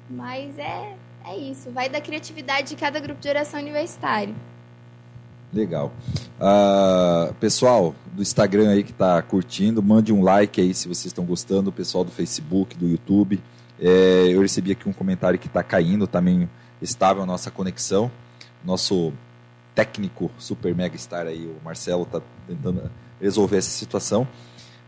Mas 0.08 0.56
é, 0.58 0.94
é 1.26 1.36
isso, 1.36 1.70
vai 1.70 1.88
da 1.88 2.00
criatividade 2.00 2.68
de 2.68 2.76
cada 2.76 3.00
grupo 3.00 3.20
de 3.20 3.28
oração 3.28 3.58
universitário. 3.58 4.34
Legal. 5.52 5.92
Uh, 6.38 7.32
pessoal 7.34 7.94
do 8.12 8.20
Instagram 8.20 8.70
aí 8.70 8.82
que 8.82 8.90
está 8.90 9.22
curtindo, 9.22 9.82
mande 9.82 10.12
um 10.12 10.22
like 10.22 10.60
aí 10.60 10.74
se 10.74 10.88
vocês 10.88 11.06
estão 11.06 11.24
gostando. 11.24 11.70
O 11.70 11.72
pessoal 11.72 12.04
do 12.04 12.10
Facebook, 12.10 12.76
do 12.76 12.86
YouTube. 12.86 13.40
É, 13.80 14.28
eu 14.28 14.40
recebi 14.40 14.72
aqui 14.72 14.88
um 14.88 14.92
comentário 14.92 15.38
que 15.38 15.46
está 15.46 15.62
caindo, 15.62 16.06
também 16.06 16.48
estável 16.80 17.22
a 17.22 17.26
nossa 17.26 17.50
conexão. 17.50 18.10
Nosso 18.64 19.12
técnico 19.74 20.30
super 20.38 20.74
mega 20.74 20.96
star 20.96 21.26
aí, 21.26 21.46
o 21.46 21.62
Marcelo, 21.64 22.04
está 22.04 22.20
tentando 22.46 22.90
resolver 23.20 23.58
essa 23.58 23.70
situação. 23.70 24.26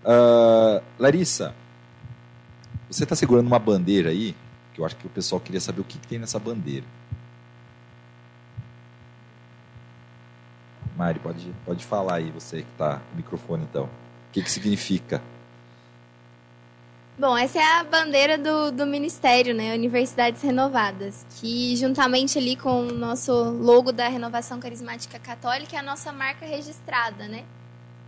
Uh, 0.04 0.82
Larissa, 0.98 1.54
você 2.88 3.02
está 3.02 3.16
segurando 3.16 3.46
uma 3.46 3.58
bandeira 3.58 4.10
aí, 4.10 4.36
que 4.72 4.80
eu 4.80 4.86
acho 4.86 4.96
que 4.96 5.06
o 5.06 5.10
pessoal 5.10 5.40
queria 5.40 5.60
saber 5.60 5.80
o 5.80 5.84
que, 5.84 5.98
que 5.98 6.06
tem 6.06 6.18
nessa 6.18 6.38
bandeira. 6.38 6.84
Mari, 10.96 11.18
pode, 11.18 11.52
pode 11.64 11.84
falar 11.84 12.14
aí, 12.14 12.30
você 12.30 12.62
que 12.62 12.70
está 12.72 12.98
com 12.98 13.14
o 13.14 13.16
microfone 13.16 13.66
então. 13.68 13.84
O 13.84 14.32
que, 14.32 14.42
que 14.42 14.50
significa? 14.50 15.20
Bom, 17.18 17.34
essa 17.34 17.58
é 17.58 17.62
a 17.62 17.82
bandeira 17.82 18.36
do, 18.36 18.70
do 18.70 18.86
Ministério, 18.86 19.54
né? 19.54 19.72
Universidades 19.72 20.42
Renovadas, 20.42 21.24
que 21.40 21.74
juntamente 21.74 22.36
ali 22.36 22.56
com 22.56 22.88
o 22.88 22.92
nosso 22.92 23.32
logo 23.32 23.90
da 23.90 24.06
Renovação 24.06 24.60
Carismática 24.60 25.18
Católica 25.18 25.76
é 25.76 25.78
a 25.78 25.82
nossa 25.82 26.12
marca 26.12 26.44
registrada, 26.44 27.26
né? 27.26 27.46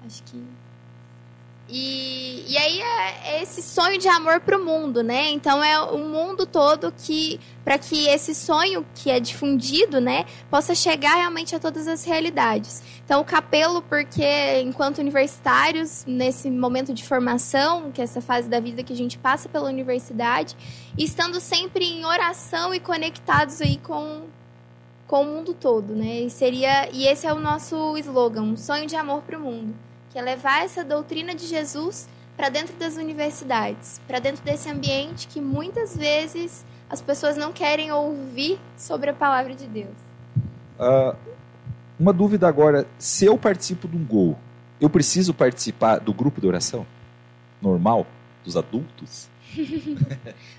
Acho 0.05 0.23
que 0.25 0.45
e, 1.71 2.45
e 2.49 2.57
aí 2.57 2.81
é, 2.81 3.35
é 3.35 3.43
esse 3.43 3.61
sonho 3.61 3.99
de 3.99 4.09
amor 4.09 4.41
para 4.41 4.57
o 4.57 4.65
mundo, 4.65 5.03
né? 5.03 5.29
Então 5.29 5.63
é 5.63 5.79
o 5.79 5.99
mundo 5.99 6.47
todo 6.47 6.91
que, 6.97 7.39
para 7.63 7.79
que 7.79 8.09
esse 8.09 8.35
sonho 8.35 8.87
que 8.95 9.11
é 9.11 9.21
difundido, 9.21 10.01
né, 10.01 10.25
possa 10.51 10.75
chegar 10.75 11.17
realmente 11.17 11.55
a 11.55 11.59
todas 11.59 11.87
as 11.87 12.05
realidades. 12.05 12.83
Então 13.05 13.21
o 13.21 13.25
capelo, 13.25 13.83
porque 13.83 14.63
enquanto 14.63 14.99
universitários, 14.99 16.05
nesse 16.07 16.51
momento 16.51 16.95
de 16.95 17.05
formação, 17.05 17.93
que 17.93 18.01
é 18.01 18.05
essa 18.05 18.23
fase 18.23 18.49
da 18.49 18.61
vida 18.61 18.83
que 18.83 18.95
a 18.95 18.97
gente 18.97 19.19
passa 19.19 19.47
pela 19.47 19.69
universidade, 19.69 20.57
estando 20.97 21.39
sempre 21.39 21.85
em 21.85 22.07
oração 22.07 22.75
e 22.75 22.81
conectados 22.81 23.61
aí 23.61 23.77
com 23.77 24.23
com 25.07 25.23
o 25.23 25.25
mundo 25.25 25.55
todo, 25.55 25.95
né? 25.95 26.21
E 26.21 26.31
seria 26.31 26.89
e 26.93 27.07
esse 27.07 27.27
é 27.27 27.33
o 27.33 27.41
nosso 27.41 27.97
slogan, 27.97 28.43
um 28.43 28.57
sonho 28.57 28.87
de 28.87 28.95
amor 28.95 29.23
para 29.23 29.39
o 29.39 29.41
mundo 29.41 29.88
que 30.11 30.19
é 30.19 30.23
levar 30.23 30.65
essa 30.65 30.85
doutrina 30.85 31.35
de 31.35 31.47
Jesus 31.47 32.09
para 32.37 32.49
dentro 32.49 32.77
das 32.77 32.97
universidades, 32.97 34.01
para 34.07 34.19
dentro 34.19 34.45
desse 34.45 34.71
ambiente 34.71 35.27
que 35.27 35.41
muitas 35.41 35.97
vezes 35.97 36.65
as 36.89 37.03
pessoas 37.03 37.37
não 37.37 37.53
querem 37.53 37.91
ouvir 37.93 38.59
sobre 38.77 39.11
a 39.11 39.15
palavra 39.15 39.55
de 39.55 39.67
Deus. 39.67 39.97
Uh, 40.79 41.17
uma 41.99 42.13
dúvida 42.13 42.47
agora: 42.47 42.87
se 42.99 43.25
eu 43.25 43.37
participo 43.37 43.89
de 43.89 43.97
um 43.97 44.05
gol, 44.05 44.39
eu 44.81 44.89
preciso 44.89 45.35
participar 45.35 45.99
do 45.99 46.13
grupo 46.13 46.41
de 46.41 46.47
oração 46.47 46.87
normal 47.61 48.07
dos 48.45 48.57
adultos? 48.57 49.29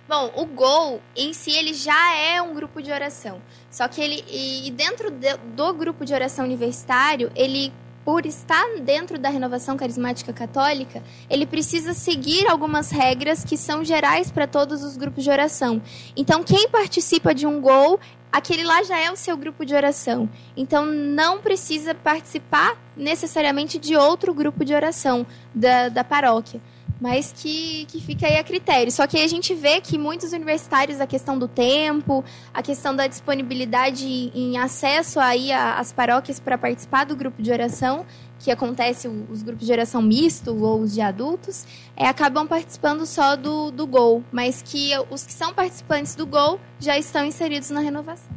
Bom, 0.07 0.31
o 0.35 0.45
Gol 0.45 1.01
em 1.15 1.31
si 1.31 1.51
ele 1.51 1.73
já 1.73 2.15
é 2.15 2.41
um 2.41 2.53
grupo 2.53 2.81
de 2.81 2.91
oração. 2.91 3.41
Só 3.71 3.87
que 3.87 4.01
ele 4.01 4.23
e 4.27 4.69
dentro 4.71 5.11
de, 5.11 5.37
do 5.55 5.73
grupo 5.73 6.05
de 6.05 6.13
oração 6.13 6.43
universitário, 6.43 7.31
ele 7.35 7.71
por 8.09 8.25
estar 8.25 8.65
dentro 8.81 9.19
da 9.19 9.29
renovação 9.29 9.77
carismática 9.77 10.33
católica, 10.33 11.03
ele 11.29 11.45
precisa 11.45 11.93
seguir 11.93 12.47
algumas 12.47 12.89
regras 12.89 13.43
que 13.43 13.55
são 13.55 13.85
gerais 13.85 14.31
para 14.31 14.47
todos 14.47 14.83
os 14.83 14.97
grupos 14.97 15.23
de 15.23 15.29
oração. 15.29 15.79
Então, 16.17 16.43
quem 16.43 16.67
participa 16.69 17.35
de 17.35 17.45
um 17.45 17.61
gol, 17.61 17.99
aquele 18.31 18.63
lá 18.63 18.81
já 18.81 18.97
é 18.97 19.11
o 19.11 19.15
seu 19.15 19.37
grupo 19.37 19.63
de 19.63 19.75
oração. 19.75 20.27
Então, 20.57 20.87
não 20.87 21.37
precisa 21.37 21.93
participar 21.93 22.75
necessariamente 22.97 23.77
de 23.77 23.95
outro 23.95 24.33
grupo 24.33 24.65
de 24.65 24.73
oração 24.73 25.23
da, 25.53 25.87
da 25.89 26.03
paróquia 26.03 26.59
mas 26.99 27.33
que, 27.35 27.85
que 27.85 28.01
fica 28.01 28.27
aí 28.27 28.37
a 28.37 28.43
critério. 28.43 28.91
Só 28.91 29.07
que 29.07 29.17
a 29.17 29.27
gente 29.27 29.53
vê 29.53 29.79
que 29.79 29.97
muitos 29.97 30.33
universitários, 30.33 30.99
a 30.99 31.07
questão 31.07 31.37
do 31.37 31.47
tempo, 31.47 32.23
a 32.53 32.61
questão 32.61 32.95
da 32.95 33.07
disponibilidade 33.07 34.05
em 34.05 34.57
acesso 34.57 35.19
aí 35.19 35.51
às 35.51 35.91
paróquias 35.91 36.39
para 36.39 36.57
participar 36.57 37.05
do 37.05 37.15
grupo 37.15 37.41
de 37.41 37.51
oração, 37.51 38.05
que 38.39 38.51
acontece 38.51 39.07
os 39.07 39.43
grupos 39.43 39.65
de 39.65 39.71
oração 39.71 40.01
misto 40.01 40.55
ou 40.63 40.81
os 40.81 40.93
de 40.93 41.01
adultos, 41.01 41.65
é, 41.95 42.07
acabam 42.07 42.47
participando 42.47 43.05
só 43.05 43.35
do, 43.35 43.69
do 43.71 43.85
GOL, 43.85 44.23
mas 44.31 44.61
que 44.61 44.91
os 45.09 45.25
que 45.25 45.33
são 45.33 45.53
participantes 45.53 46.15
do 46.15 46.25
GOL 46.25 46.59
já 46.79 46.97
estão 46.97 47.25
inseridos 47.25 47.69
na 47.69 47.81
renovação. 47.81 48.31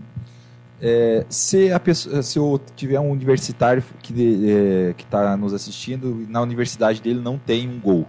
É, 0.84 1.24
se, 1.28 1.70
a 1.70 1.78
pessoa, 1.78 2.24
se 2.24 2.36
eu 2.36 2.60
tiver 2.74 2.98
um 2.98 3.08
universitário 3.08 3.84
que 4.02 4.12
é, 4.50 4.94
está 5.00 5.36
nos 5.36 5.54
assistindo, 5.54 6.26
na 6.28 6.40
universidade 6.40 7.00
dele 7.00 7.20
não 7.20 7.38
tem 7.38 7.68
um 7.68 7.78
GOL, 7.78 8.04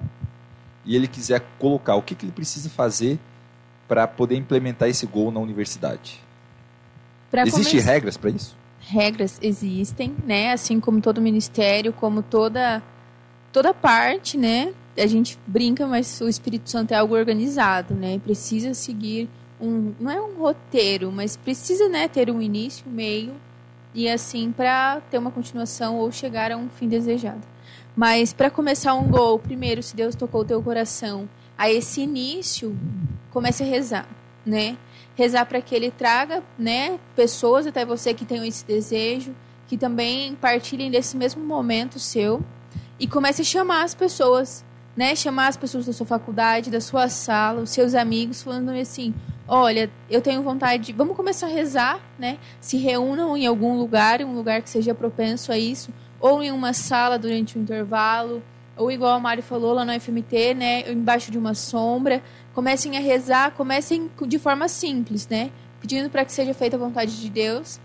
e 0.85 0.95
ele 0.95 1.07
quiser 1.07 1.41
colocar, 1.59 1.95
o 1.95 2.01
que, 2.01 2.15
que 2.15 2.25
ele 2.25 2.31
precisa 2.31 2.69
fazer 2.69 3.19
para 3.87 4.07
poder 4.07 4.35
implementar 4.35 4.89
esse 4.89 5.05
gol 5.05 5.31
na 5.31 5.39
universidade? 5.39 6.21
Existem 7.33 7.79
come... 7.79 7.91
regras 7.91 8.17
para 8.17 8.29
isso? 8.29 8.55
Regras 8.79 9.39
existem, 9.41 10.15
né? 10.25 10.51
Assim 10.51 10.79
como 10.79 11.01
todo 11.01 11.21
ministério, 11.21 11.93
como 11.93 12.21
toda 12.21 12.83
toda 13.51 13.73
parte, 13.73 14.37
né? 14.37 14.73
A 14.97 15.07
gente 15.07 15.37
brinca, 15.47 15.87
mas 15.87 16.19
o 16.21 16.27
Espírito 16.27 16.69
Santo 16.69 16.91
é 16.91 16.97
algo 16.97 17.15
organizado, 17.15 17.93
né? 17.93 18.19
Precisa 18.19 18.73
seguir 18.73 19.29
um, 19.63 19.93
não 19.99 20.11
é 20.11 20.21
um 20.21 20.35
roteiro, 20.35 21.11
mas 21.11 21.37
precisa, 21.37 21.87
né, 21.87 22.07
ter 22.07 22.29
um 22.29 22.41
início, 22.41 22.85
um 22.87 22.91
meio 22.91 23.33
e 23.93 24.09
assim 24.09 24.51
para 24.51 24.99
ter 25.09 25.17
uma 25.17 25.31
continuação 25.31 25.95
ou 25.95 26.11
chegar 26.11 26.51
a 26.51 26.57
um 26.57 26.67
fim 26.67 26.87
desejado. 26.87 27.41
Mas 27.95 28.33
para 28.33 28.49
começar 28.49 28.95
um 28.95 29.07
gol, 29.07 29.37
primeiro, 29.37 29.83
se 29.83 29.95
Deus 29.95 30.15
tocou 30.15 30.41
o 30.41 30.45
teu 30.45 30.61
coração, 30.63 31.29
a 31.55 31.71
esse 31.71 32.01
início, 32.01 32.75
comece 33.31 33.61
a 33.61 33.65
rezar, 33.65 34.07
né? 34.43 34.77
Rezar 35.15 35.45
para 35.45 35.61
que 35.61 35.75
ele 35.75 35.91
traga, 35.91 36.43
né, 36.57 36.99
pessoas 37.15 37.67
até 37.67 37.85
você 37.85 38.11
que 38.13 38.25
tenham 38.25 38.43
esse 38.43 38.65
desejo, 38.65 39.35
que 39.67 39.77
também 39.77 40.33
partilhem 40.35 40.89
desse 40.89 41.15
mesmo 41.15 41.43
momento 41.43 41.99
seu 41.99 42.43
e 42.99 43.07
comece 43.07 43.43
a 43.43 43.45
chamar 43.45 43.83
as 43.83 43.93
pessoas, 43.93 44.65
né? 44.97 45.15
Chamar 45.15 45.49
as 45.49 45.57
pessoas 45.57 45.85
da 45.85 45.93
sua 45.93 46.05
faculdade, 46.07 46.71
da 46.71 46.81
sua 46.81 47.09
sala, 47.09 47.61
os 47.61 47.69
seus 47.69 47.93
amigos, 47.93 48.41
falando 48.41 48.71
assim: 48.71 49.13
olha, 49.47 49.87
eu 50.09 50.19
tenho 50.19 50.41
vontade, 50.41 50.85
de... 50.85 50.93
vamos 50.93 51.15
começar 51.15 51.45
a 51.45 51.49
rezar, 51.49 51.99
né? 52.17 52.39
Se 52.59 52.77
reúnam 52.77 53.37
em 53.37 53.45
algum 53.45 53.77
lugar, 53.77 54.19
um 54.23 54.33
lugar 54.33 54.63
que 54.63 54.69
seja 54.69 54.95
propenso 54.95 55.51
a 55.51 55.59
isso 55.59 55.91
ou 56.23 56.41
em 56.41 56.53
uma 56.53 56.71
sala 56.71 57.19
durante 57.19 57.57
o 57.57 57.61
intervalo, 57.61 58.41
ou 58.77 58.89
igual 58.89 59.11
a 59.11 59.19
Mari 59.19 59.41
falou 59.41 59.73
lá 59.73 59.83
no 59.83 59.91
FMT, 59.91 60.53
né, 60.53 60.89
embaixo 60.89 61.29
de 61.29 61.37
uma 61.37 61.53
sombra, 61.53 62.23
comecem 62.53 62.95
a 62.95 63.01
rezar, 63.01 63.51
comecem 63.51 64.09
de 64.25 64.39
forma 64.39 64.69
simples, 64.69 65.27
né, 65.27 65.51
pedindo 65.81 66.09
para 66.09 66.23
que 66.23 66.31
seja 66.31 66.53
feita 66.53 66.77
a 66.77 66.79
vontade 66.79 67.19
de 67.19 67.29
Deus. 67.29 67.77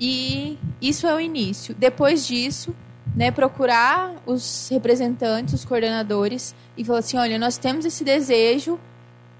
E 0.00 0.58
isso 0.80 1.06
é 1.06 1.14
o 1.14 1.20
início. 1.20 1.74
Depois 1.74 2.26
disso, 2.26 2.74
né, 3.14 3.30
procurar 3.30 4.14
os 4.24 4.66
representantes, 4.70 5.52
os 5.52 5.66
coordenadores 5.66 6.54
e 6.78 6.84
falar 6.86 7.00
assim, 7.00 7.18
olha, 7.18 7.38
nós 7.38 7.58
temos 7.58 7.84
esse 7.84 8.02
desejo, 8.02 8.80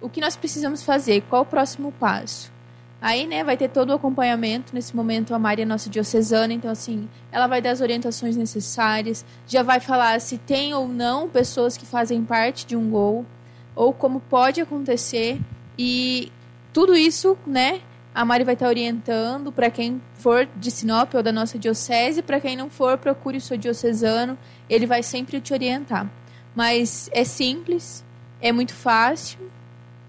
o 0.03 0.09
que 0.11 0.21
nós 0.21 0.37
precisamos 0.37 0.83
fazer? 0.83 1.23
Qual 1.31 1.43
o 1.43 1.47
próximo 1.47 1.91
passo? 1.93 2.53
Aí, 3.05 3.27
né, 3.27 3.45
vai 3.45 3.55
ter 3.55 3.69
todo 3.69 3.91
o 3.91 3.93
acompanhamento. 3.93 4.75
Nesse 4.75 4.97
momento, 4.97 5.35
a 5.35 5.39
Maria 5.39 5.65
é 5.65 5.67
nossa 5.67 5.91
diocesana, 5.91 6.55
então, 6.55 6.71
assim, 6.71 7.07
ela 7.31 7.47
vai 7.47 7.61
dar 7.61 7.73
as 7.73 7.83
orientações 7.83 8.35
necessárias, 8.35 9.27
já 9.47 9.63
vai 9.63 9.79
falar 9.79 10.19
se 10.23 10.39
tem 10.39 10.73
ou 10.73 10.89
não 10.89 11.29
pessoas 11.29 11.77
que 11.77 11.85
fazem 11.85 12.25
parte 12.25 12.65
de 12.65 12.75
um 12.75 12.89
gol, 12.89 13.27
ou 13.77 13.93
como 13.93 14.21
pode 14.21 14.59
acontecer. 14.59 15.39
E 15.79 16.33
tudo 16.73 16.97
isso, 16.97 17.37
né, 17.47 17.83
a 18.15 18.25
Mari 18.25 18.43
vai 18.43 18.55
estar 18.55 18.69
orientando 18.69 19.53
para 19.53 19.69
quem 19.71 20.01
for 20.15 20.49
de 20.57 20.71
Sinop 20.71 21.13
ou 21.13 21.23
da 21.23 21.31
nossa 21.31 21.59
diocese, 21.59 22.23
para 22.23 22.41
quem 22.41 22.57
não 22.57 22.71
for, 22.71 22.97
procure 22.97 23.37
o 23.37 23.41
seu 23.41 23.59
diocesano, 23.59 24.39
ele 24.67 24.87
vai 24.87 25.03
sempre 25.03 25.43
te 25.43 25.53
orientar. 25.53 26.11
Mas 26.57 27.11
é 27.13 27.23
simples, 27.23 28.03
é 28.41 28.51
muito 28.51 28.73
fácil, 28.73 29.41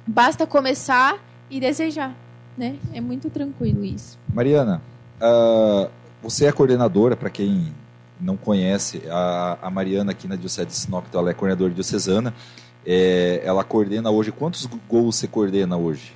basta 0.07 0.47
começar 0.47 1.17
e 1.49 1.59
desejar 1.59 2.15
né? 2.57 2.77
É 2.93 3.01
muito 3.01 3.29
tranquilo 3.29 3.83
isso. 3.83 4.17
Mariana, 4.33 4.81
uh, 5.21 5.89
você 6.21 6.45
é 6.45 6.51
coordenadora, 6.51 7.15
para 7.15 7.29
quem 7.29 7.73
não 8.19 8.37
conhece, 8.37 9.01
a, 9.09 9.57
a, 9.61 9.69
Mariana 9.69 10.11
aqui 10.11 10.27
na 10.27 10.35
Diocese 10.35 10.67
de 10.67 10.75
Sinop, 10.75 11.05
então 11.07 11.21
ela 11.21 11.31
é 11.31 11.33
coordenadora 11.33 11.73
diocesana. 11.73 12.33
É, 12.85 13.41
ela 13.43 13.63
coordena 13.63 14.11
hoje, 14.11 14.31
quantos 14.31 14.67
gols 14.87 15.17
você 15.17 15.27
coordena 15.27 15.75
hoje? 15.75 16.13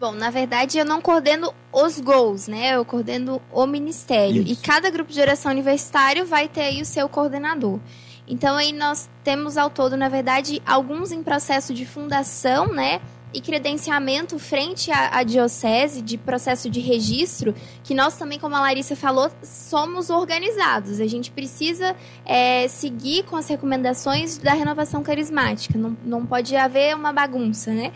Bom, 0.00 0.12
na 0.12 0.30
verdade 0.30 0.78
eu 0.78 0.84
não 0.84 1.00
coordeno 1.00 1.52
os 1.72 1.98
gols, 1.98 2.46
né? 2.46 2.76
Eu 2.76 2.84
coordeno 2.84 3.42
o 3.52 3.66
ministério. 3.66 4.42
Isso. 4.42 4.52
E 4.52 4.56
cada 4.56 4.90
grupo 4.90 5.12
de 5.12 5.20
oração 5.20 5.50
universitário 5.50 6.24
vai 6.24 6.46
ter 6.46 6.60
aí 6.60 6.80
o 6.80 6.84
seu 6.84 7.08
coordenador. 7.08 7.80
Então 8.26 8.56
aí 8.56 8.72
nós 8.72 9.08
temos 9.24 9.56
ao 9.56 9.70
todo, 9.70 9.96
na 9.96 10.08
verdade, 10.08 10.62
alguns 10.64 11.10
em 11.10 11.22
processo 11.22 11.74
de 11.74 11.84
fundação, 11.84 12.68
né? 12.68 13.00
E 13.32 13.40
credenciamento 13.40 14.38
frente 14.38 14.90
à, 14.90 15.18
à, 15.18 15.22
diocese, 15.22 16.00
de 16.00 16.16
processo 16.16 16.70
de 16.70 16.80
registro, 16.80 17.54
que 17.84 17.94
nós 17.94 18.16
também, 18.16 18.38
como 18.38 18.56
a 18.56 18.60
Larissa 18.60 18.96
falou, 18.96 19.30
somos 19.42 20.08
organizados. 20.10 21.00
A 21.00 21.06
gente 21.06 21.30
precisa 21.30 21.94
é, 22.24 22.66
seguir 22.68 23.24
com 23.24 23.36
as 23.36 23.48
recomendações 23.48 24.38
da 24.38 24.54
renovação 24.54 25.02
carismática. 25.02 25.78
Não, 25.78 25.96
não 26.04 26.26
pode 26.26 26.56
haver 26.56 26.94
uma 26.96 27.12
bagunça, 27.12 27.72
né? 27.72 27.92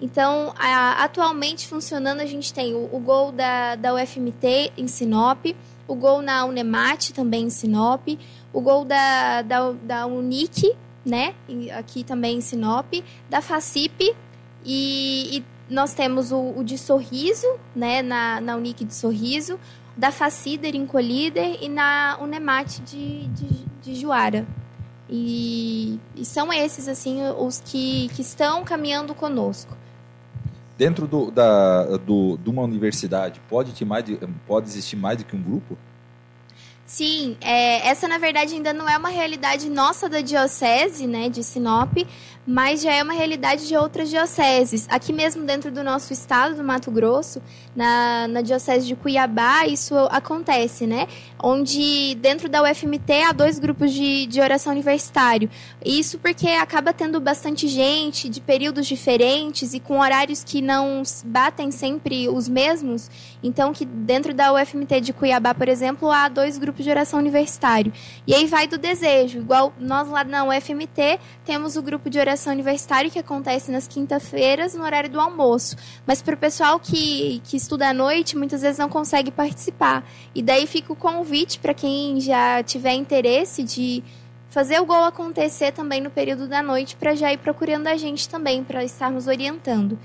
Então, 0.00 0.54
a, 0.58 1.04
atualmente 1.04 1.68
funcionando, 1.68 2.20
a 2.20 2.26
gente 2.26 2.54
tem 2.54 2.72
o, 2.74 2.88
o 2.90 2.98
gol 2.98 3.32
da, 3.32 3.76
da 3.76 3.94
UFMT 3.94 4.72
em 4.78 4.88
Sinop, 4.88 5.44
o 5.86 5.94
gol 5.94 6.22
na 6.22 6.46
Unemat 6.46 7.10
também 7.10 7.44
em 7.44 7.50
Sinop, 7.50 8.08
o 8.50 8.60
gol 8.62 8.84
da, 8.86 9.42
da, 9.42 9.72
da 9.72 10.06
Unic, 10.06 10.74
né, 11.04 11.34
aqui 11.76 12.02
também 12.02 12.38
em 12.38 12.40
Sinop, 12.40 12.86
da 13.28 13.42
FACIP 13.42 14.14
e, 14.64 15.38
e 15.38 15.44
nós 15.68 15.94
temos 15.94 16.32
o, 16.32 16.54
o, 16.56 16.64
de 16.64 16.76
sorriso, 16.76 17.46
né, 17.74 18.02
na, 18.02 18.40
na 18.40 18.56
Unic 18.56 18.84
de 18.84 18.94
sorriso, 18.94 19.58
da 19.96 20.10
Facider 20.10 20.74
em 20.74 20.86
Colíder 20.86 21.58
e 21.62 21.68
na 21.68 22.18
Unemate 22.20 22.80
de, 22.82 23.26
de, 23.28 23.48
de 23.82 23.94
Juara. 23.94 24.46
E, 25.08 25.98
e, 26.14 26.24
são 26.24 26.52
esses, 26.52 26.86
assim, 26.86 27.20
os 27.38 27.60
que, 27.60 28.08
que 28.14 28.22
estão 28.22 28.64
caminhando 28.64 29.14
conosco. 29.14 29.76
Dentro 30.78 31.06
do, 31.06 31.30
da, 31.30 31.96
do, 31.98 32.38
de 32.38 32.48
uma 32.48 32.62
universidade, 32.62 33.40
pode, 33.48 33.72
ter 33.72 33.84
mais 33.84 34.04
de, 34.04 34.16
pode 34.46 34.68
existir 34.68 34.96
mais 34.96 35.18
do 35.18 35.24
que 35.24 35.36
um 35.36 35.42
grupo? 35.42 35.76
Sim, 36.90 37.36
é, 37.40 37.86
essa 37.86 38.08
na 38.08 38.18
verdade 38.18 38.52
ainda 38.54 38.72
não 38.72 38.88
é 38.88 38.98
uma 38.98 39.10
realidade 39.10 39.70
nossa 39.70 40.08
da 40.08 40.20
diocese, 40.20 41.06
né, 41.06 41.28
de 41.28 41.44
Sinop, 41.44 41.98
mas 42.46 42.80
já 42.80 42.92
é 42.92 43.02
uma 43.02 43.12
realidade 43.12 43.68
de 43.68 43.76
outras 43.76 44.08
dioceses. 44.08 44.86
Aqui 44.90 45.12
mesmo 45.12 45.44
dentro 45.44 45.70
do 45.70 45.84
nosso 45.84 46.12
estado, 46.12 46.56
do 46.56 46.64
Mato 46.64 46.90
Grosso, 46.90 47.40
na, 47.76 48.26
na 48.28 48.40
diocese 48.40 48.86
de 48.86 48.96
Cuiabá, 48.96 49.66
isso 49.66 49.94
acontece, 50.10 50.86
né? 50.86 51.06
Onde 51.42 52.14
dentro 52.16 52.48
da 52.48 52.62
UFMT 52.62 53.22
há 53.28 53.32
dois 53.32 53.58
grupos 53.58 53.92
de, 53.92 54.26
de 54.26 54.40
oração 54.40 54.72
universitário. 54.72 55.50
Isso 55.84 56.18
porque 56.18 56.48
acaba 56.48 56.92
tendo 56.92 57.20
bastante 57.20 57.68
gente, 57.68 58.28
de 58.28 58.40
períodos 58.40 58.86
diferentes 58.86 59.74
e 59.74 59.80
com 59.80 60.00
horários 60.00 60.42
que 60.42 60.62
não 60.62 61.02
batem 61.24 61.70
sempre 61.70 62.28
os 62.28 62.48
mesmos. 62.48 63.10
Então, 63.42 63.72
que 63.72 63.84
dentro 63.84 64.34
da 64.34 64.52
UFMT 64.52 65.00
de 65.00 65.12
Cuiabá, 65.12 65.54
por 65.54 65.68
exemplo, 65.68 66.10
há 66.10 66.28
dois 66.28 66.58
grupos 66.58 66.84
de 66.84 66.90
oração 66.90 67.18
universitário. 67.18 67.92
E 68.26 68.34
aí 68.34 68.46
vai 68.46 68.66
do 68.66 68.76
desejo. 68.76 69.38
Igual 69.38 69.72
nós 69.78 70.08
lá 70.08 70.24
na 70.24 70.44
UFMT 70.44 71.18
temos 71.44 71.76
o 71.76 71.82
grupo 71.82 72.10
de 72.10 72.18
oração 72.18 72.29
oração 72.30 72.52
universitário 72.52 73.10
que 73.10 73.18
acontece 73.18 73.70
nas 73.70 73.88
quinta-feiras 73.88 74.74
no 74.74 74.84
horário 74.84 75.10
do 75.10 75.20
almoço. 75.20 75.76
Mas 76.06 76.22
para 76.22 76.34
o 76.34 76.38
pessoal 76.38 76.78
que, 76.78 77.42
que 77.44 77.56
estuda 77.56 77.88
à 77.88 77.94
noite, 77.94 78.36
muitas 78.36 78.62
vezes 78.62 78.78
não 78.78 78.88
consegue 78.88 79.30
participar. 79.30 80.04
E 80.34 80.42
daí 80.42 80.66
fica 80.66 80.92
o 80.92 80.96
convite 80.96 81.58
para 81.58 81.74
quem 81.74 82.20
já 82.20 82.62
tiver 82.62 82.94
interesse 82.94 83.62
de 83.62 84.02
fazer 84.48 84.80
o 84.80 84.86
gol 84.86 85.04
acontecer 85.04 85.72
também 85.72 86.00
no 86.00 86.10
período 86.10 86.48
da 86.48 86.62
noite 86.62 86.96
para 86.96 87.14
já 87.14 87.32
ir 87.32 87.38
procurando 87.38 87.86
a 87.86 87.96
gente 87.96 88.28
também, 88.28 88.62
para 88.62 88.84
estarmos 88.84 89.26
orientando. 89.26 89.98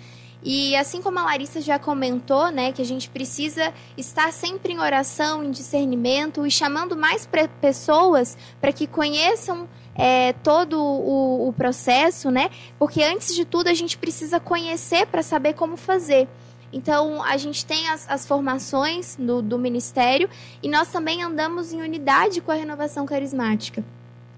E 0.44 0.76
assim 0.76 1.02
como 1.02 1.18
a 1.18 1.24
Larissa 1.24 1.60
já 1.60 1.80
comentou, 1.80 2.52
né, 2.52 2.72
que 2.72 2.82
a 2.82 2.86
gente 2.86 3.10
precisa 3.10 3.74
estar 3.98 4.32
sempre 4.32 4.74
em 4.74 4.80
oração, 4.80 5.44
em 5.44 5.50
discernimento 5.50 6.46
e 6.46 6.52
chamando 6.52 6.96
mais 6.96 7.28
pessoas 7.60 8.38
para 8.62 8.72
que 8.72 8.86
conheçam 8.86 9.68
é, 9.96 10.34
todo 10.34 10.80
o, 10.80 11.48
o 11.48 11.54
processo, 11.54 12.30
né? 12.30 12.50
Porque 12.78 13.02
antes 13.02 13.34
de 13.34 13.46
tudo 13.46 13.68
a 13.68 13.74
gente 13.74 13.98
precisa 13.98 14.40
conhecer 14.40 15.08
para 15.08 15.24
saber 15.24 15.54
como 15.54 15.78
fazer. 15.78 16.28
Então, 16.74 17.24
a 17.24 17.38
gente 17.38 17.66
tem 17.66 17.88
as, 17.88 18.06
as 18.10 18.28
formações 18.28 19.16
do, 19.18 19.42
do 19.42 19.58
Ministério 19.58 20.30
e 20.62 20.68
nós 20.68 20.90
também 20.90 21.24
andamos 21.24 21.72
em 21.72 21.82
unidade 21.82 22.42
com 22.42 22.52
a 22.52 22.56
renovação 22.56 23.06
carismática. 23.06 23.84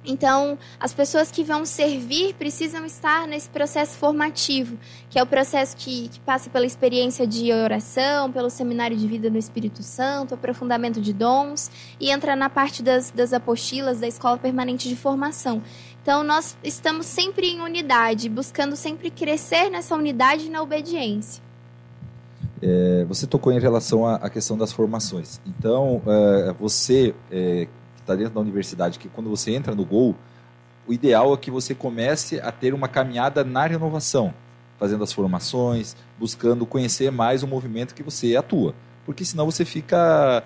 Então, 0.08 0.58
as 0.80 0.94
pessoas 0.94 1.30
que 1.30 1.44
vão 1.44 1.66
servir 1.66 2.34
precisam 2.36 2.86
estar 2.86 3.28
nesse 3.28 3.50
processo 3.50 3.98
formativo, 3.98 4.78
que 5.10 5.20
é 5.20 5.24
o 5.24 5.28
processo 5.28 5.76
que, 5.76 6.08
que, 6.08 6.20
passa 6.22 6.50
pela 6.50 6.66
experiência 6.66 7.28
de 7.28 7.52
oração, 7.52 8.32
pelo 8.32 8.50
seminário 8.50 8.96
de 8.96 9.06
vida 9.06 9.30
no 9.30 9.38
Espírito 9.38 9.84
Santo, 9.84 10.34
aprofundamento 10.34 11.02
de 11.02 11.12
dons, 11.12 11.70
e 12.00 12.10
entra 12.10 12.38
na 12.38 12.50
parte 12.50 12.82
das, 12.82 13.12
das 13.12 13.34
apostilas 13.34 14.00
da 14.00 14.08
Escola 14.08 14.38
Permanente 14.38 14.88
de 14.88 14.96
Formação. 14.96 15.62
Então, 16.02 16.24
nós 16.24 16.58
estamos 16.64 17.06
sempre 17.06 17.48
em 17.48 17.60
unidade, 17.60 18.30
buscando 18.30 18.78
sempre 18.78 19.12
crescer 19.12 19.70
nessa 19.70 19.94
unidade 19.94 20.46
e 20.46 20.50
na 20.50 20.62
obediência. 20.62 21.44
É, 22.62 23.04
você 23.06 23.28
tocou 23.28 23.52
em 23.52 23.60
relação 23.60 24.08
à, 24.08 24.16
à 24.16 24.30
questão 24.30 24.58
das 24.58 24.72
formações. 24.72 25.42
Então, 25.46 26.02
é, 26.08 26.54
você 26.58 27.14
é, 27.30 27.68
está 28.08 28.16
dentro 28.16 28.34
da 28.34 28.42
universidade, 28.42 28.98
que 28.98 29.10
quando 29.10 29.30
você 29.30 29.52
entra 29.52 29.76
no 29.76 29.86
Gol, 29.86 30.16
o 30.88 30.94
ideal 30.94 31.34
é 31.34 31.38
que 31.38 31.52
você 31.52 31.76
comece 31.76 32.40
a 32.40 32.52
ter 32.52 32.74
uma 32.74 32.88
caminhada 32.88 33.44
na 33.44 33.66
renovação, 33.66 34.34
fazendo 34.80 35.04
as 35.04 35.12
formações, 35.12 35.96
buscando 36.18 36.66
conhecer 36.66 37.12
mais 37.12 37.44
o 37.44 37.48
movimento 37.48 37.94
que 37.94 38.02
você 38.02 38.38
atua, 38.38 38.74
porque 39.06 39.26
senão 39.26 39.46
você 39.46 39.66
fica 39.66 40.44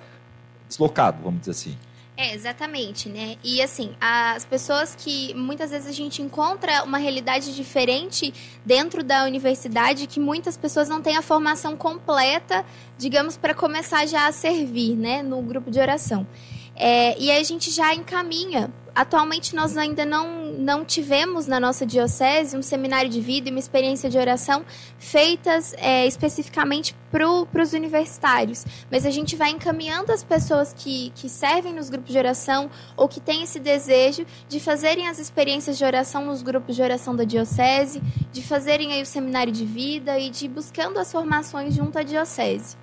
deslocado, 0.67 1.21
vamos 1.23 1.41
dizer 1.41 1.51
assim. 1.51 1.77
É, 2.17 2.35
exatamente, 2.35 3.09
né? 3.09 3.37
E 3.43 3.61
assim, 3.61 3.93
as 3.99 4.45
pessoas 4.45 4.95
que 4.95 5.33
muitas 5.33 5.71
vezes 5.71 5.87
a 5.87 5.91
gente 5.91 6.21
encontra 6.21 6.83
uma 6.83 6.97
realidade 6.97 7.55
diferente 7.55 8.33
dentro 8.65 9.03
da 9.03 9.23
universidade, 9.23 10.07
que 10.07 10.19
muitas 10.19 10.57
pessoas 10.57 10.89
não 10.89 11.01
têm 11.01 11.17
a 11.17 11.21
formação 11.21 11.75
completa, 11.75 12.65
digamos, 12.97 13.37
para 13.37 13.53
começar 13.53 14.05
já 14.05 14.27
a 14.27 14.31
servir, 14.31 14.95
né, 14.95 15.23
no 15.23 15.41
grupo 15.41 15.71
de 15.71 15.79
oração. 15.79 16.27
É, 16.75 17.19
e 17.19 17.31
a 17.31 17.43
gente 17.43 17.69
já 17.71 17.93
encaminha. 17.93 18.71
Atualmente 18.93 19.55
nós 19.55 19.77
ainda 19.77 20.05
não, 20.05 20.51
não 20.51 20.83
tivemos 20.83 21.47
na 21.47 21.61
nossa 21.61 21.85
diocese 21.85 22.57
um 22.57 22.61
seminário 22.61 23.09
de 23.09 23.21
vida 23.21 23.47
e 23.47 23.51
uma 23.51 23.59
experiência 23.59 24.09
de 24.09 24.17
oração 24.17 24.65
feitas 24.99 25.73
é, 25.77 26.05
especificamente 26.05 26.93
para 27.09 27.61
os 27.63 27.71
universitários. 27.71 28.65
Mas 28.91 29.05
a 29.05 29.09
gente 29.09 29.37
vai 29.37 29.51
encaminhando 29.51 30.11
as 30.11 30.25
pessoas 30.25 30.73
que, 30.77 31.09
que 31.15 31.29
servem 31.29 31.73
nos 31.73 31.89
grupos 31.89 32.11
de 32.11 32.17
oração 32.17 32.69
ou 32.97 33.07
que 33.07 33.21
têm 33.21 33.43
esse 33.43 33.59
desejo 33.61 34.25
de 34.49 34.59
fazerem 34.59 35.07
as 35.07 35.19
experiências 35.19 35.77
de 35.77 35.85
oração 35.85 36.25
nos 36.25 36.41
grupos 36.41 36.75
de 36.75 36.81
oração 36.81 37.15
da 37.15 37.23
diocese, 37.23 38.01
de 38.33 38.41
fazerem 38.41 38.91
aí 38.91 39.01
o 39.01 39.05
seminário 39.05 39.53
de 39.53 39.65
vida 39.65 40.19
e 40.19 40.29
de 40.29 40.45
ir 40.45 40.49
buscando 40.49 40.99
as 40.99 41.09
formações 41.09 41.73
junto 41.73 41.97
à 41.97 42.03
diocese. 42.03 42.75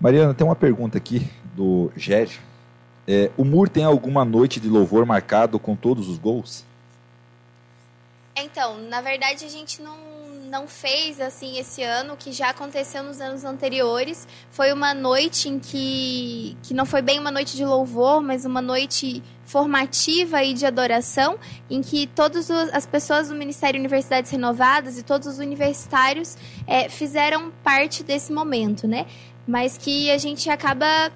Mariana, 0.00 0.34
tem 0.34 0.44
uma 0.44 0.56
pergunta 0.56 0.98
aqui 0.98 1.30
do 1.54 1.92
Gério 1.94 2.49
É, 3.12 3.28
o 3.36 3.44
MUR 3.44 3.68
tem 3.68 3.82
alguma 3.82 4.24
noite 4.24 4.60
de 4.60 4.68
louvor 4.68 5.04
marcado 5.04 5.58
com 5.58 5.74
todos 5.74 6.08
os 6.08 6.16
gols? 6.16 6.64
Então, 8.36 8.78
na 8.78 9.00
verdade, 9.00 9.44
a 9.44 9.48
gente 9.48 9.82
não, 9.82 9.96
não 10.48 10.68
fez 10.68 11.20
assim 11.20 11.58
esse 11.58 11.82
ano, 11.82 12.16
que 12.16 12.30
já 12.30 12.50
aconteceu 12.50 13.02
nos 13.02 13.20
anos 13.20 13.44
anteriores. 13.44 14.28
Foi 14.52 14.72
uma 14.72 14.94
noite 14.94 15.48
em 15.48 15.58
que, 15.58 16.56
que 16.62 16.72
não 16.72 16.86
foi 16.86 17.02
bem 17.02 17.18
uma 17.18 17.32
noite 17.32 17.56
de 17.56 17.64
louvor, 17.64 18.22
mas 18.22 18.44
uma 18.44 18.62
noite 18.62 19.20
formativa 19.44 20.44
e 20.44 20.54
de 20.54 20.64
adoração, 20.64 21.36
em 21.68 21.82
que 21.82 22.06
todas 22.06 22.48
as 22.48 22.86
pessoas 22.86 23.28
do 23.28 23.34
Ministério 23.34 23.80
Universidades 23.80 24.30
Renovadas 24.30 24.96
e 24.96 25.02
todos 25.02 25.26
os 25.26 25.38
universitários 25.40 26.36
é, 26.64 26.88
fizeram 26.88 27.50
parte 27.64 28.04
desse 28.04 28.32
momento, 28.32 28.86
né? 28.86 29.06
Mas 29.48 29.76
que 29.76 30.12
a 30.12 30.16
gente 30.16 30.48
acaba 30.48 31.10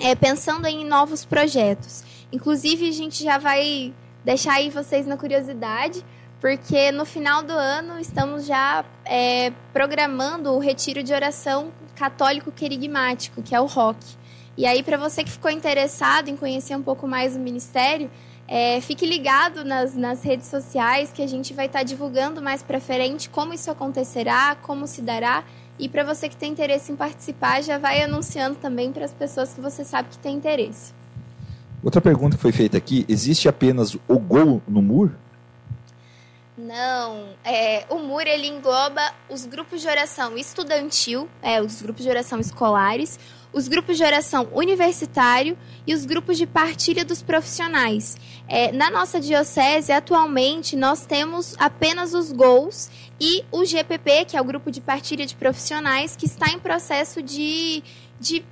é, 0.00 0.14
pensando 0.14 0.66
em 0.66 0.84
novos 0.84 1.24
projetos. 1.24 2.04
Inclusive, 2.32 2.88
a 2.88 2.92
gente 2.92 3.22
já 3.22 3.38
vai 3.38 3.92
deixar 4.24 4.54
aí 4.54 4.70
vocês 4.70 5.06
na 5.06 5.16
curiosidade 5.16 6.04
porque 6.40 6.92
no 6.92 7.04
final 7.04 7.42
do 7.42 7.52
ano 7.52 7.98
estamos 7.98 8.46
já 8.46 8.84
é, 9.04 9.52
programando 9.72 10.52
o 10.52 10.58
retiro 10.58 11.02
de 11.02 11.12
oração 11.12 11.72
católico 11.96 12.52
querigmático, 12.52 13.42
que 13.42 13.54
é 13.54 13.60
o 13.60 13.66
ROC. 13.66 13.96
E 14.56 14.66
aí, 14.66 14.82
para 14.82 14.96
você 14.96 15.24
que 15.24 15.30
ficou 15.30 15.50
interessado 15.50 16.28
em 16.28 16.36
conhecer 16.36 16.76
um 16.76 16.82
pouco 16.82 17.06
mais 17.06 17.36
o 17.36 17.38
ministério, 17.40 18.10
é, 18.46 18.80
fique 18.80 19.04
ligado 19.04 19.64
nas, 19.64 19.94
nas 19.94 20.22
redes 20.22 20.46
sociais 20.46 21.12
que 21.12 21.22
a 21.22 21.26
gente 21.26 21.52
vai 21.52 21.66
estar 21.66 21.80
tá 21.80 21.84
divulgando 21.84 22.40
mais 22.40 22.62
para 22.62 22.80
frente 22.80 23.28
como 23.28 23.52
isso 23.52 23.70
acontecerá, 23.70 24.56
como 24.62 24.86
se 24.86 25.02
dará. 25.02 25.44
E 25.78 25.88
para 25.88 26.02
você 26.02 26.28
que 26.28 26.36
tem 26.36 26.50
interesse 26.50 26.90
em 26.90 26.96
participar, 26.96 27.62
já 27.62 27.78
vai 27.78 28.02
anunciando 28.02 28.56
também 28.56 28.92
para 28.92 29.04
as 29.04 29.12
pessoas 29.12 29.54
que 29.54 29.60
você 29.60 29.84
sabe 29.84 30.08
que 30.08 30.18
tem 30.18 30.34
interesse. 30.34 30.92
Outra 31.82 32.00
pergunta 32.00 32.36
que 32.36 32.42
foi 32.42 32.52
feita 32.52 32.76
aqui: 32.76 33.04
existe 33.08 33.48
apenas 33.48 33.94
o 33.94 34.18
gol 34.18 34.60
no 34.66 34.82
muro? 34.82 35.14
Não, 36.56 37.28
é, 37.44 37.84
o 37.88 38.00
MUR 38.00 38.22
ele 38.22 38.48
engloba 38.48 39.00
os 39.30 39.46
grupos 39.46 39.80
de 39.80 39.86
oração 39.86 40.36
estudantil, 40.36 41.28
é, 41.40 41.62
os 41.62 41.80
grupos 41.80 42.02
de 42.02 42.10
oração 42.10 42.40
escolares, 42.40 43.16
os 43.52 43.68
grupos 43.68 43.96
de 43.96 44.04
oração 44.04 44.48
universitário 44.52 45.56
e 45.86 45.94
os 45.94 46.04
grupos 46.04 46.36
de 46.36 46.46
partilha 46.46 47.04
dos 47.04 47.22
profissionais. 47.22 48.16
É, 48.46 48.72
na 48.72 48.90
nossa 48.90 49.20
diocese, 49.20 49.92
atualmente, 49.92 50.76
nós 50.76 51.06
temos 51.06 51.54
apenas 51.58 52.14
os 52.14 52.32
GOLs 52.32 52.90
e 53.20 53.44
o 53.50 53.64
GPP, 53.64 54.26
que 54.26 54.36
é 54.36 54.40
o 54.40 54.44
grupo 54.44 54.70
de 54.70 54.80
partilha 54.80 55.26
de 55.26 55.34
profissionais, 55.34 56.14
que 56.14 56.26
está 56.26 56.50
em 56.50 56.58
processo 56.58 57.22
de, 57.22 57.82
de 58.20 58.44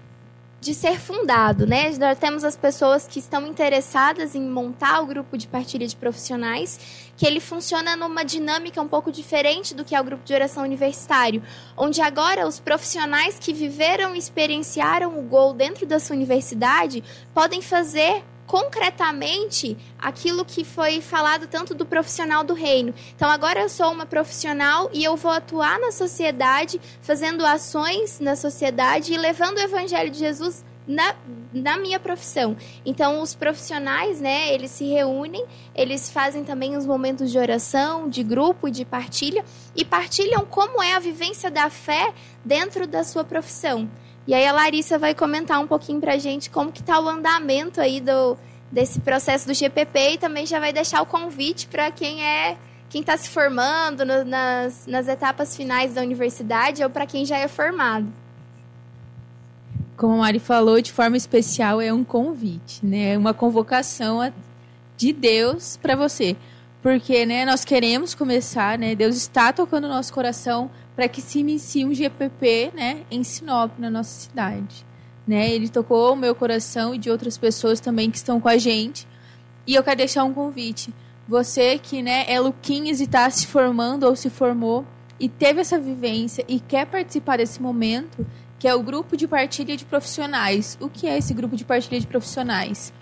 de 0.66 0.74
ser 0.74 0.98
fundado, 0.98 1.64
né? 1.64 1.88
Nós 1.96 2.18
temos 2.18 2.42
as 2.42 2.56
pessoas 2.56 3.06
que 3.06 3.20
estão 3.20 3.46
interessadas 3.46 4.34
em 4.34 4.42
montar 4.42 5.00
o 5.00 5.06
grupo 5.06 5.38
de 5.38 5.46
partilha 5.46 5.86
de 5.86 5.94
profissionais, 5.94 7.06
que 7.16 7.24
ele 7.24 7.38
funciona 7.38 7.94
numa 7.94 8.24
dinâmica 8.24 8.82
um 8.82 8.88
pouco 8.88 9.12
diferente 9.12 9.72
do 9.72 9.84
que 9.84 9.94
é 9.94 10.00
o 10.00 10.04
grupo 10.04 10.24
de 10.24 10.34
oração 10.34 10.64
universitário, 10.64 11.40
onde 11.76 12.00
agora 12.00 12.48
os 12.48 12.58
profissionais 12.58 13.38
que 13.38 13.52
viveram 13.52 14.16
e 14.16 14.18
experienciaram 14.18 15.16
o 15.16 15.22
gol 15.22 15.52
dentro 15.52 15.86
da 15.86 16.00
sua 16.00 16.16
universidade 16.16 17.04
podem 17.32 17.62
fazer 17.62 18.24
concretamente 18.46 19.76
aquilo 19.98 20.44
que 20.44 20.64
foi 20.64 21.00
falado 21.00 21.46
tanto 21.46 21.74
do 21.74 21.84
profissional 21.84 22.44
do 22.44 22.54
reino. 22.54 22.94
Então 23.14 23.28
agora 23.28 23.60
eu 23.60 23.68
sou 23.68 23.90
uma 23.92 24.06
profissional 24.06 24.88
e 24.92 25.02
eu 25.02 25.16
vou 25.16 25.30
atuar 25.30 25.78
na 25.78 25.90
sociedade, 25.90 26.80
fazendo 27.02 27.44
ações 27.44 28.20
na 28.20 28.36
sociedade 28.36 29.12
e 29.12 29.16
levando 29.16 29.58
o 29.58 29.62
evangelho 29.62 30.10
de 30.10 30.18
Jesus 30.18 30.64
na, 30.86 31.16
na 31.52 31.76
minha 31.76 31.98
profissão. 31.98 32.56
Então, 32.84 33.20
os 33.20 33.34
profissionais, 33.34 34.20
né, 34.20 34.52
eles 34.52 34.70
se 34.70 34.84
reúnem, 34.84 35.44
eles 35.74 36.08
fazem 36.08 36.44
também 36.44 36.76
os 36.76 36.86
momentos 36.86 37.30
de 37.32 37.38
oração, 37.38 38.08
de 38.08 38.22
grupo, 38.22 38.70
de 38.70 38.84
partilha, 38.84 39.44
e 39.74 39.84
partilham 39.84 40.46
como 40.46 40.82
é 40.82 40.94
a 40.94 41.00
vivência 41.00 41.50
da 41.50 41.68
fé 41.68 42.14
dentro 42.44 42.86
da 42.86 43.02
sua 43.02 43.24
profissão. 43.24 43.88
E 44.26 44.34
aí 44.34 44.46
a 44.46 44.52
Larissa 44.52 44.98
vai 44.98 45.14
comentar 45.14 45.60
um 45.60 45.66
pouquinho 45.66 46.00
pra 46.00 46.18
gente 46.18 46.50
como 46.50 46.72
que 46.72 46.82
tá 46.82 46.98
o 46.98 47.08
andamento 47.08 47.80
aí 47.80 48.00
do, 48.00 48.36
desse 48.70 49.00
processo 49.00 49.46
do 49.46 49.54
GPP 49.54 50.14
e 50.14 50.18
também 50.18 50.44
já 50.44 50.58
vai 50.58 50.72
deixar 50.72 51.00
o 51.00 51.06
convite 51.06 51.68
para 51.68 51.90
quem 51.90 52.24
é 52.24 52.56
quem 52.88 53.00
está 53.00 53.16
se 53.16 53.28
formando 53.28 54.04
no, 54.04 54.24
nas, 54.24 54.86
nas 54.86 55.08
etapas 55.08 55.56
finais 55.56 55.94
da 55.94 56.02
universidade 56.02 56.82
ou 56.82 56.90
para 56.90 57.06
quem 57.06 57.24
já 57.24 57.36
é 57.36 57.48
formado. 57.48 58.06
Como 59.96 60.14
a 60.14 60.18
Mari 60.18 60.38
falou, 60.38 60.80
de 60.80 60.92
forma 60.92 61.16
especial 61.16 61.80
é 61.80 61.92
um 61.92 62.04
convite, 62.04 62.84
né? 62.84 63.14
É 63.14 63.18
uma 63.18 63.32
convocação 63.32 64.20
de 64.96 65.12
Deus 65.12 65.76
para 65.76 65.96
você. 65.96 66.36
Porque 66.82 67.26
né, 67.26 67.44
nós 67.44 67.64
queremos 67.64 68.14
começar, 68.14 68.78
né? 68.78 68.94
Deus 68.94 69.16
está 69.16 69.52
tocando 69.52 69.84
o 69.84 69.88
nosso 69.88 70.12
coração 70.12 70.70
para 70.96 71.08
que 71.08 71.20
se 71.20 71.40
inicie 71.40 71.84
um 71.84 71.94
GPP 71.94 72.72
né, 72.74 73.02
em 73.10 73.22
Sinop, 73.22 73.78
na 73.78 73.90
nossa 73.90 74.18
cidade. 74.22 74.86
Né? 75.26 75.50
Ele 75.50 75.68
tocou 75.68 76.14
o 76.14 76.16
meu 76.16 76.34
coração 76.34 76.94
e 76.94 76.98
de 76.98 77.10
outras 77.10 77.36
pessoas 77.36 77.78
também 77.78 78.10
que 78.10 78.16
estão 78.16 78.40
com 78.40 78.48
a 78.48 78.56
gente. 78.56 79.06
E 79.66 79.74
eu 79.74 79.84
quero 79.84 79.98
deixar 79.98 80.24
um 80.24 80.32
convite. 80.32 80.92
Você 81.28 81.78
que 81.78 82.02
né, 82.02 82.24
é 82.26 82.40
Luquinhas 82.40 83.00
e 83.00 83.04
está 83.04 83.28
se 83.28 83.46
formando 83.46 84.04
ou 84.04 84.16
se 84.16 84.30
formou 84.30 84.86
e 85.20 85.28
teve 85.28 85.60
essa 85.60 85.78
vivência 85.78 86.44
e 86.48 86.58
quer 86.58 86.86
participar 86.86 87.38
desse 87.38 87.60
momento, 87.60 88.26
que 88.58 88.66
é 88.66 88.74
o 88.74 88.82
grupo 88.82 89.16
de 89.16 89.28
partilha 89.28 89.76
de 89.76 89.84
profissionais. 89.84 90.78
O 90.80 90.88
que 90.88 91.06
é 91.06 91.18
esse 91.18 91.34
grupo 91.34 91.56
de 91.56 91.64
partilha 91.64 92.00
de 92.00 92.06
profissionais? 92.06 92.92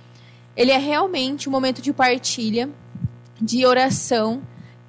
Ele 0.57 0.73
é 0.73 0.79
realmente 0.79 1.49
um 1.49 1.53
momento 1.53 1.81
de 1.81 1.93
partilha, 1.93 2.69
de 3.41 3.65
oração, 3.67 4.43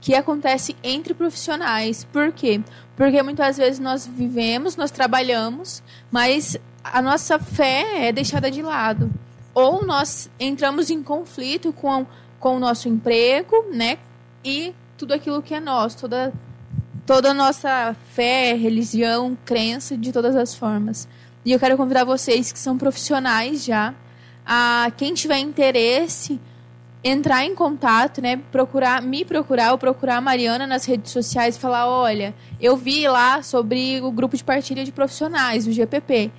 que 0.06 0.14
acontece 0.14 0.76
entre 0.84 1.16
profissionais. 1.16 2.03
Por 2.06 2.32
quê? 2.32 2.62
Porque 2.95 3.21
muitas 3.21 3.57
vezes 3.57 3.79
nós 3.79 4.07
vivemos, 4.07 4.75
nós 4.75 4.89
trabalhamos, 4.91 5.83
mas 6.09 6.57
a 6.83 7.01
nossa 7.01 7.37
fé 7.37 8.07
é 8.07 8.11
deixada 8.11 8.49
de 8.49 8.61
lado. 8.61 9.11
Ou 9.53 9.85
nós 9.85 10.29
entramos 10.39 10.89
em 10.89 11.03
conflito 11.03 11.73
com, 11.73 12.05
com 12.39 12.55
o 12.55 12.59
nosso 12.59 12.87
emprego, 12.87 13.65
né? 13.71 13.97
E 14.43 14.73
tudo 14.97 15.13
aquilo 15.13 15.41
que 15.41 15.53
é 15.53 15.59
nosso, 15.59 15.97
toda, 15.97 16.33
toda 17.05 17.31
a 17.31 17.33
nossa 17.33 17.95
fé, 18.13 18.53
religião, 18.53 19.37
crença, 19.43 19.97
de 19.97 20.11
todas 20.11 20.35
as 20.35 20.55
formas. 20.55 21.07
E 21.43 21.51
eu 21.51 21.59
quero 21.59 21.77
convidar 21.77 22.05
vocês 22.05 22.51
que 22.51 22.59
são 22.59 22.77
profissionais 22.77 23.63
já, 23.63 23.93
a 24.45 24.91
quem 24.95 25.13
tiver 25.13 25.39
interesse 25.39 26.39
entrar 27.08 27.45
em 27.45 27.53
contato, 27.53 28.20
né, 28.20 28.41
procurar, 28.51 28.99
me 28.99 29.24
procurar 29.24 29.74
ou 29.74 29.78
procurar 29.78 30.18
a 30.18 30.22
Mariana 30.22 30.66
nas 30.66 30.86
redes 30.86 31.12
sociais 31.12 31.56
e 31.56 31.60
falar, 31.60 31.88
olha, 31.88 32.34
eu 32.60 32.76
vi 32.76 33.08
lá 33.08 33.43
sobre 33.43 34.01
o 34.01 34.12
grupo 34.12 34.36
de 34.36 34.43
partilha 34.43 34.84
de 34.84 34.91
profissionais, 34.91 35.68
o 35.68 35.72
GPP. 35.72 36.32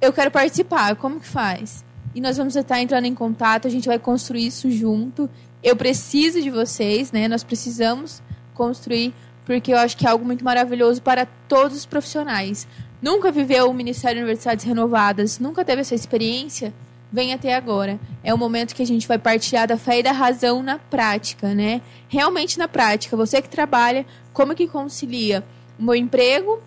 Eu 0.00 0.12
quero 0.12 0.30
participar, 0.30 0.94
como 0.94 1.18
que 1.18 1.26
faz? 1.26 1.84
E 2.14 2.20
nós 2.20 2.36
vamos 2.36 2.54
estar 2.54 2.80
entrando 2.80 3.06
em 3.06 3.14
contato, 3.16 3.66
a 3.66 3.70
gente 3.70 3.88
vai 3.88 3.98
construir 3.98 4.46
isso 4.46 4.70
junto. 4.70 5.28
Eu 5.60 5.74
preciso 5.74 6.40
de 6.40 6.50
vocês, 6.50 7.10
né? 7.10 7.26
Nós 7.26 7.42
precisamos 7.42 8.22
construir 8.54 9.12
porque 9.44 9.72
eu 9.72 9.78
acho 9.78 9.96
que 9.96 10.06
é 10.06 10.10
algo 10.10 10.24
muito 10.24 10.44
maravilhoso 10.44 11.02
para 11.02 11.26
todos 11.48 11.78
os 11.78 11.84
profissionais. 11.84 12.68
Nunca 13.02 13.32
viveu 13.32 13.68
o 13.68 13.74
Ministério 13.74 14.18
de 14.18 14.22
Universidades 14.22 14.64
Renovadas, 14.64 15.40
nunca 15.40 15.64
teve 15.64 15.80
essa 15.80 15.96
experiência? 15.96 16.72
Vem 17.14 17.32
até 17.32 17.54
agora. 17.54 18.00
É 18.24 18.34
o 18.34 18.38
momento 18.38 18.74
que 18.74 18.82
a 18.82 18.86
gente 18.86 19.06
vai 19.06 19.16
partilhar 19.16 19.68
da 19.68 19.78
fé 19.78 20.00
e 20.00 20.02
da 20.02 20.10
razão 20.10 20.64
na 20.64 20.80
prática, 20.80 21.54
né? 21.54 21.80
Realmente 22.08 22.58
na 22.58 22.66
prática. 22.66 23.16
Você 23.16 23.40
que 23.40 23.48
trabalha, 23.48 24.04
como 24.32 24.52
que 24.52 24.66
concilia 24.66 25.44
o 25.78 25.84
meu 25.84 25.94
emprego, 25.94 26.60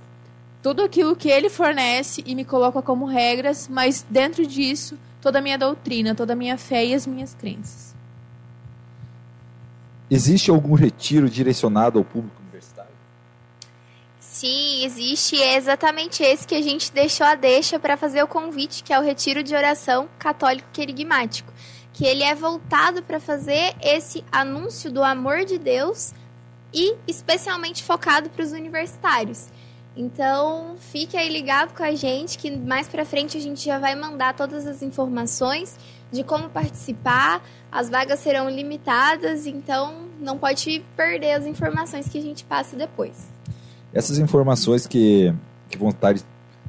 tudo 0.63 0.81
aquilo 0.81 1.17
que 1.17 1.29
ele 1.29 1.49
fornece 1.49 2.23
e 2.25 2.33
me 2.33 2.45
coloca 2.45 2.81
como 2.81 3.05
regras, 3.05 3.67
mas 3.69 4.05
dentro 4.09 4.47
disso, 4.47 4.97
toda 5.21 5.39
a 5.39 5.41
minha 5.41 5.57
doutrina, 5.57 6.15
toda 6.15 6.31
a 6.31 6.35
minha 6.35 6.57
fé 6.57 6.85
e 6.85 6.93
as 6.93 7.05
minhas 7.05 7.33
crenças. 7.33 7.93
Existe 10.09 10.49
algum 10.49 10.75
retiro 10.75 11.29
direcionado 11.29 11.99
ao 11.99 12.05
público 12.05 12.41
Sim, 14.37 14.85
existe 14.85 15.35
e 15.35 15.41
é 15.41 15.55
exatamente 15.55 16.21
esse 16.21 16.45
que 16.45 16.53
a 16.53 16.61
gente 16.61 16.91
deixou 16.91 17.25
a 17.25 17.33
deixa 17.33 17.79
para 17.79 17.97
fazer 17.97 18.21
o 18.21 18.27
convite, 18.27 18.83
que 18.83 18.93
é 18.93 18.99
o 18.99 19.01
Retiro 19.01 19.41
de 19.41 19.55
Oração 19.55 20.07
Católico 20.19 20.67
Querigmático, 20.71 21.51
que 21.91 22.05
ele 22.05 22.23
é 22.23 22.35
voltado 22.35 23.01
para 23.01 23.19
fazer 23.19 23.73
esse 23.81 24.23
anúncio 24.31 24.91
do 24.91 25.03
amor 25.03 25.43
de 25.43 25.57
Deus 25.57 26.13
e 26.71 26.93
especialmente 27.07 27.83
focado 27.83 28.29
para 28.29 28.43
os 28.43 28.51
universitários. 28.51 29.47
Então, 29.95 30.75
fique 30.91 31.17
aí 31.17 31.29
ligado 31.29 31.75
com 31.75 31.81
a 31.81 31.95
gente 31.95 32.37
que 32.37 32.55
mais 32.55 32.87
para 32.87 33.03
frente 33.03 33.39
a 33.39 33.41
gente 33.41 33.65
já 33.65 33.79
vai 33.79 33.95
mandar 33.95 34.35
todas 34.35 34.67
as 34.67 34.83
informações 34.83 35.75
de 36.11 36.23
como 36.23 36.47
participar. 36.47 37.41
As 37.71 37.89
vagas 37.89 38.19
serão 38.19 38.47
limitadas, 38.47 39.47
então 39.47 40.05
não 40.19 40.37
pode 40.37 40.85
perder 40.95 41.31
as 41.31 41.47
informações 41.47 42.07
que 42.07 42.19
a 42.19 42.21
gente 42.21 42.43
passa 42.43 42.75
depois. 42.75 43.35
Essas 43.93 44.19
informações 44.19 44.85
que, 44.85 45.33
que 45.69 45.77
vão 45.77 45.89
estar 45.89 46.15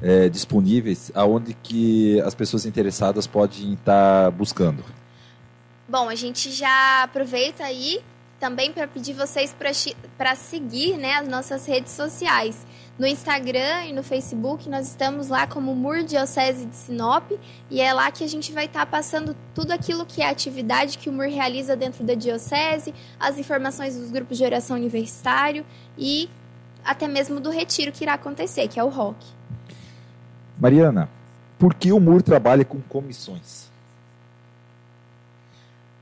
é, 0.01 0.29
disponíveis, 0.29 1.11
aonde 1.13 1.53
que 1.53 2.19
as 2.21 2.33
pessoas 2.33 2.65
interessadas 2.65 3.27
podem 3.27 3.73
estar 3.73 4.31
buscando? 4.31 4.83
Bom, 5.87 6.07
a 6.07 6.15
gente 6.15 6.51
já 6.51 7.03
aproveita 7.03 7.63
aí 7.63 8.01
também 8.39 8.71
para 8.71 8.87
pedir 8.87 9.13
vocês 9.13 9.53
para 10.17 10.35
seguir 10.35 10.97
né, 10.97 11.15
as 11.15 11.27
nossas 11.27 11.65
redes 11.65 11.91
sociais. 11.91 12.65
No 12.97 13.07
Instagram 13.07 13.85
e 13.85 13.93
no 13.93 14.03
Facebook, 14.03 14.69
nós 14.69 14.87
estamos 14.87 15.29
lá 15.29 15.47
como 15.47 15.73
MUR 15.73 16.03
Diocese 16.03 16.65
de 16.65 16.75
Sinop 16.75 17.31
e 17.69 17.79
é 17.79 17.93
lá 17.93 18.11
que 18.11 18.23
a 18.23 18.27
gente 18.27 18.51
vai 18.51 18.65
estar 18.65 18.81
tá 18.81 18.85
passando 18.85 19.35
tudo 19.53 19.71
aquilo 19.71 20.05
que 20.05 20.21
é 20.21 20.29
atividade 20.29 20.97
que 20.97 21.09
o 21.09 21.13
MUR 21.13 21.27
realiza 21.27 21.75
dentro 21.75 22.03
da 22.03 22.13
Diocese, 22.13 22.93
as 23.19 23.37
informações 23.37 23.95
dos 23.95 24.11
grupos 24.11 24.37
de 24.37 24.43
oração 24.43 24.75
universitário 24.75 25.65
e 25.97 26.29
até 26.83 27.07
mesmo 27.07 27.39
do 27.39 27.49
retiro 27.49 27.91
que 27.91 28.03
irá 28.03 28.13
acontecer, 28.13 28.67
que 28.67 28.79
é 28.79 28.83
o 28.83 28.89
ROC. 28.89 29.15
Mariana, 30.59 31.09
por 31.57 31.73
que 31.73 31.91
o 31.91 31.99
MUR 31.99 32.21
trabalha 32.21 32.65
com 32.65 32.81
comissões? 32.81 33.69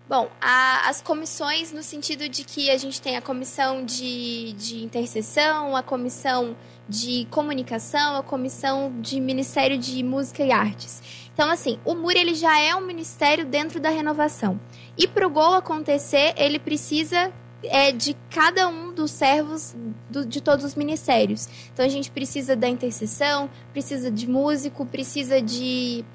Bom, 0.09 0.29
a, 0.39 0.87
as 0.87 1.01
comissões 1.01 1.73
no 1.73 1.83
sentido 1.83 2.29
de 2.29 2.45
que 2.45 2.69
a 2.71 2.77
gente 2.77 3.01
tem 3.01 3.17
a 3.17 3.21
comissão 3.21 3.83
de, 3.83 4.53
de 4.53 4.83
intercessão, 4.83 5.75
a 5.75 5.83
comissão 5.83 6.55
de 6.87 7.27
comunicação, 7.29 8.15
a 8.15 8.23
comissão 8.23 8.93
de 9.01 9.19
Ministério 9.19 9.77
de 9.77 10.01
Música 10.03 10.43
e 10.43 10.51
Artes. 10.51 11.03
Então, 11.33 11.51
assim, 11.51 11.77
o 11.83 11.93
MUR 11.93 12.13
ele 12.13 12.33
já 12.33 12.57
é 12.57 12.73
um 12.73 12.81
ministério 12.81 13.45
dentro 13.45 13.79
da 13.79 13.89
renovação. 13.89 14.59
E 14.97 15.07
para 15.07 15.27
o 15.27 15.29
gol 15.29 15.55
acontecer, 15.55 16.33
ele 16.37 16.57
precisa 16.57 17.31
é, 17.63 17.91
de 17.91 18.15
cada 18.29 18.67
um 18.67 18.93
dos 18.93 19.11
servos 19.11 19.75
do, 20.09 20.25
de 20.25 20.41
todos 20.41 20.63
os 20.63 20.75
ministérios. 20.75 21.47
Então, 21.73 21.85
a 21.85 21.89
gente 21.89 22.11
precisa 22.11 22.55
da 22.55 22.67
intercessão, 22.67 23.49
precisa 23.71 24.11
de 24.11 24.27
músico, 24.27 24.85
precisa 24.85 25.41
de 25.41 26.05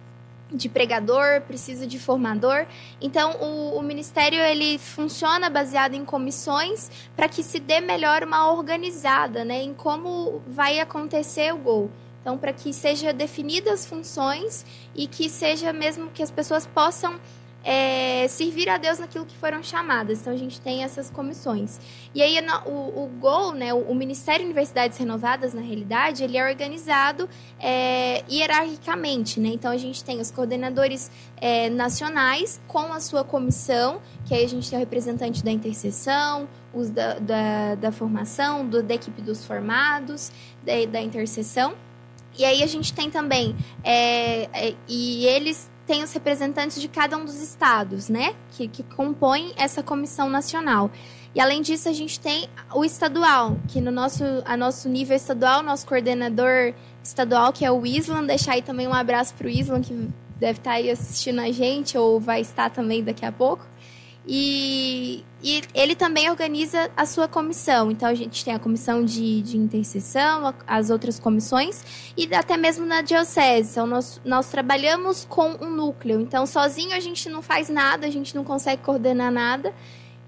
de 0.54 0.68
pregador, 0.68 1.40
precisa 1.42 1.86
de 1.86 1.98
formador. 1.98 2.66
Então, 3.00 3.32
o, 3.40 3.78
o, 3.78 3.82
ministério 3.82 4.38
ele 4.38 4.78
funciona 4.78 5.48
baseado 5.48 5.94
em 5.94 6.04
comissões 6.04 6.90
para 7.16 7.28
que 7.28 7.42
se 7.42 7.58
dê 7.58 7.80
melhor 7.80 8.22
uma 8.22 8.52
organizada, 8.52 9.44
né, 9.44 9.62
em 9.62 9.72
como 9.72 10.42
vai 10.46 10.78
acontecer 10.78 11.54
o 11.54 11.56
gol. 11.58 11.90
Então, 12.20 12.38
para 12.38 12.52
que 12.52 12.72
seja 12.72 13.12
definidas 13.12 13.80
as 13.80 13.86
funções 13.86 14.64
e 14.94 15.08
que 15.08 15.28
seja 15.28 15.72
mesmo 15.72 16.10
que 16.10 16.22
as 16.22 16.30
pessoas 16.30 16.66
possam 16.66 17.18
é, 17.64 18.26
servir 18.28 18.68
a 18.68 18.76
Deus 18.76 18.98
naquilo 18.98 19.24
que 19.24 19.36
foram 19.36 19.62
chamadas. 19.62 20.20
Então 20.20 20.32
a 20.32 20.36
gente 20.36 20.60
tem 20.60 20.82
essas 20.82 21.10
comissões. 21.10 21.80
E 22.14 22.22
aí 22.22 22.36
o, 22.66 23.04
o 23.04 23.10
GOL, 23.20 23.52
né, 23.52 23.72
o, 23.72 23.94
Ministério 23.94 24.40
de 24.40 24.46
Universidades 24.46 24.98
Renovadas, 24.98 25.54
na 25.54 25.60
realidade, 25.60 26.24
ele 26.24 26.36
é 26.36 26.44
organizado 26.48 27.28
é, 27.60 28.24
hierarquicamente. 28.28 29.40
Né? 29.40 29.50
Então 29.50 29.70
a 29.70 29.76
gente 29.76 30.04
tem 30.04 30.20
os 30.20 30.30
coordenadores 30.30 31.10
é, 31.40 31.70
nacionais 31.70 32.60
com 32.66 32.92
a 32.92 33.00
sua 33.00 33.24
comissão, 33.24 34.00
que 34.26 34.34
aí 34.34 34.44
a 34.44 34.48
gente 34.48 34.68
tem 34.68 34.78
o 34.78 34.80
representante 34.80 35.44
da 35.44 35.50
intercessão, 35.50 36.48
os 36.74 36.90
da, 36.90 37.18
da, 37.18 37.74
da 37.76 37.92
formação, 37.92 38.66
do, 38.66 38.82
da 38.82 38.94
equipe 38.94 39.22
dos 39.22 39.44
formados, 39.44 40.32
da, 40.64 40.84
da 40.90 41.00
intercessão. 41.00 41.74
E 42.36 42.44
aí 42.44 42.62
a 42.62 42.66
gente 42.66 42.94
tem 42.94 43.10
também, 43.10 43.54
é, 43.84 44.44
é, 44.52 44.74
e 44.88 45.26
eles 45.26 45.70
tem 45.92 46.02
os 46.02 46.10
representantes 46.10 46.80
de 46.80 46.88
cada 46.88 47.18
um 47.18 47.24
dos 47.26 47.38
estados, 47.42 48.08
né? 48.08 48.34
Que, 48.52 48.66
que 48.66 48.82
compõem 48.82 49.52
essa 49.58 49.82
comissão 49.82 50.30
nacional. 50.30 50.90
E 51.34 51.40
além 51.40 51.60
disso, 51.60 51.86
a 51.86 51.92
gente 51.92 52.18
tem 52.18 52.48
o 52.74 52.82
estadual, 52.82 53.58
que 53.68 53.78
no 53.78 53.90
nosso, 53.90 54.24
a 54.46 54.56
nosso 54.56 54.88
nível 54.88 55.14
estadual, 55.14 55.62
nosso 55.62 55.86
coordenador 55.86 56.72
estadual, 57.04 57.52
que 57.52 57.62
é 57.62 57.70
o 57.70 57.84
Islan. 57.84 58.24
Deixar 58.24 58.52
aí 58.52 58.62
também 58.62 58.88
um 58.88 58.94
abraço 58.94 59.34
para 59.34 59.46
o 59.46 59.50
Islan, 59.50 59.82
que 59.82 60.08
deve 60.40 60.60
estar 60.60 60.72
aí 60.72 60.90
assistindo 60.90 61.42
a 61.42 61.52
gente, 61.52 61.98
ou 61.98 62.18
vai 62.18 62.40
estar 62.40 62.70
também 62.70 63.04
daqui 63.04 63.26
a 63.26 63.32
pouco. 63.32 63.66
E, 64.26 65.24
e, 65.42 65.62
ele 65.74 65.96
também 65.96 66.30
organiza 66.30 66.90
a 66.96 67.04
sua 67.04 67.26
comissão. 67.26 67.90
Então, 67.90 68.08
a 68.08 68.14
gente 68.14 68.44
tem 68.44 68.54
a 68.54 68.58
comissão 68.58 69.04
de, 69.04 69.42
de 69.42 69.56
intercessão, 69.56 70.54
as 70.66 70.90
outras 70.90 71.18
comissões, 71.18 72.12
e 72.16 72.32
até 72.34 72.56
mesmo 72.56 72.86
na 72.86 73.02
diocese. 73.02 73.72
Então, 73.72 73.86
nós, 73.86 74.20
nós 74.24 74.48
trabalhamos 74.48 75.24
com 75.24 75.56
um 75.60 75.70
núcleo. 75.70 76.20
Então, 76.20 76.46
sozinho 76.46 76.94
a 76.94 77.00
gente 77.00 77.28
não 77.28 77.42
faz 77.42 77.68
nada, 77.68 78.06
a 78.06 78.10
gente 78.10 78.34
não 78.34 78.44
consegue 78.44 78.82
coordenar 78.82 79.32
nada. 79.32 79.74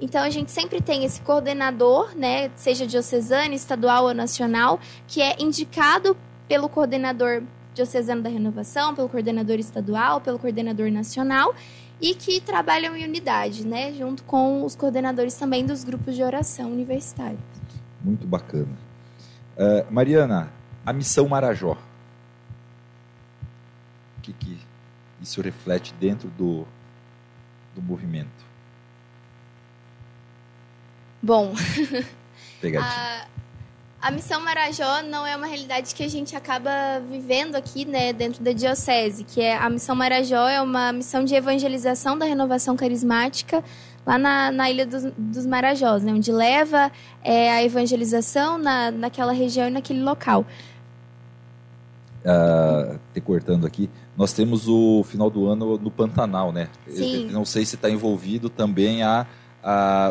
Então, 0.00 0.22
a 0.22 0.30
gente 0.30 0.50
sempre 0.50 0.80
tem 0.80 1.04
esse 1.04 1.20
coordenador, 1.20 2.16
né, 2.16 2.50
seja 2.56 2.84
diocesano, 2.84 3.54
estadual 3.54 4.06
ou 4.06 4.14
nacional, 4.14 4.80
que 5.06 5.22
é 5.22 5.36
indicado 5.38 6.16
pelo 6.48 6.68
coordenador 6.68 7.44
diocesano 7.72 8.20
da 8.20 8.28
renovação, 8.28 8.92
pelo 8.94 9.08
coordenador 9.08 9.56
estadual, 9.56 10.20
pelo 10.20 10.38
coordenador 10.38 10.90
nacional 10.90 11.54
e 12.04 12.14
que 12.14 12.38
trabalham 12.38 12.94
em 12.94 13.02
unidade, 13.02 13.66
né, 13.66 13.90
junto 13.94 14.24
com 14.24 14.62
os 14.62 14.76
coordenadores 14.76 15.32
também 15.36 15.64
dos 15.64 15.84
grupos 15.84 16.14
de 16.14 16.22
oração 16.22 16.70
universitários. 16.70 17.40
Muito 18.02 18.26
bacana. 18.26 18.76
Uh, 19.56 19.90
Mariana, 19.90 20.52
a 20.84 20.92
missão 20.92 21.26
Marajó. 21.26 21.78
O 24.18 24.20
que, 24.20 24.34
que 24.34 24.60
isso 25.22 25.40
reflete 25.40 25.94
dentro 25.94 26.28
do, 26.28 26.66
do 27.74 27.80
movimento? 27.80 28.44
Bom, 31.22 31.54
Pegadinha. 32.60 33.28
A 34.04 34.10
missão 34.10 34.38
Marajó 34.38 35.02
não 35.02 35.26
é 35.26 35.34
uma 35.34 35.46
realidade 35.46 35.94
que 35.94 36.02
a 36.02 36.08
gente 36.08 36.36
acaba 36.36 36.70
vivendo 37.10 37.56
aqui, 37.56 37.86
né, 37.86 38.12
dentro 38.12 38.44
da 38.44 38.52
diocese, 38.52 39.24
que 39.24 39.40
é 39.40 39.56
a 39.56 39.70
missão 39.70 39.96
Marajó 39.96 40.46
é 40.46 40.60
uma 40.60 40.92
missão 40.92 41.24
de 41.24 41.34
evangelização 41.34 42.18
da 42.18 42.26
renovação 42.26 42.76
carismática 42.76 43.64
lá 44.04 44.18
na, 44.18 44.52
na 44.52 44.70
Ilha 44.70 44.84
dos, 44.84 45.04
dos 45.16 45.46
Marajós, 45.46 46.04
né, 46.04 46.12
onde 46.12 46.30
leva 46.30 46.92
é, 47.22 47.50
a 47.50 47.64
evangelização 47.64 48.58
na, 48.58 48.90
naquela 48.90 49.32
região 49.32 49.68
e 49.68 49.70
naquele 49.70 50.02
local. 50.02 50.44
Uh, 52.26 52.98
te 53.14 53.22
cortando 53.22 53.66
aqui, 53.66 53.88
nós 54.18 54.34
temos 54.34 54.68
o 54.68 55.02
final 55.04 55.30
do 55.30 55.48
ano 55.48 55.78
no 55.78 55.90
Pantanal, 55.90 56.52
né? 56.52 56.68
Sim. 56.86 57.28
Eu, 57.28 57.32
não 57.32 57.46
sei 57.46 57.64
se 57.64 57.74
está 57.74 57.88
envolvido 57.88 58.50
também 58.50 59.02
a 59.02 59.26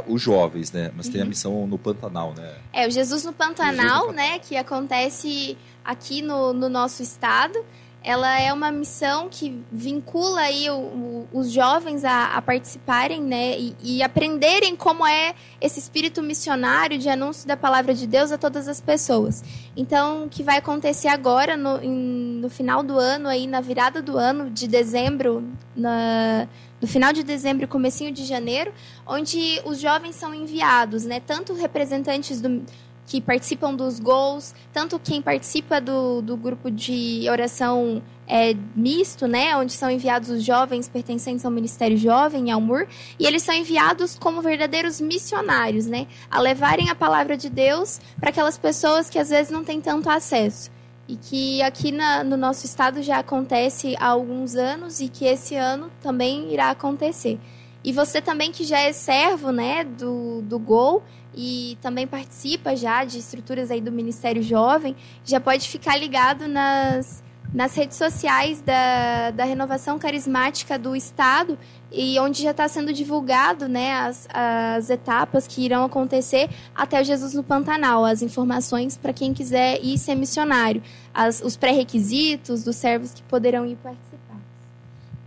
os 0.07 0.21
jovens, 0.21 0.71
né? 0.71 0.91
Mas 0.95 1.07
tem 1.07 1.21
a 1.21 1.23
uhum. 1.23 1.29
missão 1.29 1.67
no 1.67 1.77
Pantanal, 1.77 2.33
né? 2.35 2.55
É, 2.71 2.87
o 2.87 2.91
Jesus 2.91 3.23
no 3.23 3.33
Pantanal, 3.33 3.71
Jesus 3.71 3.87
no 3.87 3.87
Pantanal. 3.87 4.13
né? 4.13 4.39
Que 4.39 4.55
acontece 4.57 5.57
aqui 5.83 6.21
no, 6.21 6.53
no 6.53 6.69
nosso 6.69 7.03
estado 7.03 7.63
ela 8.03 8.37
é 8.37 8.51
uma 8.51 8.69
missão 8.69 9.29
que 9.31 9.63
vincula 9.71 10.41
aí 10.41 10.69
o, 10.69 10.75
o, 10.75 11.27
os 11.31 11.49
jovens 11.49 12.03
a, 12.03 12.35
a 12.35 12.41
participarem, 12.41 13.21
né, 13.21 13.57
e, 13.57 13.75
e, 13.81 14.03
aprenderem 14.03 14.75
como 14.75 15.07
é 15.07 15.33
esse 15.61 15.79
espírito 15.79 16.21
missionário 16.21 16.97
de 16.97 17.07
anúncio 17.07 17.47
da 17.47 17.55
palavra 17.55 17.93
de 17.93 18.05
Deus 18.05 18.31
a 18.31 18.37
todas 18.37 18.67
as 18.67 18.81
pessoas. 18.81 19.41
Então, 19.75 20.25
o 20.25 20.29
que 20.29 20.43
vai 20.43 20.57
acontecer 20.57 21.07
agora 21.07 21.55
no, 21.55 21.81
em, 21.81 22.39
no 22.41 22.49
final 22.49 22.83
do 22.83 22.99
ano, 22.99 23.29
aí 23.29 23.47
na 23.47 23.61
virada 23.61 24.01
do 24.01 24.17
ano 24.17 24.49
de 24.49 24.67
dezembro, 24.67 25.41
na, 25.73 26.47
no 26.83 26.87
final 26.87 27.13
de 27.13 27.23
dezembro 27.23 27.63
e 27.63 27.67
comecinho 27.67 28.11
de 28.11 28.25
janeiro, 28.25 28.73
onde 29.07 29.61
os 29.63 29.79
jovens 29.79 30.17
são 30.17 30.35
enviados, 30.35 31.05
né, 31.05 31.21
tanto 31.21 31.53
representantes 31.53 32.41
do 32.41 32.61
que 33.05 33.21
participam 33.21 33.73
dos 33.73 34.01
gols, 34.01 34.53
tanto 34.73 34.99
quem 34.99 35.21
participa 35.21 35.79
do, 35.79 36.21
do 36.21 36.35
grupo 36.35 36.69
de 36.69 37.25
oração 37.29 38.03
é, 38.27 38.53
misto, 38.75 39.27
né, 39.27 39.55
onde 39.55 39.71
são 39.71 39.89
enviados 39.89 40.29
os 40.29 40.43
jovens 40.43 40.89
pertencentes 40.89 41.45
ao 41.45 41.51
Ministério 41.51 41.95
Jovem, 41.95 42.51
ao 42.51 42.59
MUR, 42.59 42.85
e 43.17 43.25
eles 43.25 43.43
são 43.43 43.55
enviados 43.55 44.17
como 44.19 44.41
verdadeiros 44.41 44.99
missionários, 44.99 45.85
né, 45.85 46.05
a 46.29 46.41
levarem 46.41 46.89
a 46.89 46.95
palavra 46.95 47.37
de 47.37 47.49
Deus 47.49 48.01
para 48.19 48.29
aquelas 48.29 48.57
pessoas 48.57 49.09
que 49.09 49.17
às 49.17 49.29
vezes 49.29 49.49
não 49.49 49.63
têm 49.63 49.79
tanto 49.79 50.09
acesso. 50.09 50.69
E 51.13 51.15
que 51.15 51.61
aqui 51.61 51.91
na, 51.91 52.23
no 52.23 52.35
nosso 52.35 52.65
estado 52.65 53.03
já 53.03 53.19
acontece 53.19 53.95
há 53.99 54.07
alguns 54.07 54.55
anos 54.55 54.99
e 54.99 55.07
que 55.07 55.25
esse 55.25 55.55
ano 55.55 55.91
também 56.01 56.51
irá 56.51 56.71
acontecer. 56.71 57.39
E 57.83 57.93
você 57.93 58.19
também 58.19 58.51
que 58.51 58.63
já 58.63 58.79
é 58.79 58.91
servo, 58.91 59.51
né, 59.51 59.83
do, 59.83 60.41
do 60.41 60.57
GOL, 60.57 61.03
e 61.35 61.77
também 61.83 62.07
participa 62.07 62.75
já 62.75 63.03
de 63.03 63.19
estruturas 63.19 63.69
aí 63.69 63.79
do 63.79 63.91
Ministério 63.91 64.41
Jovem, 64.41 64.95
já 65.23 65.39
pode 65.39 65.69
ficar 65.69 65.97
ligado 65.97 66.47
nas, 66.47 67.23
nas 67.53 67.75
redes 67.75 67.97
sociais 67.97 68.59
da, 68.61 69.29
da 69.29 69.43
Renovação 69.43 69.99
Carismática 69.99 70.79
do 70.79 70.95
Estado 70.95 71.59
e 71.91 72.19
onde 72.19 72.41
já 72.41 72.49
está 72.49 72.67
sendo 72.67 72.91
divulgado 72.91 73.69
né, 73.69 73.93
as, 73.93 74.27
as 74.33 74.89
etapas 74.89 75.45
que 75.45 75.63
irão 75.63 75.85
acontecer 75.85 76.49
até 76.73 76.99
o 76.99 77.03
Jesus 77.03 77.35
no 77.35 77.43
Pantanal, 77.43 78.03
as 78.03 78.23
informações 78.23 78.97
para 78.97 79.13
quem 79.13 79.33
quiser 79.33 79.79
ir 79.83 79.99
ser 79.99 80.15
missionário, 80.15 80.81
as, 81.13 81.41
os 81.41 81.55
pré-requisitos 81.55 82.63
dos 82.63 82.75
servos 82.75 83.13
que 83.13 83.21
poderão 83.23 83.65
ir 83.65 83.75
participar. 83.77 84.39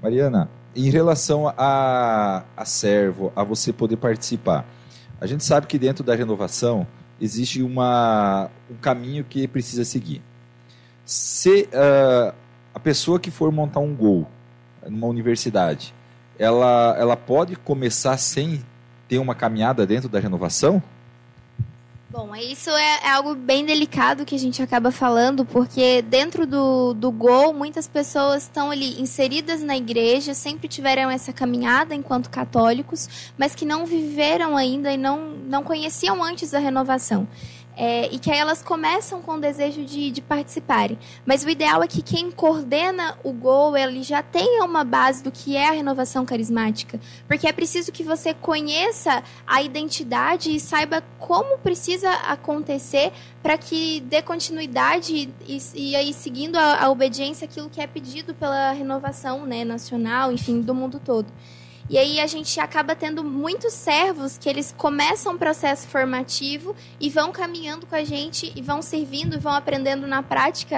Mariana, 0.03 0.49
em 0.75 0.91
relação 0.91 1.53
a, 1.57 2.45
a 2.57 2.65
servo, 2.65 3.33
a 3.35 3.43
você 3.45 3.73
poder 3.73 3.97
participar, 3.97 4.67
a 5.21 5.27
gente 5.27 5.45
sabe 5.45 5.67
que 5.67 5.79
dentro 5.79 6.05
da 6.05 6.15
renovação 6.15 6.87
existe 7.21 7.63
uma, 7.63 8.51
um 8.71 8.77
caminho 8.77 9.25
que 9.25 9.49
precisa 9.49 9.85
seguir. 9.85 10.21
Se 11.05 11.69
uh, 11.73 12.35
a 12.75 12.81
pessoa 12.81 13.19
que 13.19 13.31
for 13.31 13.51
montar 13.51 13.81
um 13.81 13.95
gol 13.95 14.29
numa 14.87 15.07
universidade, 15.07 15.95
ela, 16.39 16.95
ela 16.99 17.17
pode 17.17 17.57
começar 17.57 18.19
sem 18.19 18.63
ter 19.09 19.19
uma 19.19 19.35
caminhada 19.35 19.87
dentro 19.87 20.09
da 20.09 20.21
renovação? 20.21 20.83
Bom, 22.09 22.37
isso 22.37 22.71
é, 22.71 23.01
é, 23.03 23.11
algo 23.11 23.35
bem 23.35 23.67
delicado 23.67 24.25
que 24.25 24.37
a 24.37 24.39
gente 24.39 24.63
acaba 24.63 24.93
falando, 24.93 25.45
porque 25.45 26.01
dentro 26.03 26.47
do, 26.47 26.95
do 26.95 27.11
Gol, 27.11 27.53
muitas 27.53 27.89
pessoas 27.89 28.45
estão 28.45 28.71
ali 28.71 29.01
inseridas 29.01 29.61
na 29.61 29.77
igreja, 29.77 30.33
sempre 30.33 30.69
tiveram 30.69 31.11
essa 31.11 31.33
caminhada 31.33 31.97
enquanto 31.97 32.31
católicos, 32.31 33.33
mas 33.37 33.57
que 33.57 33.65
não 33.65 33.85
viveram 33.85 34.57
ainda 34.57 34.93
e 34.93 34.97
não, 34.97 35.31
não 35.49 35.65
conheciam 35.65 36.23
antes 36.23 36.55
a 36.55 36.61
renovação. 36.61 37.27
É, 37.77 38.07
e 38.07 38.19
que 38.19 38.31
aí 38.31 38.39
elas 38.39 38.63
começam 38.63 39.21
com 39.21 39.35
o 39.35 39.41
desejo 39.41 39.85
de, 39.85 40.11
de 40.11 40.23
participarem. 40.23 40.99
Mas 41.27 41.45
o 41.45 41.49
ideal 41.51 41.83
é 41.83 41.87
que 41.87 42.01
quem 42.01 42.31
coordena 42.31 43.19
o 43.23 43.33
Gol, 43.33 43.77
ele 43.77 44.03
já 44.03 44.23
tenha 44.23 44.65
uma 44.65 44.83
base 44.83 45.23
do 45.23 45.31
que 45.31 45.57
é 45.57 45.69
a 45.69 45.73
renovação 45.73 46.25
carismática. 46.25 46.99
Porque 47.29 47.47
é 47.47 47.53
preciso 47.53 47.93
que 47.93 48.03
você 48.03 48.33
conheça 48.33 49.23
a 49.47 49.63
identidade 49.63 50.55
e 50.55 50.59
saiba 50.59 51.03
como 51.19 51.59
precisa 51.59 52.11
acontecer 52.11 53.13
para 53.43 53.59
que 53.59 54.01
dê 54.01 54.23
continuidade 54.23 55.31
e, 55.47 55.59
e 55.75 55.95
aí 55.95 56.13
seguindo 56.13 56.57
a, 56.57 56.85
a 56.85 56.91
obediência 56.91 57.45
aquilo 57.45 57.69
que 57.69 57.81
é 57.81 57.87
pedido 57.87 58.35
pela 58.35 58.73
renovação 58.73 59.45
né, 59.45 59.65
nacional, 59.65 60.33
enfim, 60.33 60.61
do 60.61 60.75
mundo 60.75 60.99
todo. 61.05 61.27
E 61.89 61.97
aí 61.97 62.19
a 62.19 62.27
gente 62.27 62.59
acaba 62.59 62.97
tendo 62.97 63.23
muitos 63.23 63.73
servos 63.73 64.37
que 64.37 64.49
eles 64.49 64.75
começam 64.77 65.35
um 65.35 65.39
processo 65.39 65.87
formativo 65.87 66.75
e 67.01 67.09
vão 67.09 67.31
caminhando 67.31 67.87
com 67.87 67.95
a 67.95 68.03
gente 68.03 68.53
e 68.57 68.61
vão 68.61 68.83
servindo 68.83 69.39
vão 69.39 69.53
aprendendo 69.53 70.07
na 70.07 70.23
prática 70.23 70.77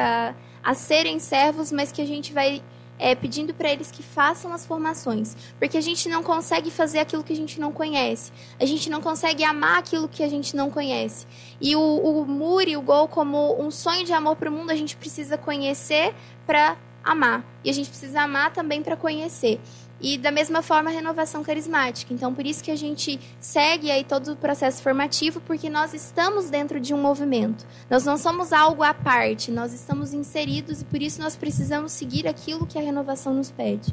a, 0.62 0.70
a 0.70 0.74
serem 0.74 1.18
servos, 1.18 1.72
mas 1.72 1.90
que 1.90 2.02
a 2.02 2.06
gente 2.06 2.32
vai 2.32 2.62
é, 2.98 3.14
pedindo 3.14 3.54
para 3.54 3.70
eles 3.70 3.90
que 3.90 4.02
façam 4.02 4.52
as 4.52 4.66
formações, 4.66 5.36
porque 5.59 5.78
a 5.78 5.80
gente 5.80 6.09
não 6.09 6.22
consegue 6.22 6.70
fazer 6.70 6.98
aquilo 6.98 7.22
que 7.22 7.32
a 7.32 7.36
gente 7.36 7.61
não 7.61 7.72
conhece, 7.72 8.32
a 8.59 8.66
gente 8.66 8.90
não 8.90 9.00
consegue 9.00 9.44
amar 9.44 9.78
aquilo 9.78 10.09
que 10.09 10.22
a 10.22 10.28
gente 10.28 10.56
não 10.56 10.70
conhece. 10.70 11.26
E 11.61 11.76
o, 11.76 11.80
o 11.80 12.26
Muri, 12.26 12.76
o 12.76 12.82
Gol, 12.82 13.09
como 13.09 13.61
um 13.62 13.70
sonho 13.70 14.04
de 14.04 14.12
amor 14.12 14.36
para 14.36 14.50
o 14.50 14.52
mundo, 14.52 14.70
a 14.70 14.76
gente 14.76 14.96
precisa 14.96 15.38
conhecer 15.38 16.14
para 16.44 16.76
amar, 17.04 17.44
e 17.64 17.70
a 17.70 17.72
gente 17.72 17.88
precisa 17.88 18.22
amar 18.22 18.52
também 18.52 18.82
para 18.82 18.96
conhecer. 18.96 19.61
E 20.01 20.16
da 20.16 20.30
mesma 20.30 20.62
forma 20.62 20.90
a 20.90 20.92
renovação 20.92 21.42
carismática. 21.42 22.14
Então, 22.14 22.32
por 22.32 22.46
isso 22.46 22.62
que 22.62 22.70
a 22.70 22.76
gente 22.76 23.18
segue 23.40 23.90
aí 23.90 24.05
todo 24.05 24.32
o 24.32 24.36
processo 24.36 24.80
formativo, 24.80 25.40
porque 25.40 25.68
nós 25.68 25.92
estamos 25.92 26.49
dentro 26.49 26.78
de 26.78 26.94
um 26.94 27.01
movimento. 27.01 27.66
Nós 27.90 28.05
não 28.05 28.16
somos 28.16 28.53
algo 28.53 28.82
à 28.84 28.94
parte, 28.94 29.51
nós 29.51 29.72
estamos 29.72 30.12
inseridos 30.12 30.82
e 30.82 30.84
por 30.84 31.03
isso 31.03 31.20
nós 31.20 31.34
precisamos 31.34 31.92
seguir 31.92 32.28
aquilo 32.28 32.66
que 32.66 32.78
a 32.78 32.82
renovação 32.82 33.34
nos 33.34 33.51
pede. 33.51 33.92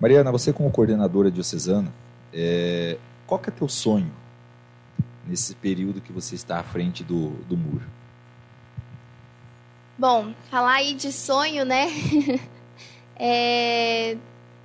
Mariana, 0.00 0.32
você 0.32 0.52
como 0.52 0.70
coordenadora 0.70 1.30
diocesana, 1.30 1.92
é... 2.32 2.98
qual 3.26 3.38
que 3.38 3.48
é 3.48 3.52
teu 3.52 3.68
sonho 3.68 4.10
nesse 5.24 5.54
período 5.54 6.00
que 6.00 6.12
você 6.12 6.34
está 6.34 6.58
à 6.58 6.62
frente 6.64 7.04
do, 7.04 7.30
do 7.48 7.56
muro? 7.56 7.86
Bom, 9.96 10.32
falar 10.50 10.74
aí 10.74 10.94
de 10.94 11.12
sonho, 11.12 11.64
né? 11.64 11.88
é 13.16 14.16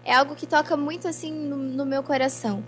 é 0.03 0.13
algo 0.13 0.35
que 0.35 0.45
toca 0.45 0.75
muito 0.75 1.07
assim 1.07 1.31
no, 1.31 1.57
no, 1.57 1.85
meu 1.85 2.03
coração. 2.03 2.63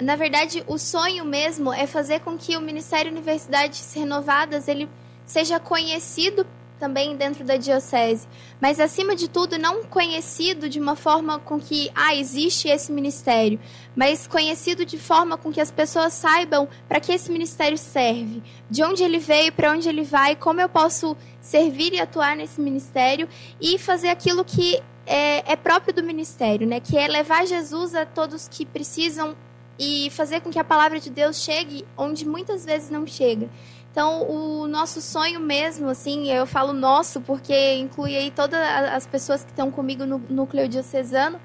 Na 0.00 0.14
verdade, 0.14 0.62
o 0.66 0.78
sonho 0.78 1.24
mesmo 1.24 1.72
é 1.72 1.86
fazer 1.86 2.20
com 2.20 2.36
que 2.36 2.56
o 2.56 2.60
Ministério 2.60 3.10
Universidades 3.10 3.92
Renovadas 3.94 4.68
ele 4.68 4.88
seja 5.24 5.58
conhecido 5.58 6.46
também 6.78 7.16
dentro 7.16 7.44
da 7.44 7.56
diocese, 7.56 8.28
mas 8.60 8.78
acima 8.78 9.16
de 9.16 9.28
tudo 9.28 9.58
não 9.58 9.84
conhecido 9.84 10.68
de 10.68 10.78
uma 10.78 10.94
forma 10.94 11.38
com 11.38 11.58
que 11.58 11.90
ah 11.94 12.14
existe 12.14 12.68
esse 12.68 12.92
ministério, 12.92 13.58
mas 13.94 14.26
conhecido 14.26 14.84
de 14.84 14.98
forma 14.98 15.36
com 15.36 15.50
que 15.50 15.60
as 15.60 15.70
pessoas 15.70 16.12
saibam 16.12 16.68
para 16.86 17.00
que 17.00 17.12
esse 17.12 17.30
ministério 17.30 17.78
serve, 17.78 18.42
de 18.70 18.84
onde 18.84 19.02
ele 19.02 19.18
veio, 19.18 19.52
para 19.52 19.72
onde 19.72 19.88
ele 19.88 20.02
vai, 20.02 20.36
como 20.36 20.60
eu 20.60 20.68
posso 20.68 21.16
servir 21.40 21.94
e 21.94 22.00
atuar 22.00 22.36
nesse 22.36 22.60
ministério 22.60 23.28
e 23.60 23.78
fazer 23.78 24.08
aquilo 24.08 24.44
que 24.44 24.82
é, 25.06 25.52
é 25.52 25.56
próprio 25.56 25.94
do 25.94 26.02
ministério, 26.02 26.66
né? 26.66 26.80
Que 26.80 26.98
é 26.98 27.06
levar 27.06 27.46
Jesus 27.46 27.94
a 27.94 28.04
todos 28.04 28.48
que 28.48 28.66
precisam 28.66 29.36
e 29.78 30.10
fazer 30.10 30.40
com 30.40 30.50
que 30.50 30.58
a 30.58 30.64
palavra 30.64 30.98
de 30.98 31.10
Deus 31.10 31.42
chegue 31.42 31.86
onde 31.96 32.26
muitas 32.26 32.64
vezes 32.64 32.90
não 32.90 33.06
chega. 33.06 33.48
Então, 33.92 34.28
o 34.28 34.68
nosso 34.68 35.00
sonho 35.00 35.40
mesmo, 35.40 35.88
assim, 35.88 36.30
eu 36.30 36.46
falo 36.46 36.74
nosso 36.74 37.20
porque 37.20 37.76
inclui 37.76 38.14
aí 38.14 38.30
todas 38.30 38.60
as 38.60 39.06
pessoas 39.06 39.42
que 39.42 39.50
estão 39.50 39.70
comigo 39.70 40.04
no 40.04 40.18
núcleo 40.28 40.68
diocesano 40.68 41.40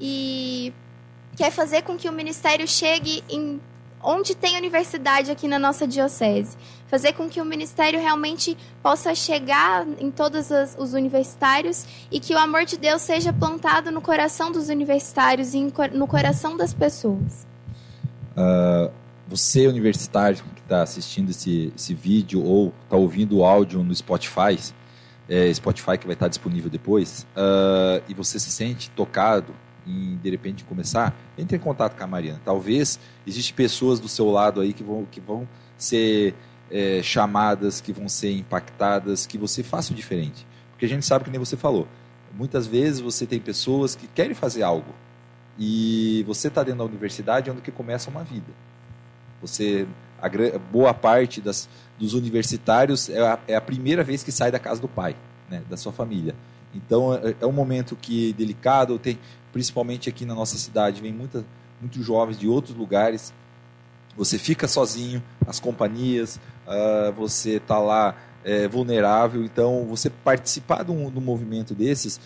e 0.00 0.72
quer 1.36 1.50
fazer 1.50 1.82
com 1.82 1.96
que 1.96 2.08
o 2.08 2.12
ministério 2.12 2.66
chegue 2.66 3.22
em 3.28 3.60
onde 4.02 4.34
tem 4.34 4.56
universidade 4.56 5.30
aqui 5.30 5.46
na 5.46 5.58
nossa 5.58 5.86
diocese. 5.86 6.56
Fazer 6.88 7.12
com 7.12 7.28
que 7.28 7.40
o 7.40 7.44
ministério 7.44 8.00
realmente 8.00 8.56
possa 8.82 9.14
chegar 9.14 9.86
em 9.98 10.10
todos 10.10 10.48
os 10.78 10.92
universitários 10.92 11.86
e 12.10 12.20
que 12.20 12.34
o 12.34 12.38
amor 12.38 12.64
de 12.64 12.76
Deus 12.76 13.02
seja 13.02 13.32
plantado 13.32 13.90
no 13.90 14.00
coração 14.00 14.50
dos 14.50 14.68
universitários 14.68 15.54
e 15.54 15.72
no 15.94 16.06
coração 16.06 16.56
das 16.56 16.74
pessoas. 16.74 17.46
Uh, 18.36 18.90
você, 19.26 19.66
universitário, 19.66 20.42
que 20.54 20.60
está 20.60 20.82
assistindo 20.82 21.30
esse, 21.30 21.72
esse 21.74 21.94
vídeo 21.94 22.44
ou 22.44 22.72
está 22.84 22.96
ouvindo 22.96 23.38
o 23.38 23.44
áudio 23.44 23.82
no 23.82 23.94
Spotify, 23.94 24.58
é, 25.28 25.52
Spotify 25.54 25.96
que 25.96 26.06
vai 26.06 26.14
estar 26.14 26.28
disponível 26.28 26.68
depois, 26.68 27.26
uh, 27.36 28.02
e 28.08 28.14
você 28.14 28.38
se 28.38 28.50
sente 28.50 28.90
tocado 28.90 29.54
em 29.86 30.16
de 30.16 30.30
repente 30.30 30.64
começar, 30.64 31.14
entre 31.36 31.56
em 31.56 31.60
contato 31.60 31.96
com 31.96 32.04
a 32.04 32.06
Mariana. 32.06 32.40
Talvez 32.44 32.98
existem 33.26 33.54
pessoas 33.54 33.98
do 33.98 34.08
seu 34.08 34.30
lado 34.30 34.60
aí 34.60 34.72
que 34.72 34.82
vão, 34.82 35.06
que 35.10 35.20
vão 35.20 35.48
ser 35.76 36.34
é, 36.70 37.02
chamadas, 37.02 37.80
que 37.80 37.92
vão 37.92 38.08
ser 38.08 38.32
impactadas, 38.32 39.26
que 39.26 39.36
você 39.36 39.62
faça 39.62 39.92
o 39.92 39.96
diferente. 39.96 40.46
Porque 40.70 40.86
a 40.86 40.88
gente 40.88 41.04
sabe 41.04 41.24
que 41.24 41.30
nem 41.30 41.38
você 41.38 41.56
falou. 41.56 41.86
Muitas 42.34 42.66
vezes 42.66 43.00
você 43.00 43.26
tem 43.26 43.38
pessoas 43.38 43.94
que 43.94 44.06
querem 44.06 44.34
fazer 44.34 44.62
algo 44.62 44.94
e 45.58 46.24
você 46.26 46.48
está 46.48 46.62
dentro 46.62 46.78
da 46.78 46.84
universidade 46.84 47.50
onde 47.50 47.60
que 47.60 47.70
começa 47.70 48.08
uma 48.08 48.24
vida. 48.24 48.52
Você 49.40 49.86
a 50.20 50.58
boa 50.58 50.94
parte 50.94 51.40
das, 51.40 51.68
dos 51.98 52.14
universitários 52.14 53.08
é 53.08 53.20
a, 53.20 53.38
é 53.48 53.56
a 53.56 53.60
primeira 53.60 54.04
vez 54.04 54.22
que 54.22 54.30
sai 54.30 54.52
da 54.52 54.58
casa 54.58 54.80
do 54.80 54.86
pai, 54.86 55.16
né, 55.50 55.62
da 55.68 55.76
sua 55.76 55.92
família. 55.92 56.34
Então 56.72 57.12
é, 57.14 57.34
é 57.40 57.46
um 57.46 57.52
momento 57.52 57.96
que 58.00 58.32
delicado, 58.34 58.98
tem 58.98 59.18
principalmente 59.52 60.08
aqui 60.08 60.24
na 60.24 60.34
nossa 60.34 60.56
cidade, 60.56 61.00
vem 61.00 61.12
muita, 61.12 61.44
muitos 61.80 62.04
jovens 62.04 62.38
de 62.38 62.48
outros 62.48 62.76
lugares. 62.76 63.32
Você 64.16 64.38
fica 64.38 64.66
sozinho, 64.68 65.22
as 65.46 65.60
companhias, 65.60 66.40
uh, 66.66 67.12
você 67.12 67.56
está 67.56 67.78
lá 67.78 68.14
é, 68.44 68.66
vulnerável. 68.68 69.44
Então, 69.44 69.84
você 69.86 70.10
participar 70.10 70.84
de 70.84 70.90
um, 70.90 71.10
de 71.10 71.18
um, 71.18 71.22
movimento 71.22 71.74
desses, 71.74 72.20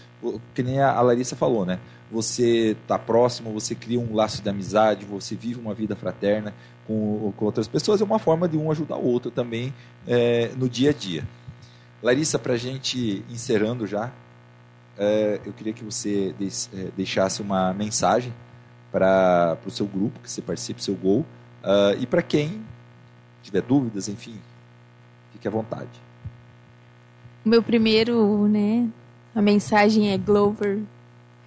que 0.54 0.62
nem 0.62 0.80
a 0.80 1.00
Larissa 1.00 1.36
falou, 1.36 1.64
né? 1.64 1.78
Você 2.10 2.76
está 2.80 2.98
próximo, 2.98 3.52
você 3.52 3.74
cria 3.74 3.98
um 3.98 4.14
laço 4.14 4.42
de 4.42 4.48
amizade, 4.48 5.04
você 5.04 5.34
vive 5.34 5.60
uma 5.60 5.74
vida 5.74 5.96
fraterna 5.96 6.54
com, 6.86 7.32
com 7.36 7.44
outras 7.44 7.66
pessoas. 7.66 8.00
É 8.00 8.04
uma 8.04 8.18
forma 8.18 8.48
de 8.48 8.56
um 8.56 8.70
ajudar 8.70 8.96
o 8.96 9.04
outro 9.04 9.30
também 9.30 9.74
é, 10.06 10.50
no 10.56 10.68
dia 10.68 10.90
a 10.90 10.92
dia. 10.92 11.26
Larissa, 12.02 12.38
para 12.38 12.54
a 12.54 12.56
gente 12.56 13.24
encerrando 13.28 13.86
já, 13.86 14.12
é, 14.98 15.40
eu 15.44 15.52
queria 15.52 15.72
que 15.72 15.84
você 15.84 16.34
é, 16.72 16.88
deixasse 16.96 17.42
uma 17.42 17.72
mensagem 17.72 18.32
para 18.90 19.58
o 19.66 19.70
seu 19.70 19.86
grupo, 19.86 20.20
que 20.20 20.30
você 20.30 20.40
participe, 20.40 20.82
seu 20.82 20.94
gol, 20.94 21.20
uh, 21.62 22.00
e 22.00 22.06
para 22.06 22.22
quem 22.22 22.64
tiver 23.42 23.60
dúvidas, 23.60 24.08
enfim, 24.08 24.38
fique 25.32 25.46
à 25.46 25.50
vontade. 25.50 25.90
O 27.44 27.48
meu 27.48 27.62
primeiro, 27.62 28.48
né, 28.48 28.88
a 29.34 29.42
mensagem 29.42 30.12
é 30.12 30.18
Glover, 30.18 30.80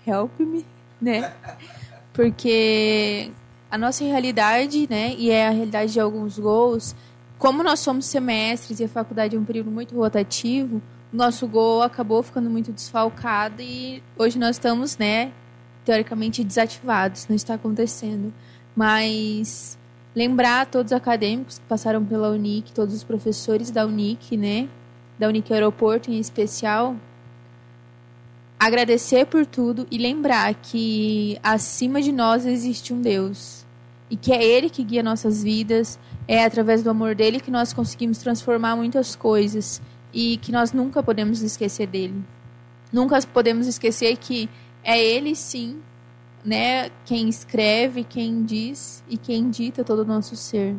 help 0.06 0.40
me, 0.40 0.66
né? 1.02 1.34
Porque 2.14 3.32
a 3.72 3.78
nossa 3.78 4.04
realidade, 4.04 4.88
né, 4.90 5.16
e 5.18 5.32
é 5.32 5.48
a 5.48 5.52
realidade 5.52 5.94
de 5.94 6.00
alguns 6.00 6.38
gols, 6.38 6.96
como 7.38 7.64
nós 7.64 7.80
somos 7.80 8.06
semestres 8.06 8.80
e 8.80 8.84
a 8.84 8.90
faculdade 8.90 9.36
é 9.36 9.40
um 9.40 9.46
período 9.46 9.72
muito 9.72 9.96
rotativo, 9.96 10.82
nosso 11.12 11.48
gol 11.48 11.82
acabou 11.82 12.22
ficando 12.22 12.50
muito 12.50 12.72
desfalcado 12.72 13.62
e 13.62 14.04
hoje 14.18 14.38
nós 14.38 14.56
estamos, 14.56 14.98
né, 14.98 15.32
teoricamente 15.84 16.44
desativados, 16.44 17.28
não 17.28 17.36
está 17.36 17.56
acontecendo. 17.56 18.32
Mas 18.76 19.78
lembrar 20.16 20.68
todos 20.68 20.92
os 20.92 20.98
acadêmicos 20.98 21.58
que 21.58 21.66
passaram 21.66 22.04
pela 22.06 22.30
Unic, 22.30 22.72
todos 22.72 22.94
os 22.94 23.04
professores 23.04 23.72
da 23.72 23.86
Unic, 23.86 24.38
né, 24.38 24.70
da 25.18 25.28
Unic 25.28 25.52
Aeroporto 25.52 26.12
em 26.12 26.20
especial, 26.20 26.96
agradecer 28.60 29.26
por 29.26 29.46
tudo 29.46 29.88
e 29.90 29.98
lembrar 29.98 30.54
que 30.54 31.40
acima 31.42 32.02
de 32.02 32.12
nós 32.12 32.46
existe 32.46 32.94
um 32.94 33.02
Deus 33.02 33.66
e 34.10 34.16
que 34.16 34.32
é 34.32 34.44
Ele 34.44 34.70
que 34.70 34.84
guia 34.84 35.04
nossas 35.04 35.44
vidas, 35.44 36.00
é 36.28 36.44
através 36.44 36.84
do 36.84 36.90
amor 36.90 37.16
dele 37.16 37.40
que 37.40 37.52
nós 37.52 37.74
conseguimos 37.74 38.18
transformar 38.18 38.76
muitas 38.76 39.16
coisas 39.16 39.82
e 40.14 40.38
que 40.38 40.52
nós 40.52 40.74
nunca 40.74 41.02
podemos 41.04 41.42
esquecer 41.42 41.88
dele. 41.88 42.24
Nunca 42.92 43.20
podemos 43.22 43.68
esquecer 43.68 44.18
que 44.18 44.50
é 44.84 45.00
ele 45.00 45.36
sim, 45.36 45.80
né, 46.44 46.90
quem 47.06 47.30
escreve, 47.30 48.04
quem 48.04 48.44
diz 48.44 49.04
e 49.10 49.18
quem 49.18 49.50
dita 49.50 49.84
todo 49.84 50.00
o 50.00 50.06
nosso 50.06 50.36
ser. 50.36 50.76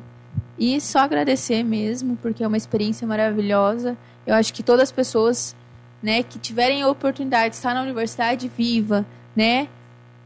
E 0.59 0.81
só 0.81 1.01
agradecer 1.01 1.63
mesmo, 1.63 2.17
porque 2.17 2.43
é 2.43 2.47
uma 2.47 2.57
experiência 2.57 3.07
maravilhosa. 3.07 3.97
Eu 4.27 4.35
acho 4.35 4.53
que 4.53 4.63
todas 4.63 4.85
as 4.85 4.93
pessoas, 4.93 5.57
né, 6.03 6.23
que 6.23 6.39
tiverem 6.39 6.83
a 6.83 6.89
oportunidade 6.89 7.51
de 7.51 7.57
estar 7.57 7.75
na 7.75 7.83
universidade 7.83 8.51
viva, 8.55 9.07
né, 9.35 9.69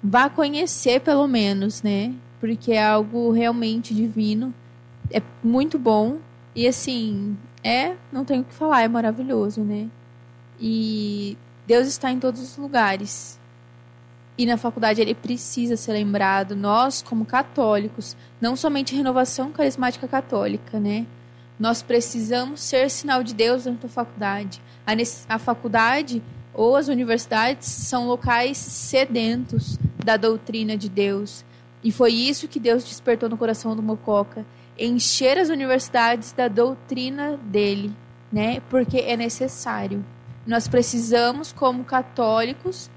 vá 0.02 0.28
conhecer 0.28 1.00
pelo 1.00 1.26
menos, 1.26 1.82
né, 1.82 2.14
porque 2.40 2.72
é 2.72 2.84
algo 2.84 3.30
realmente 3.30 3.94
divino. 3.94 4.54
É 5.10 5.22
muito 5.42 5.78
bom 5.78 6.18
e 6.54 6.66
assim, 6.66 7.36
é, 7.64 7.96
não 8.12 8.26
tenho 8.26 8.42
o 8.42 8.44
que 8.44 8.52
falar, 8.52 8.82
é 8.82 8.88
maravilhoso, 8.88 9.62
né? 9.62 9.88
E 10.60 11.36
Deus 11.66 11.88
está 11.88 12.12
em 12.12 12.20
todos 12.20 12.42
os 12.42 12.56
lugares. 12.58 13.40
E 14.36 14.44
na 14.44 14.58
faculdade 14.58 15.00
ele 15.00 15.14
precisa 15.14 15.76
ser 15.76 15.94
lembrado, 15.94 16.54
nós 16.54 17.00
como 17.00 17.24
católicos, 17.24 18.14
não 18.38 18.54
somente 18.54 18.94
renovação 18.94 19.50
carismática 19.50 20.06
católica, 20.06 20.78
né? 20.78 21.06
Nós 21.58 21.82
precisamos 21.82 22.60
ser 22.60 22.90
sinal 22.90 23.22
de 23.22 23.32
Deus 23.32 23.64
dentro 23.64 23.88
da 23.88 23.88
faculdade. 23.88 24.60
A, 24.86 24.92
a 25.34 25.38
faculdade 25.38 26.22
ou 26.52 26.76
as 26.76 26.88
universidades 26.88 27.68
são 27.68 28.06
locais 28.06 28.58
sedentos 28.58 29.78
da 30.04 30.16
doutrina 30.16 30.76
de 30.76 30.88
Deus. 30.88 31.44
E 31.82 31.90
foi 31.90 32.12
isso 32.12 32.48
que 32.48 32.60
Deus 32.60 32.84
despertou 32.84 33.28
no 33.28 33.38
coração 33.38 33.74
do 33.74 33.82
Mococa, 33.82 34.44
encher 34.78 35.38
as 35.38 35.48
universidades 35.48 36.32
da 36.32 36.48
doutrina 36.48 37.36
dele, 37.36 37.94
né? 38.32 38.60
Porque 38.68 38.98
é 38.98 39.16
necessário. 39.16 40.04
Nós 40.46 40.68
precisamos, 40.68 41.52
como 41.52 41.84
católicos, 41.84 42.90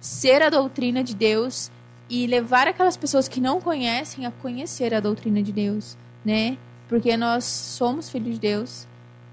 ser 0.00 0.42
a 0.42 0.50
doutrina 0.50 1.02
de 1.04 1.14
Deus 1.14 1.70
e 2.08 2.26
levar 2.26 2.66
aquelas 2.68 2.96
pessoas 2.96 3.28
que 3.28 3.40
não 3.40 3.60
conhecem 3.60 4.26
a 4.26 4.30
conhecer 4.30 4.94
a 4.94 5.00
doutrina 5.00 5.42
de 5.42 5.52
Deus, 5.52 5.96
né? 6.24 6.58
Porque 6.88 7.16
nós 7.16 7.44
somos 7.44 8.10
filhos 8.10 8.34
de 8.34 8.40
Deus 8.40 8.86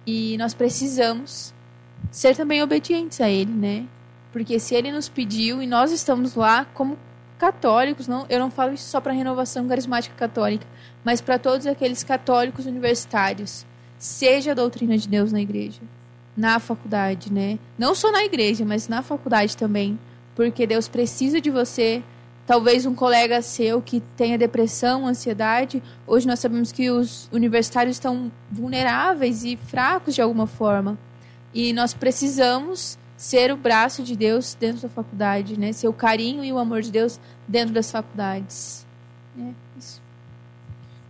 e 0.06 0.38
nós 0.38 0.54
precisamos 0.54 1.54
ser 2.12 2.36
também 2.36 2.62
obedientes 2.64 3.20
a 3.22 3.30
Ele, 3.30 3.52
né? 3.52 3.86
Porque 4.32 4.60
se 4.60 4.76
Ele 4.76 4.92
nos 4.92 5.10
pediu 5.10 5.62
e 5.62 5.68
nós 5.68 5.92
estamos 5.92 6.36
lá 6.36 6.66
como 6.74 6.98
católicos, 7.38 8.08
não, 8.08 8.26
eu 8.30 8.40
não 8.40 8.52
falo 8.52 8.74
isso 8.74 8.90
só 8.90 9.00
para 9.00 9.12
a 9.12 9.16
renovação 9.16 9.68
carismática 9.68 10.16
católica, 10.16 10.68
mas 11.04 11.22
para 11.22 11.40
todos 11.40 11.66
aqueles 11.66 12.04
católicos 12.04 12.66
universitários, 12.66 13.66
seja 13.98 14.52
a 14.52 14.56
doutrina 14.56 14.98
de 14.98 15.08
Deus 15.08 15.32
na 15.32 15.42
igreja 15.42 15.82
na 16.40 16.58
faculdade, 16.58 17.32
né? 17.32 17.60
Não 17.78 17.94
só 17.94 18.12
na 18.12 18.24
igreja, 18.24 18.64
mas 18.64 18.88
na 18.88 19.02
faculdade 19.02 19.58
também, 19.58 20.00
porque 20.36 20.66
Deus 20.66 20.88
precisa 20.88 21.42
de 21.42 21.50
você. 21.50 22.02
Talvez 22.48 22.86
um 22.86 22.96
colega 22.96 23.42
seu 23.42 23.82
que 23.82 24.00
tenha 24.16 24.38
depressão, 24.38 25.06
ansiedade, 25.06 25.84
hoje 26.08 26.26
nós 26.26 26.40
sabemos 26.40 26.72
que 26.72 26.90
os 26.90 27.30
universitários 27.32 27.98
estão 27.98 28.32
vulneráveis 28.50 29.44
e 29.44 29.58
fracos 29.58 30.16
de 30.16 30.22
alguma 30.22 30.48
forma. 30.48 30.98
E 31.54 31.74
nós 31.74 31.94
precisamos 31.94 32.98
ser 33.18 33.52
o 33.52 33.58
braço 33.58 34.02
de 34.02 34.16
Deus 34.16 34.56
dentro 34.58 34.84
da 34.84 34.90
faculdade, 34.90 35.60
né? 35.60 35.74
Ser 35.74 35.90
o 35.90 35.94
carinho 35.94 36.44
e 36.44 36.54
o 36.54 36.58
amor 36.58 36.82
de 36.82 36.90
Deus 36.90 37.20
dentro 37.48 37.74
das 37.74 37.92
faculdades. 37.92 38.86
É 39.38 39.42
isso. 39.42 39.69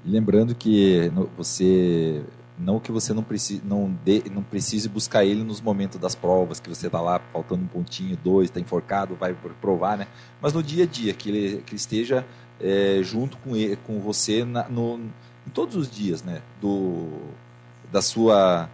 Lembrando 0.10 0.55
que 0.55 1.12
você 1.38 2.24
não 2.57 2.80
que 2.80 2.91
você 2.91 3.14
não 3.14 3.24
precise, 3.24 3.62
não, 3.64 3.97
de, 4.03 4.24
não 4.30 4.43
precise 4.43 4.89
buscar 4.89 5.24
ele 5.24 5.43
nos 5.43 5.62
momentos 5.62 5.97
das 5.97 6.14
provas, 6.14 6.60
que 6.60 6.68
você 6.68 6.88
está 6.88 6.99
lá 6.99 7.22
faltando 7.32 7.64
um 7.64 7.68
pontinho, 7.68 8.18
dois, 8.22 8.49
está 8.49 8.60
enforcado, 8.60 9.16
vai 9.16 9.34
provar, 9.62 9.97
né? 9.97 10.07
Mas 10.41 10.51
no 10.51 10.62
dia 10.62 10.84
a 10.84 10.88
dia, 10.88 11.14
que 11.14 11.30
ele, 11.30 11.64
que 11.66 11.72
ele 11.72 11.78
esteja 11.78 12.26
é, 12.60 12.99
junto 13.01 13.38
com, 13.38 13.55
ele, 13.55 13.78
com 13.78 13.99
você 13.99 14.43
na, 14.43 14.68
no, 14.68 14.99
em 15.47 15.49
todos 15.53 15.76
os 15.76 15.89
dias, 15.89 16.22
né? 16.22 16.41
Do, 16.60 17.07
da 17.91 18.01
sua, 18.01 18.70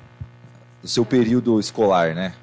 do 0.81 0.87
seu 0.87 1.05
período 1.05 1.59
escolar, 1.59 2.15
né? 2.15 2.33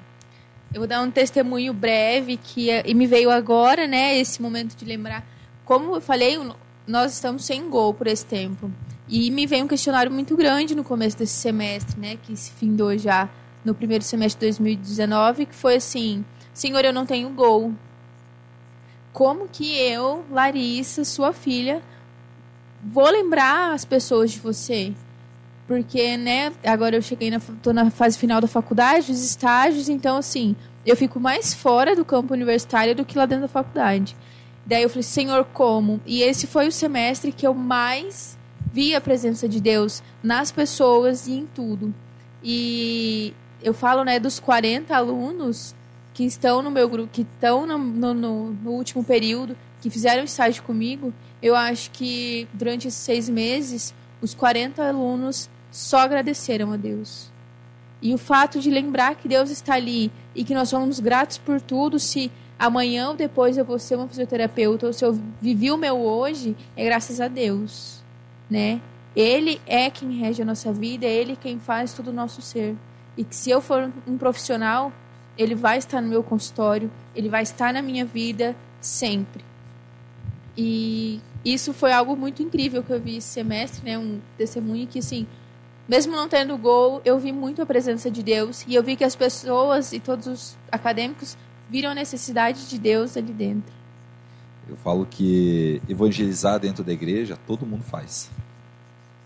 Eu 0.73 0.79
vou 0.79 0.87
dar 0.87 1.01
um 1.01 1.11
testemunho 1.11 1.73
breve 1.73 2.37
que 2.37 2.69
e 2.85 2.93
me 2.93 3.05
veio 3.05 3.29
agora, 3.29 3.85
né? 3.85 4.17
Esse 4.17 4.41
momento 4.41 4.75
de 4.75 4.85
lembrar. 4.85 5.27
Como 5.65 5.95
eu 5.95 6.01
falei, 6.01 6.37
nós 6.87 7.13
estamos 7.13 7.45
sem 7.45 7.69
gol 7.69 7.93
por 7.93 8.07
esse 8.07 8.25
tempo. 8.25 8.71
E 9.07 9.29
me 9.31 9.45
veio 9.45 9.65
um 9.65 9.67
questionário 9.67 10.11
muito 10.11 10.35
grande 10.35 10.75
no 10.75 10.83
começo 10.83 11.17
desse 11.17 11.35
semestre, 11.35 11.99
né, 11.99 12.17
que 12.21 12.35
se 12.35 12.51
findou 12.51 12.97
já 12.97 13.29
no 13.63 13.73
primeiro 13.73 14.03
semestre 14.03 14.39
de 14.39 14.57
2019, 14.57 15.45
que 15.45 15.55
foi 15.55 15.75
assim: 15.75 16.23
Senhor, 16.53 16.83
eu 16.83 16.93
não 16.93 17.05
tenho 17.05 17.29
gol. 17.29 17.73
Como 19.11 19.47
que 19.47 19.77
eu, 19.77 20.25
Larissa, 20.31 21.05
sua 21.05 21.33
filha, 21.33 21.81
vou 22.83 23.09
lembrar 23.09 23.73
as 23.73 23.85
pessoas 23.85 24.31
de 24.31 24.39
você? 24.39 24.93
Porque, 25.67 26.17
né, 26.17 26.51
agora 26.65 26.95
eu 26.95 27.01
cheguei 27.01 27.29
na, 27.29 27.39
tô 27.61 27.71
na 27.71 27.89
fase 27.89 28.17
final 28.17 28.41
da 28.41 28.47
faculdade, 28.47 29.11
os 29.11 29.23
estágios, 29.23 29.87
então, 29.87 30.17
assim, 30.17 30.55
eu 30.85 30.95
fico 30.95 31.19
mais 31.19 31.53
fora 31.53 31.95
do 31.95 32.03
campo 32.03 32.33
universitário 32.33 32.95
do 32.95 33.05
que 33.05 33.17
lá 33.17 33.25
dentro 33.25 33.43
da 33.43 33.47
faculdade. 33.47 34.15
Daí 34.65 34.83
eu 34.83 34.89
falei, 34.89 35.03
Senhor, 35.03 35.45
como? 35.53 35.99
E 36.05 36.21
esse 36.21 36.47
foi 36.47 36.67
o 36.67 36.71
semestre 36.71 37.31
que 37.31 37.45
eu 37.45 37.53
mais 37.53 38.37
vi 38.71 38.95
a 38.95 39.01
presença 39.01 39.47
de 39.47 39.59
Deus 39.59 40.01
nas 40.21 40.51
pessoas 40.51 41.27
e 41.27 41.33
em 41.33 41.45
tudo. 41.45 41.93
E 42.43 43.33
eu 43.61 43.73
falo, 43.73 44.03
né, 44.03 44.19
dos 44.19 44.39
40 44.39 44.95
alunos 44.95 45.75
que 46.13 46.23
estão 46.23 46.61
no 46.61 46.71
meu 46.71 46.87
grupo, 46.87 47.09
que 47.11 47.21
estão 47.21 47.65
no, 47.65 47.77
no, 47.77 48.13
no, 48.53 48.71
último 48.71 49.03
período, 49.03 49.57
que 49.81 49.89
fizeram 49.89 50.23
estágio 50.23 50.63
comigo, 50.63 51.13
eu 51.41 51.55
acho 51.55 51.91
que 51.91 52.47
durante 52.53 52.87
esses 52.87 52.99
seis 52.99 53.27
meses, 53.27 53.93
os 54.21 54.33
40 54.33 54.87
alunos 54.87 55.49
só 55.71 55.99
agradeceram 55.99 56.71
a 56.71 56.77
Deus. 56.77 57.31
E 58.01 58.13
o 58.13 58.17
fato 58.17 58.59
de 58.59 58.69
lembrar 58.69 59.15
que 59.15 59.27
Deus 59.27 59.49
está 59.49 59.75
ali 59.75 60.11
e 60.35 60.43
que 60.43 60.53
nós 60.53 60.69
somos 60.69 60.99
gratos 60.99 61.37
por 61.37 61.59
tudo, 61.61 61.99
se 61.99 62.31
amanhã 62.57 63.09
ou 63.09 63.15
depois 63.15 63.57
eu 63.57 63.65
vou 63.65 63.79
ser 63.79 63.95
uma 63.95 64.07
fisioterapeuta, 64.07 64.87
ou 64.87 64.93
se 64.93 65.03
eu 65.03 65.19
vivi 65.41 65.71
o 65.71 65.77
meu 65.77 65.99
hoje, 65.99 66.55
é 66.75 66.85
graças 66.85 67.19
a 67.19 67.27
Deus 67.27 68.03
né? 68.53 68.81
Ele 69.15 69.61
é 69.65 69.89
quem 69.89 70.11
rege 70.11 70.41
a 70.41 70.45
nossa 70.45 70.71
vida, 70.71 71.05
é 71.05 71.13
ele 71.13 71.35
quem 71.35 71.59
faz 71.59 71.93
todo 71.93 72.09
o 72.09 72.13
nosso 72.13 72.41
ser. 72.41 72.75
E 73.17 73.23
que 73.23 73.35
se 73.35 73.49
eu 73.49 73.61
for 73.61 73.91
um 74.07 74.17
profissional, 74.17 74.91
ele 75.37 75.55
vai 75.55 75.77
estar 75.77 76.01
no 76.01 76.07
meu 76.07 76.23
consultório, 76.23 76.91
ele 77.15 77.29
vai 77.29 77.43
estar 77.43 77.73
na 77.73 77.81
minha 77.81 78.05
vida 78.05 78.55
sempre. 78.79 79.43
E 80.57 81.19
isso 81.43 81.73
foi 81.73 81.91
algo 81.91 82.15
muito 82.15 82.41
incrível 82.41 82.83
que 82.83 82.91
eu 82.91 82.99
vi 82.99 83.17
esse 83.17 83.27
semestre, 83.27 83.83
né? 83.83 83.97
Um 83.97 84.19
testemunho 84.37 84.87
que, 84.87 84.99
assim, 84.99 85.27
mesmo 85.87 86.15
não 86.15 86.27
tendo 86.27 86.57
gol, 86.57 87.01
eu 87.03 87.19
vi 87.19 87.31
muito 87.31 87.61
a 87.61 87.65
presença 87.65 88.09
de 88.09 88.23
Deus 88.23 88.63
e 88.67 88.75
eu 88.75 88.83
vi 88.83 88.95
que 88.95 89.03
as 89.03 89.15
pessoas 89.15 89.93
e 89.93 89.99
todos 89.99 90.27
os 90.27 90.57
acadêmicos 90.71 91.35
viram 91.73 91.89
a 91.89 91.95
necessidade 91.95 92.69
de 92.69 92.77
Deus 92.77 93.17
ali 93.17 93.33
dentro. 93.33 93.73
Eu 94.69 94.77
falo 94.77 95.07
que 95.09 95.81
evangelizar 95.89 96.59
dentro 96.59 96.83
da 96.83 96.93
igreja 96.93 97.35
todo 97.47 97.65
mundo 97.65 97.83
faz. 97.83 98.29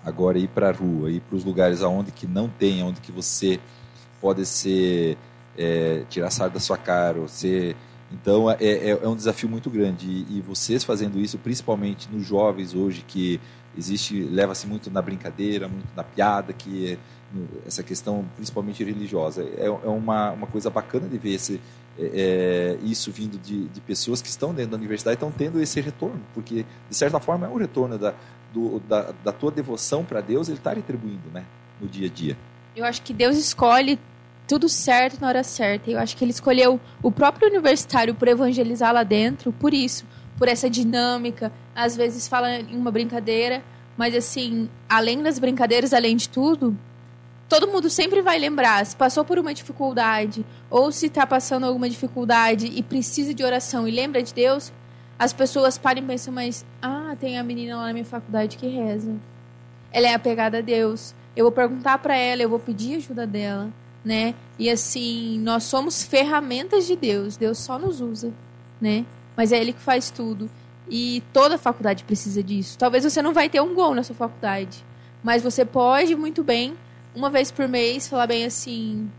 Agora 0.05 0.39
ir 0.39 0.47
para 0.47 0.69
a 0.69 0.71
rua, 0.71 1.11
ir 1.11 1.19
para 1.19 1.35
os 1.35 1.43
lugares 1.43 1.81
aonde 1.81 2.09
que 2.09 2.25
não 2.25 2.47
tem, 2.47 2.81
onde 2.81 3.01
que 3.01 3.11
você 3.11 3.59
pode 4.21 4.45
ser 4.45 5.17
é, 5.57 6.05
tirar 6.09 6.31
sardo 6.31 6.53
da 6.53 6.61
sua 6.61 6.77
cara, 6.77 7.27
ser 7.27 7.75
então 8.09 8.49
é, 8.49 8.55
é, 8.61 8.89
é, 8.91 9.07
um 9.07 9.17
desafio 9.17 9.49
muito 9.49 9.69
grande 9.69 10.07
e, 10.07 10.37
e, 10.37 10.41
vocês 10.41 10.85
fazendo 10.85 11.19
isso, 11.19 11.37
principalmente 11.37 12.07
nos 12.09 12.25
jovens 12.25 12.73
hoje 12.73 13.03
que 13.05 13.37
existe 13.77 14.21
leva-se 14.21 14.65
muito 14.65 14.89
na 14.89 15.01
brincadeira, 15.01 15.67
muito 15.67 15.89
na 15.93 16.05
piada, 16.05 16.53
que 16.53 16.93
é, 16.93 16.97
essa 17.65 17.83
questão 17.83 18.25
principalmente 18.37 18.81
religiosa 18.85 19.43
é, 19.43 19.65
é 19.65 19.89
uma, 19.89 20.31
uma 20.31 20.47
coisa 20.47 20.69
bacana 20.69 21.09
de 21.09 21.17
ver 21.17 21.33
esse, 21.33 21.59
é, 21.99 22.77
é, 22.79 22.85
isso 22.85 23.11
vindo 23.11 23.37
de, 23.37 23.67
de, 23.67 23.81
pessoas 23.81 24.21
que 24.21 24.27
estão 24.27 24.53
dentro 24.53 24.71
da 24.71 24.77
universidade 24.77 25.15
estão 25.15 25.31
tendo 25.31 25.61
esse 25.61 25.81
retorno, 25.81 26.21
porque 26.33 26.65
de 26.89 26.95
certa 26.95 27.19
forma 27.19 27.47
é 27.47 27.49
um 27.49 27.57
retorno 27.57 27.97
da, 27.97 28.13
do, 28.53 28.79
da, 28.81 29.13
da 29.23 29.31
tua 29.31 29.51
devoção 29.51 30.05
para 30.05 30.21
Deus, 30.21 30.47
ele 30.47 30.57
está 30.57 30.73
retribuindo 30.73 31.29
né, 31.33 31.43
no 31.81 31.87
dia 31.87 32.07
a 32.07 32.09
dia. 32.09 32.37
Eu 32.75 32.85
acho 32.85 33.01
que 33.01 33.13
Deus 33.13 33.35
escolhe 33.37 33.99
tudo 34.47 34.69
certo 34.69 35.19
na 35.19 35.27
hora 35.27 35.43
certa. 35.43 35.91
Eu 35.91 35.99
acho 35.99 36.15
que 36.15 36.23
ele 36.23 36.31
escolheu 36.31 36.79
o 37.03 37.11
próprio 37.11 37.49
universitário 37.49 38.15
por 38.15 38.27
evangelizar 38.27 38.93
lá 38.93 39.03
dentro, 39.03 39.51
por 39.51 39.73
isso, 39.73 40.05
por 40.37 40.47
essa 40.47 40.69
dinâmica. 40.69 41.51
Às 41.75 41.95
vezes 41.97 42.27
fala 42.27 42.59
em 42.59 42.77
uma 42.77 42.91
brincadeira, 42.91 43.63
mas 43.97 44.15
assim, 44.15 44.69
além 44.87 45.21
das 45.21 45.37
brincadeiras, 45.39 45.93
além 45.93 46.15
de 46.15 46.29
tudo, 46.29 46.77
todo 47.49 47.67
mundo 47.67 47.89
sempre 47.89 48.21
vai 48.21 48.37
lembrar, 48.37 48.85
se 48.85 48.95
passou 48.95 49.23
por 49.23 49.39
uma 49.39 49.53
dificuldade, 49.53 50.45
ou 50.69 50.91
se 50.91 51.05
está 51.07 51.25
passando 51.25 51.65
alguma 51.65 51.89
dificuldade 51.89 52.67
e 52.67 52.83
precisa 52.83 53.33
de 53.33 53.43
oração 53.43 53.87
e 53.87 53.91
lembra 53.91 54.21
de 54.21 54.33
Deus, 54.33 54.71
as 55.17 55.33
pessoas 55.33 55.77
param 55.77 56.01
e 56.01 56.05
pensam, 56.05 56.33
mas, 56.33 56.65
ah, 56.81 57.15
tem 57.19 57.37
a 57.39 57.43
menina 57.43 57.77
lá 57.77 57.87
na 57.87 57.93
minha 57.93 58.05
faculdade 58.05 58.57
que 58.57 58.67
reza. 58.67 59.15
Ela 59.91 60.07
é 60.07 60.13
apegada 60.13 60.59
a 60.59 60.61
Deus. 60.61 61.15
Eu 61.35 61.45
vou 61.45 61.51
perguntar 61.51 61.97
para 61.99 62.15
ela, 62.15 62.41
eu 62.41 62.49
vou 62.49 62.59
pedir 62.59 62.97
ajuda 62.97 63.25
dela. 63.25 63.71
né? 64.05 64.33
E 64.57 64.69
assim, 64.69 65.37
nós 65.39 65.63
somos 65.65 66.03
ferramentas 66.03 66.87
de 66.87 66.95
Deus. 66.95 67.35
Deus 67.35 67.57
só 67.57 67.77
nos 67.77 67.99
usa, 67.99 68.31
né? 68.79 69.05
Mas 69.35 69.51
é 69.51 69.59
Ele 69.59 69.73
que 69.73 69.81
faz 69.81 70.09
tudo. 70.09 70.49
E 70.89 71.21
toda 71.33 71.57
faculdade 71.57 72.05
precisa 72.05 72.41
disso. 72.41 72.77
Talvez 72.77 73.03
você 73.03 73.21
não 73.21 73.33
vai 73.33 73.49
ter 73.49 73.59
um 73.61 73.73
gol 73.75 73.93
na 73.93 74.03
sua 74.03 74.15
faculdade, 74.15 74.85
mas 75.21 75.43
você 75.43 75.65
pode 75.65 76.15
muito 76.15 76.41
bem, 76.43 76.75
uma 77.17 77.31
vez 77.31 77.49
por 77.49 77.67
mês, 77.67 78.07
falar 78.07 78.27
bem 78.27 78.45
assim: 78.45 79.09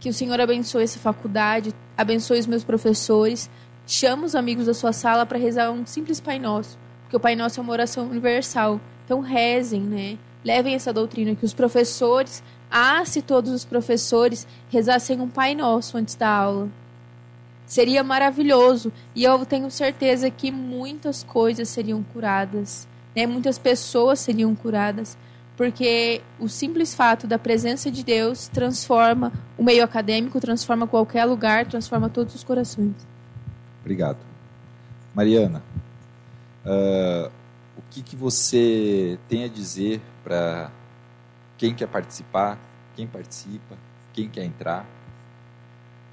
que 0.00 0.08
o 0.08 0.12
Senhor 0.12 0.40
abençoe 0.40 0.82
essa 0.82 0.98
faculdade, 0.98 1.72
abençoe 1.96 2.40
os 2.40 2.46
meus 2.46 2.64
professores, 2.64 3.48
chama 3.86 4.26
os 4.26 4.34
amigos 4.34 4.66
da 4.66 4.74
sua 4.74 4.92
sala 4.92 5.24
para 5.24 5.38
rezar 5.38 5.70
um 5.70 5.86
simples 5.86 6.18
Pai 6.18 6.40
Nosso, 6.40 6.76
porque 7.02 7.16
o 7.16 7.20
Pai 7.20 7.36
Nosso 7.36 7.60
é 7.60 7.62
uma 7.62 7.72
oração 7.72 8.08
universal. 8.08 8.80
Então 9.04 9.20
rezem, 9.20 9.80
né? 9.80 10.18
Levem 10.44 10.74
essa 10.74 10.92
doutrina 10.92 11.36
que 11.36 11.44
os 11.44 11.54
professores, 11.54 12.42
ah, 12.68 13.04
se 13.04 13.22
todos 13.22 13.52
os 13.52 13.64
professores 13.64 14.46
rezassem 14.68 15.20
um 15.20 15.28
Pai 15.28 15.54
Nosso 15.54 15.96
antes 15.96 16.16
da 16.16 16.28
aula. 16.28 16.68
Seria 17.64 18.02
maravilhoso 18.02 18.92
e 19.14 19.22
eu 19.22 19.46
tenho 19.46 19.70
certeza 19.70 20.30
que 20.30 20.50
muitas 20.50 21.22
coisas 21.22 21.68
seriam 21.68 22.02
curadas, 22.02 22.88
né? 23.14 23.24
Muitas 23.24 23.56
pessoas 23.56 24.18
seriam 24.18 24.54
curadas, 24.54 25.16
porque 25.56 26.20
o 26.38 26.48
simples 26.48 26.94
fato 26.94 27.26
da 27.26 27.38
presença 27.38 27.90
de 27.90 28.04
Deus 28.04 28.48
transforma 28.48 29.32
o 29.56 29.62
meio 29.62 29.84
acadêmico, 29.84 30.40
transforma 30.40 30.86
qualquer 30.86 31.24
lugar, 31.24 31.66
transforma 31.66 32.08
todos 32.08 32.34
os 32.34 32.42
corações. 32.42 32.94
Obrigado. 33.80 34.18
Mariana, 35.14 35.62
uh, 36.64 37.30
o 37.76 37.82
que, 37.90 38.02
que 38.02 38.16
você 38.16 39.18
tem 39.28 39.44
a 39.44 39.48
dizer 39.48 40.00
para 40.24 40.70
quem 41.56 41.72
quer 41.72 41.86
participar, 41.86 42.58
quem 42.96 43.06
participa, 43.06 43.76
quem 44.12 44.28
quer 44.28 44.44
entrar? 44.44 44.84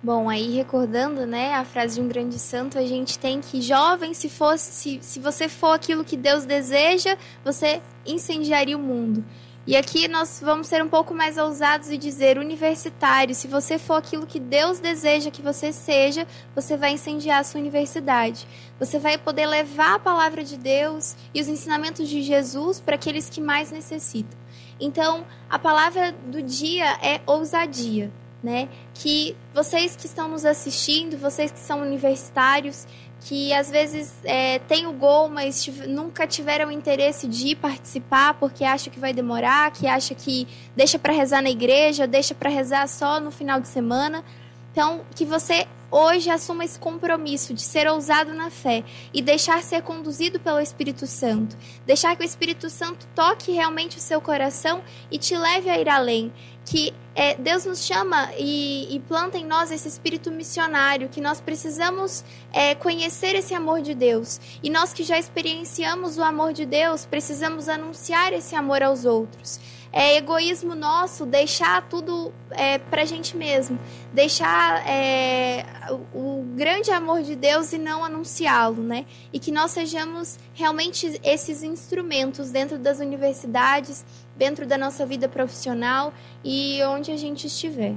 Bom, 0.04 0.28
aí 0.28 0.56
recordando, 0.56 1.28
né, 1.28 1.54
a 1.54 1.64
frase 1.64 1.94
de 1.94 2.02
um 2.02 2.08
grande 2.08 2.40
santo, 2.40 2.76
a 2.80 2.84
gente 2.84 3.20
tem 3.20 3.40
que 3.40 3.62
jovem, 3.62 4.16
se 4.16 4.30
fosse, 4.30 4.72
se, 4.72 5.00
se 5.00 5.20
você 5.20 5.48
for 5.48 5.74
aquilo 5.74 6.04
que 6.04 6.18
Deus 6.18 6.44
deseja, 6.44 7.16
você 7.46 7.80
incendiaria 8.04 8.76
o 8.76 8.82
mundo. 8.82 9.24
E 9.68 9.78
aqui 9.78 10.08
nós 10.08 10.42
vamos 10.44 10.66
ser 10.66 10.84
um 10.84 10.90
pouco 10.90 11.14
mais 11.14 11.38
ousados 11.38 11.92
e 11.92 12.00
dizer 12.00 12.40
universitário, 12.40 13.36
se 13.36 13.48
você 13.48 13.78
for 13.78 13.94
aquilo 13.94 14.26
que 14.26 14.40
Deus 14.40 14.80
deseja 14.80 15.30
que 15.30 15.44
você 15.44 15.72
seja, 15.72 16.26
você 16.56 16.76
vai 16.76 16.94
incendiar 16.94 17.42
a 17.42 17.44
sua 17.44 17.62
universidade. 17.62 18.48
Você 18.80 18.98
vai 18.98 19.20
poder 19.20 19.46
levar 19.46 19.98
a 19.98 20.00
palavra 20.00 20.44
de 20.44 20.58
Deus 20.58 21.16
e 21.32 21.40
os 21.40 21.48
ensinamentos 21.48 22.10
de 22.10 22.24
Jesus 22.24 22.80
para 22.80 22.96
aqueles 22.96 23.30
que 23.30 23.40
mais 23.40 23.70
necessitam. 23.70 24.36
Então, 24.80 25.24
a 25.48 25.60
palavra 25.60 26.12
do 26.12 26.42
dia 26.42 26.98
é 27.04 27.22
ousadia 27.28 28.12
né? 28.44 28.70
Que 28.94 29.36
vocês 29.54 29.96
que 29.96 30.06
estão 30.06 30.28
nos 30.28 30.46
assistindo, 30.46 31.18
vocês 31.18 31.52
que 31.52 31.60
são 31.60 31.82
universitários, 31.82 32.88
que 33.22 33.54
às 33.54 33.70
vezes 33.70 34.14
é, 34.24 34.60
têm 34.60 34.88
o 34.88 34.94
gol, 34.94 35.30
mas 35.30 35.68
nunca 35.88 36.26
tiveram 36.26 36.72
interesse 36.72 37.28
de 37.28 37.56
participar 37.56 38.34
porque 38.36 38.64
acha 38.64 38.90
que 38.90 39.00
vai 39.00 39.14
demorar, 39.14 39.72
que 39.72 39.88
acha 39.88 40.16
que 40.16 40.48
deixa 40.76 40.98
para 40.98 41.14
rezar 41.14 41.42
na 41.42 41.50
igreja, 41.50 42.08
deixa 42.08 42.34
para 42.34 42.50
rezar 42.50 42.88
só 42.88 43.20
no 43.20 43.30
final 43.30 43.60
de 43.60 43.68
semana. 43.68 44.24
Então, 44.72 45.02
que 45.16 45.26
você 45.26 45.68
hoje 45.92 46.30
assuma 46.30 46.64
esse 46.64 46.80
compromisso 46.80 47.54
de 47.54 47.62
ser 47.62 47.88
ousado 47.88 48.34
na 48.34 48.50
fé 48.50 48.84
e 49.14 49.22
deixar 49.22 49.62
ser 49.62 49.82
conduzido 49.82 50.40
pelo 50.40 50.62
Espírito 50.62 51.06
Santo. 51.06 51.58
Deixar 51.86 52.16
que 52.16 52.24
o 52.24 52.26
Espírito 52.26 52.70
Santo 52.70 53.06
toque 53.14 53.52
realmente 53.52 53.98
o 53.98 54.02
seu 54.02 54.22
coração 54.22 54.82
e 55.12 55.18
te 55.18 55.36
leve 55.36 55.70
a 55.70 55.78
ir 55.78 55.90
além. 55.90 56.32
Que 56.64 56.94
é, 57.14 57.36
Deus 57.36 57.66
nos 57.66 57.84
chama 57.84 58.30
e, 58.38 58.96
e, 58.96 59.00
planta 59.02 59.38
em 59.38 59.46
nós 59.46 59.72
esse 59.72 59.88
espírito 59.88 60.32
missionário, 60.32 61.10
que 61.10 61.20
nós 61.20 61.42
precisamos 61.42 62.24
é, 62.54 62.76
conhecer 62.76 63.36
esse 63.36 63.54
amor 63.54 63.82
de 63.82 63.94
Deus. 63.94 64.40
E 64.64 64.70
nós 64.70 64.94
que 64.94 65.04
já 65.04 65.20
experienciamos 65.20 66.18
o 66.18 66.24
amor 66.24 66.54
de 66.54 66.66
Deus, 66.66 67.04
precisamos 67.06 67.68
anunciar 67.68 68.32
esse 68.32 68.56
amor 68.56 68.82
aos 68.82 69.04
outros 69.04 69.60
é 69.92 70.16
egoísmo 70.16 70.74
nosso 70.74 71.26
deixar 71.26 71.88
tudo 71.90 72.32
é, 72.52 72.78
pra 72.78 73.04
gente 73.04 73.36
mesmo, 73.36 73.78
deixar 74.14 74.88
é, 74.88 75.66
o, 76.14 76.18
o, 76.18 76.46
grande 76.56 76.92
amor 76.92 77.22
de 77.22 77.36
Deus 77.36 77.74
e 77.74 77.78
não 77.78 78.04
anunciá-lo, 78.04 78.82
né? 78.82 79.06
E 79.34 79.40
que 79.40 79.52
nós 79.52 79.72
sejamos 79.72 80.40
realmente 80.54 81.20
esses 81.24 81.62
instrumentos 81.62 82.52
dentro 82.52 82.78
das 82.78 83.00
universidades, 83.00 84.06
dentro 84.38 84.66
da 84.66 84.78
nossa 84.78 85.06
vida 85.06 85.28
profissional 85.28 86.14
e 86.44 86.82
onde 86.84 87.12
a 87.12 87.18
gente 87.18 87.48
estiver. 87.48 87.96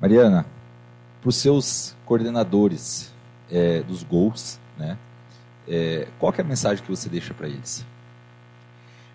Mariana, 0.00 0.44
para 1.20 1.28
os 1.28 1.36
seus 1.36 1.96
coordenadores 2.04 3.12
é, 3.48 3.82
dos 3.82 4.02
gols, 4.02 4.58
né? 4.76 4.98
É, 5.68 6.08
qual 6.18 6.34
é 6.36 6.40
a 6.40 6.44
mensagem 6.44 6.84
que 6.84 6.90
você 6.90 7.08
deixa 7.08 7.32
para 7.32 7.46
eles? 7.46 7.86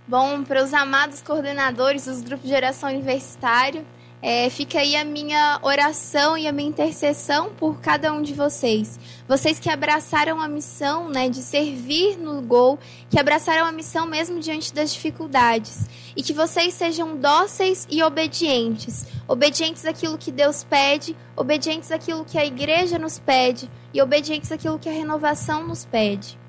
Bom, 0.10 0.41
para 0.41 0.64
os 0.64 0.74
amados 0.74 1.22
coordenadores 1.22 2.05
dos 2.05 2.22
grupos 2.22 2.45
de 2.45 2.51
geração 2.51 2.88
universitário, 2.88 3.86
é, 4.22 4.49
fica 4.49 4.80
aí 4.80 4.95
a 4.95 5.03
minha 5.03 5.60
oração 5.62 6.38
e 6.38 6.47
a 6.47 6.51
minha 6.53 6.70
intercessão 6.70 7.49
por 7.53 7.82
cada 7.82 8.14
um 8.14 8.22
de 8.22 8.34
vocês. 8.34 8.97
Vocês 9.28 9.60
que 9.60 9.70
abraçaram 9.70 10.39
a 10.39 10.47
missão 10.47 11.10
né, 11.10 11.28
de 11.28 11.39
servir 11.43 12.18
no 12.18 12.41
gol, 12.41 12.80
que 13.10 13.20
abraçaram 13.20 13.66
a 13.66 13.72
missão 13.74 14.05
mesmo 14.05 14.39
diante 14.39 14.74
das 14.74 14.93
dificuldades. 14.93 15.86
E 16.16 16.24
que 16.24 16.32
vocês 16.32 16.74
sejam 16.74 17.18
dóceis 17.18 17.86
e 17.91 18.01
obedientes. 18.01 19.05
Obedientes 19.28 19.86
àquilo 19.86 20.18
que 20.18 20.32
Deus 20.32 20.64
pede, 20.64 21.18
obedientes 21.36 21.91
àquilo 21.91 22.24
que 22.24 22.38
a 22.38 22.45
igreja 22.45 22.97
nos 22.97 23.20
pede 23.20 23.70
e 23.93 24.01
obedientes 24.01 24.53
àquilo 24.53 24.80
que 24.80 24.88
a 24.88 24.93
renovação 24.93 25.68
nos 25.68 25.84
pede. 25.84 26.39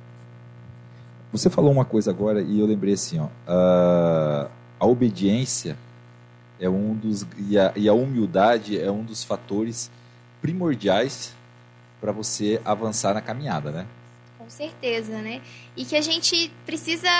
Você 1.30 1.50
falou 1.50 1.70
uma 1.70 1.84
coisa 1.84 2.10
agora 2.10 2.40
e 2.40 2.58
eu 2.58 2.66
lembrei 2.66 2.94
assim, 2.94 3.18
ó, 3.18 3.28
a, 3.46 4.48
a 4.80 4.86
obediência 4.86 5.76
é 6.58 6.68
um 6.68 6.94
dos 6.94 7.26
e 7.48 7.58
a, 7.58 7.72
e 7.76 7.88
a 7.88 7.92
humildade 7.92 8.80
é 8.80 8.90
um 8.90 9.04
dos 9.04 9.22
fatores 9.22 9.90
primordiais 10.40 11.34
para 12.00 12.12
você 12.12 12.60
avançar 12.64 13.12
na 13.14 13.20
caminhada, 13.20 13.70
né? 13.70 13.86
Com 14.48 14.50
certeza, 14.50 15.18
né? 15.18 15.42
E 15.76 15.84
que 15.84 15.94
a 15.94 16.00
gente 16.00 16.50
precisa 16.64 17.10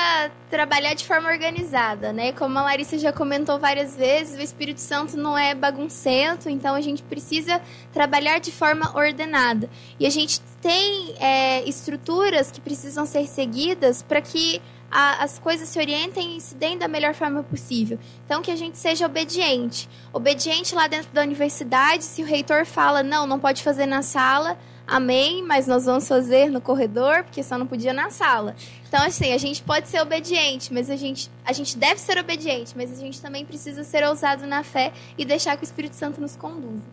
trabalhar 0.48 0.94
de 0.94 1.06
forma 1.06 1.28
organizada, 1.28 2.10
né? 2.10 2.32
Como 2.32 2.58
a 2.58 2.62
Larissa 2.62 2.96
já 2.96 3.12
comentou 3.12 3.58
várias 3.58 3.94
vezes, 3.94 4.38
o 4.38 4.42
Espírito 4.42 4.80
Santo 4.80 5.14
não 5.14 5.36
é 5.36 5.54
baguncento, 5.54 6.48
então 6.48 6.74
a 6.74 6.80
gente 6.80 7.02
precisa 7.02 7.60
trabalhar 7.92 8.38
de 8.38 8.50
forma 8.50 8.96
ordenada. 8.96 9.68
E 10.00 10.06
a 10.06 10.10
gente 10.10 10.40
tem 10.62 11.14
é, 11.20 11.68
estruturas 11.68 12.50
que 12.50 12.62
precisam 12.62 13.04
ser 13.04 13.26
seguidas 13.26 14.00
para 14.02 14.22
que 14.22 14.62
a, 14.90 15.22
as 15.22 15.38
coisas 15.38 15.68
se 15.68 15.78
orientem 15.78 16.38
e 16.38 16.40
se 16.40 16.54
deem 16.54 16.78
da 16.78 16.88
melhor 16.88 17.12
forma 17.12 17.42
possível. 17.42 17.98
Então, 18.24 18.40
que 18.40 18.50
a 18.50 18.56
gente 18.56 18.78
seja 18.78 19.04
obediente. 19.04 19.86
Obediente 20.14 20.74
lá 20.74 20.86
dentro 20.86 21.12
da 21.12 21.20
universidade, 21.20 22.04
se 22.04 22.22
o 22.22 22.26
reitor 22.26 22.64
fala, 22.64 23.02
não, 23.02 23.26
não 23.26 23.38
pode 23.38 23.62
fazer 23.62 23.84
na 23.84 24.00
sala, 24.00 24.58
amém, 24.88 25.44
mas 25.44 25.66
nós 25.66 25.84
vamos 25.84 26.08
fazer 26.08 26.50
no 26.50 26.60
corredor, 26.60 27.22
porque 27.24 27.42
só 27.42 27.58
não 27.58 27.66
podia 27.66 27.92
na 27.92 28.10
sala. 28.10 28.56
Então, 28.88 29.04
assim, 29.04 29.32
a 29.32 29.38
gente 29.38 29.62
pode 29.62 29.88
ser 29.88 30.00
obediente, 30.00 30.72
mas 30.72 30.88
a 30.88 30.96
gente, 30.96 31.30
a 31.44 31.52
gente 31.52 31.76
deve 31.76 32.00
ser 32.00 32.18
obediente, 32.18 32.72
mas 32.74 32.90
a 32.90 32.96
gente 32.96 33.20
também 33.20 33.44
precisa 33.44 33.84
ser 33.84 34.02
ousado 34.04 34.46
na 34.46 34.64
fé 34.64 34.92
e 35.18 35.24
deixar 35.24 35.56
que 35.56 35.62
o 35.62 35.66
Espírito 35.66 35.94
Santo 35.94 36.20
nos 36.20 36.34
conduza. 36.34 36.86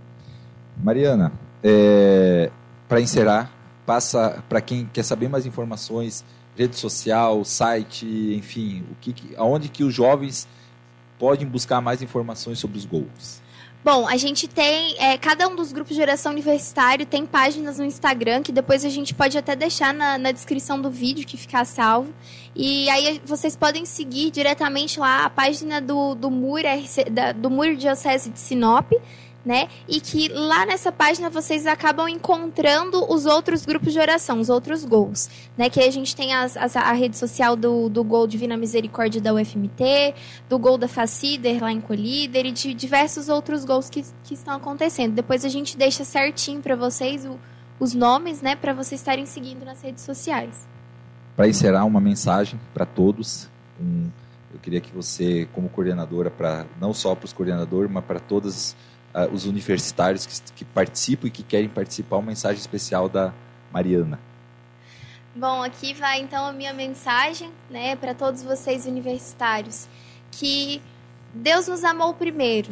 Mariana, 0.83 1.31
é, 1.63 2.51
para 2.87 2.99
encerrar, 2.99 3.49
passa 3.85 4.43
para 4.49 4.59
quem 4.59 4.89
quer 4.91 5.03
saber 5.03 5.29
mais 5.29 5.45
informações, 5.45 6.25
rede 6.57 6.75
social, 6.75 7.43
site, 7.45 8.05
enfim, 8.35 8.83
o 8.91 8.95
que, 8.95 9.35
aonde 9.37 9.69
que 9.69 9.83
os 9.83 9.93
jovens 9.93 10.47
podem 11.17 11.47
buscar 11.47 11.79
mais 11.79 12.01
informações 12.01 12.59
sobre 12.59 12.77
os 12.77 12.85
gols. 12.85 13.41
Bom, 13.85 14.07
a 14.07 14.17
gente 14.17 14.47
tem. 14.47 14.95
É, 14.97 15.15
cada 15.15 15.47
um 15.47 15.55
dos 15.55 15.71
grupos 15.71 15.91
de 15.91 15.97
geração 15.97 16.31
universitário 16.31 17.05
tem 17.05 17.23
páginas 17.23 17.77
no 17.77 17.85
Instagram, 17.85 18.41
que 18.41 18.51
depois 18.51 18.83
a 18.83 18.89
gente 18.89 19.13
pode 19.13 19.37
até 19.37 19.55
deixar 19.55 19.93
na, 19.93 20.17
na 20.17 20.31
descrição 20.31 20.81
do 20.81 20.89
vídeo 20.89 21.23
que 21.23 21.37
ficar 21.37 21.65
salvo. 21.65 22.11
E 22.55 22.89
aí 22.89 23.21
vocês 23.23 23.55
podem 23.55 23.85
seguir 23.85 24.31
diretamente 24.31 24.99
lá 24.99 25.25
a 25.25 25.29
página 25.29 25.79
do, 25.79 26.15
do 26.15 26.31
MUR, 26.31 26.63
da, 27.11 27.31
do 27.31 27.47
MUR 27.51 27.75
Diocese 27.75 28.31
de 28.31 28.39
Sinop 28.39 28.91
né? 29.45 29.69
E 29.87 30.01
que 30.01 30.27
lá 30.29 30.65
nessa 30.65 30.91
página 30.91 31.29
vocês 31.29 31.67
acabam 31.67 32.09
encontrando 32.09 33.05
os 33.11 33.25
outros 33.25 33.65
grupos 33.65 33.93
de 33.93 33.99
oração, 33.99 34.39
os 34.39 34.49
outros 34.49 34.83
gols, 34.83 35.29
né? 35.55 35.69
Que 35.69 35.81
a 35.81 35.91
gente 35.91 36.15
tem 36.15 36.33
as, 36.33 36.57
as, 36.57 36.75
a 36.75 36.91
rede 36.93 37.15
social 37.15 37.55
do, 37.55 37.87
do 37.87 38.03
Gol 38.03 38.25
Divina 38.25 38.57
Misericórdia 38.57 39.21
da 39.21 39.33
UFMT, 39.33 40.15
do 40.49 40.57
Gol 40.57 40.77
da 40.77 40.87
Facider 40.87 41.61
lá 41.61 41.71
em 41.71 41.79
Colíder 41.79 42.47
e 42.47 42.51
de 42.51 42.73
diversos 42.73 43.29
outros 43.29 43.63
gols 43.63 43.89
que, 43.89 44.03
que 44.23 44.33
estão 44.33 44.55
acontecendo. 44.55 45.13
Depois 45.13 45.45
a 45.45 45.49
gente 45.49 45.77
deixa 45.77 46.03
certinho 46.03 46.61
para 46.61 46.75
vocês 46.75 47.25
o, 47.25 47.39
os 47.79 47.93
nomes, 47.93 48.41
né? 48.41 48.55
Para 48.55 48.73
vocês 48.73 48.99
estarem 48.99 49.27
seguindo 49.27 49.63
nas 49.63 49.81
redes 49.81 50.03
sociais. 50.03 50.67
Para 51.35 51.47
encerrar, 51.47 51.85
uma 51.85 51.99
mensagem 51.99 52.59
para 52.73 52.85
todos. 52.85 53.49
Um, 53.79 54.09
eu 54.53 54.59
queria 54.59 54.79
que 54.79 54.91
você, 54.91 55.47
como 55.51 55.67
coordenadora, 55.67 56.31
para 56.31 56.65
não 56.79 56.93
só 56.93 57.13
para 57.13 57.25
os 57.25 57.33
coordenadores, 57.33 57.91
mas 57.91 58.05
para 58.05 58.21
todas 58.21 58.73
uh, 59.15 59.33
os 59.33 59.45
universitários 59.45 60.25
que, 60.25 60.53
que 60.53 60.65
participam 60.65 61.27
e 61.27 61.31
que 61.31 61.43
querem 61.43 61.69
participar, 61.69 62.17
uma 62.17 62.27
mensagem 62.27 62.59
especial 62.59 63.07
da 63.07 63.33
Mariana. 63.71 64.19
Bom, 65.33 65.63
aqui 65.63 65.93
vai 65.93 66.19
então 66.19 66.45
a 66.45 66.53
minha 66.53 66.73
mensagem, 66.73 67.51
né, 67.69 67.95
para 67.95 68.13
todos 68.13 68.43
vocês 68.43 68.85
universitários, 68.85 69.87
que 70.31 70.81
Deus 71.33 71.67
nos 71.67 71.83
amou 71.83 72.13
primeiro 72.13 72.69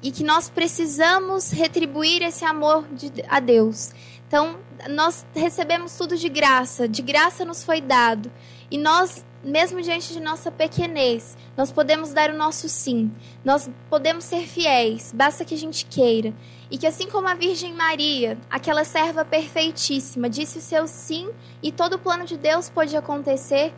e 0.00 0.12
que 0.12 0.22
nós 0.22 0.48
precisamos 0.48 1.50
retribuir 1.50 2.22
esse 2.22 2.44
amor 2.44 2.86
de, 2.92 3.10
a 3.28 3.40
Deus. 3.40 3.92
Então, 4.28 4.58
nós 4.90 5.24
recebemos 5.34 5.96
tudo 5.96 6.16
de 6.16 6.28
graça, 6.28 6.86
de 6.86 7.02
graça 7.02 7.44
nos 7.44 7.64
foi 7.64 7.80
dado. 7.80 8.30
E 8.70 8.76
nós, 8.76 9.24
mesmo 9.44 9.82
diante 9.82 10.12
de 10.12 10.20
nossa 10.20 10.50
pequenez, 10.50 11.36
nós 11.56 11.70
podemos 11.70 12.12
dar 12.12 12.30
o 12.30 12.36
nosso 12.36 12.68
sim. 12.68 13.12
Nós 13.44 13.70
podemos 13.90 14.24
ser 14.24 14.46
fiéis, 14.46 15.12
basta 15.14 15.44
que 15.44 15.54
a 15.54 15.58
gente 15.58 15.86
queira. 15.86 16.34
E 16.70 16.78
que 16.78 16.86
assim 16.86 17.08
como 17.08 17.28
a 17.28 17.34
Virgem 17.34 17.74
Maria, 17.74 18.38
aquela 18.50 18.84
serva 18.84 19.24
perfeitíssima, 19.24 20.28
disse 20.28 20.58
o 20.58 20.62
seu 20.62 20.86
sim 20.86 21.30
e 21.62 21.70
todo 21.70 21.94
o 21.94 21.98
plano 21.98 22.24
de 22.24 22.36
Deus 22.36 22.68
pôde 22.70 22.96
acontecer, 22.96 23.72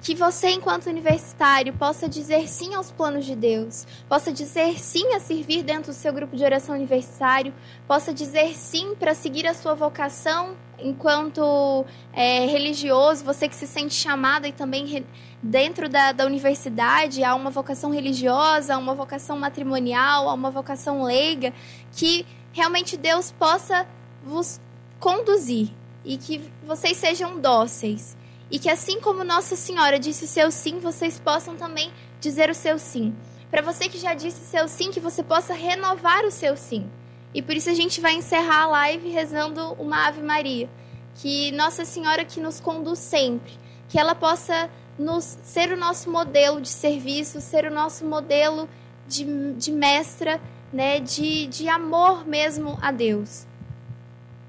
que 0.00 0.14
você, 0.14 0.50
enquanto 0.50 0.86
universitário, 0.86 1.72
possa 1.74 2.08
dizer 2.08 2.48
sim 2.48 2.74
aos 2.74 2.90
planos 2.90 3.26
de 3.26 3.36
Deus, 3.36 3.86
possa 4.08 4.32
dizer 4.32 4.78
sim 4.78 5.14
a 5.14 5.20
servir 5.20 5.62
dentro 5.62 5.92
do 5.92 5.94
seu 5.94 6.12
grupo 6.12 6.36
de 6.36 6.42
oração 6.42 6.74
universitário, 6.74 7.52
possa 7.86 8.12
dizer 8.12 8.56
sim 8.56 8.94
para 8.94 9.14
seguir 9.14 9.46
a 9.46 9.52
sua 9.52 9.74
vocação 9.74 10.56
enquanto 10.78 11.84
é, 12.12 12.46
religioso, 12.46 13.22
você 13.22 13.46
que 13.46 13.54
se 13.54 13.66
sente 13.66 13.94
chamado 13.94 14.46
e 14.46 14.52
também 14.52 15.04
dentro 15.42 15.88
da, 15.88 16.12
da 16.12 16.24
universidade 16.24 17.22
há 17.22 17.34
uma 17.34 17.50
vocação 17.50 17.90
religiosa, 17.90 18.78
uma 18.78 18.94
vocação 18.94 19.38
matrimonial, 19.38 20.28
há 20.28 20.32
uma 20.32 20.50
vocação 20.50 21.02
leiga, 21.02 21.52
que 21.92 22.24
realmente 22.52 22.96
Deus 22.96 23.30
possa 23.32 23.86
vos 24.24 24.58
conduzir 24.98 25.70
e 26.04 26.16
que 26.16 26.42
vocês 26.66 26.96
sejam 26.96 27.38
dóceis 27.38 28.16
e 28.50 28.58
que 28.58 28.68
assim 28.68 29.00
como 29.00 29.22
Nossa 29.22 29.54
Senhora 29.54 29.98
disse 29.98 30.24
o 30.24 30.28
seu 30.28 30.50
sim, 30.50 30.80
vocês 30.80 31.18
possam 31.18 31.56
também 31.56 31.92
dizer 32.20 32.50
o 32.50 32.54
seu 32.54 32.78
sim. 32.78 33.14
Para 33.50 33.62
você 33.62 33.88
que 33.88 33.98
já 33.98 34.14
disse 34.14 34.42
o 34.42 34.46
seu 34.46 34.68
sim, 34.68 34.90
que 34.90 35.00
você 35.00 35.22
possa 35.22 35.54
renovar 35.54 36.24
o 36.24 36.30
seu 36.30 36.56
sim. 36.56 36.88
E 37.32 37.40
por 37.40 37.54
isso 37.54 37.70
a 37.70 37.74
gente 37.74 38.00
vai 38.00 38.14
encerrar 38.14 38.62
a 38.62 38.66
live 38.66 39.08
rezando 39.08 39.72
uma 39.74 40.08
Ave 40.08 40.22
Maria, 40.22 40.68
que 41.16 41.52
Nossa 41.52 41.84
Senhora 41.84 42.24
que 42.24 42.40
nos 42.40 42.58
conduz 42.58 42.98
sempre, 42.98 43.52
que 43.88 43.98
ela 43.98 44.14
possa 44.14 44.68
nos 44.98 45.38
ser 45.42 45.72
o 45.72 45.76
nosso 45.76 46.10
modelo 46.10 46.60
de 46.60 46.68
serviço, 46.68 47.40
ser 47.40 47.64
o 47.66 47.70
nosso 47.70 48.04
modelo 48.04 48.68
de, 49.06 49.24
de 49.54 49.72
mestra, 49.72 50.40
né, 50.72 51.00
de, 51.00 51.46
de 51.46 51.68
amor 51.68 52.26
mesmo 52.26 52.78
a 52.82 52.90
Deus. 52.90 53.46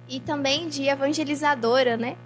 E 0.08 0.20
também 0.20 0.68
de 0.68 0.88
evangelizadora, 0.88 1.96
né? 1.98 2.18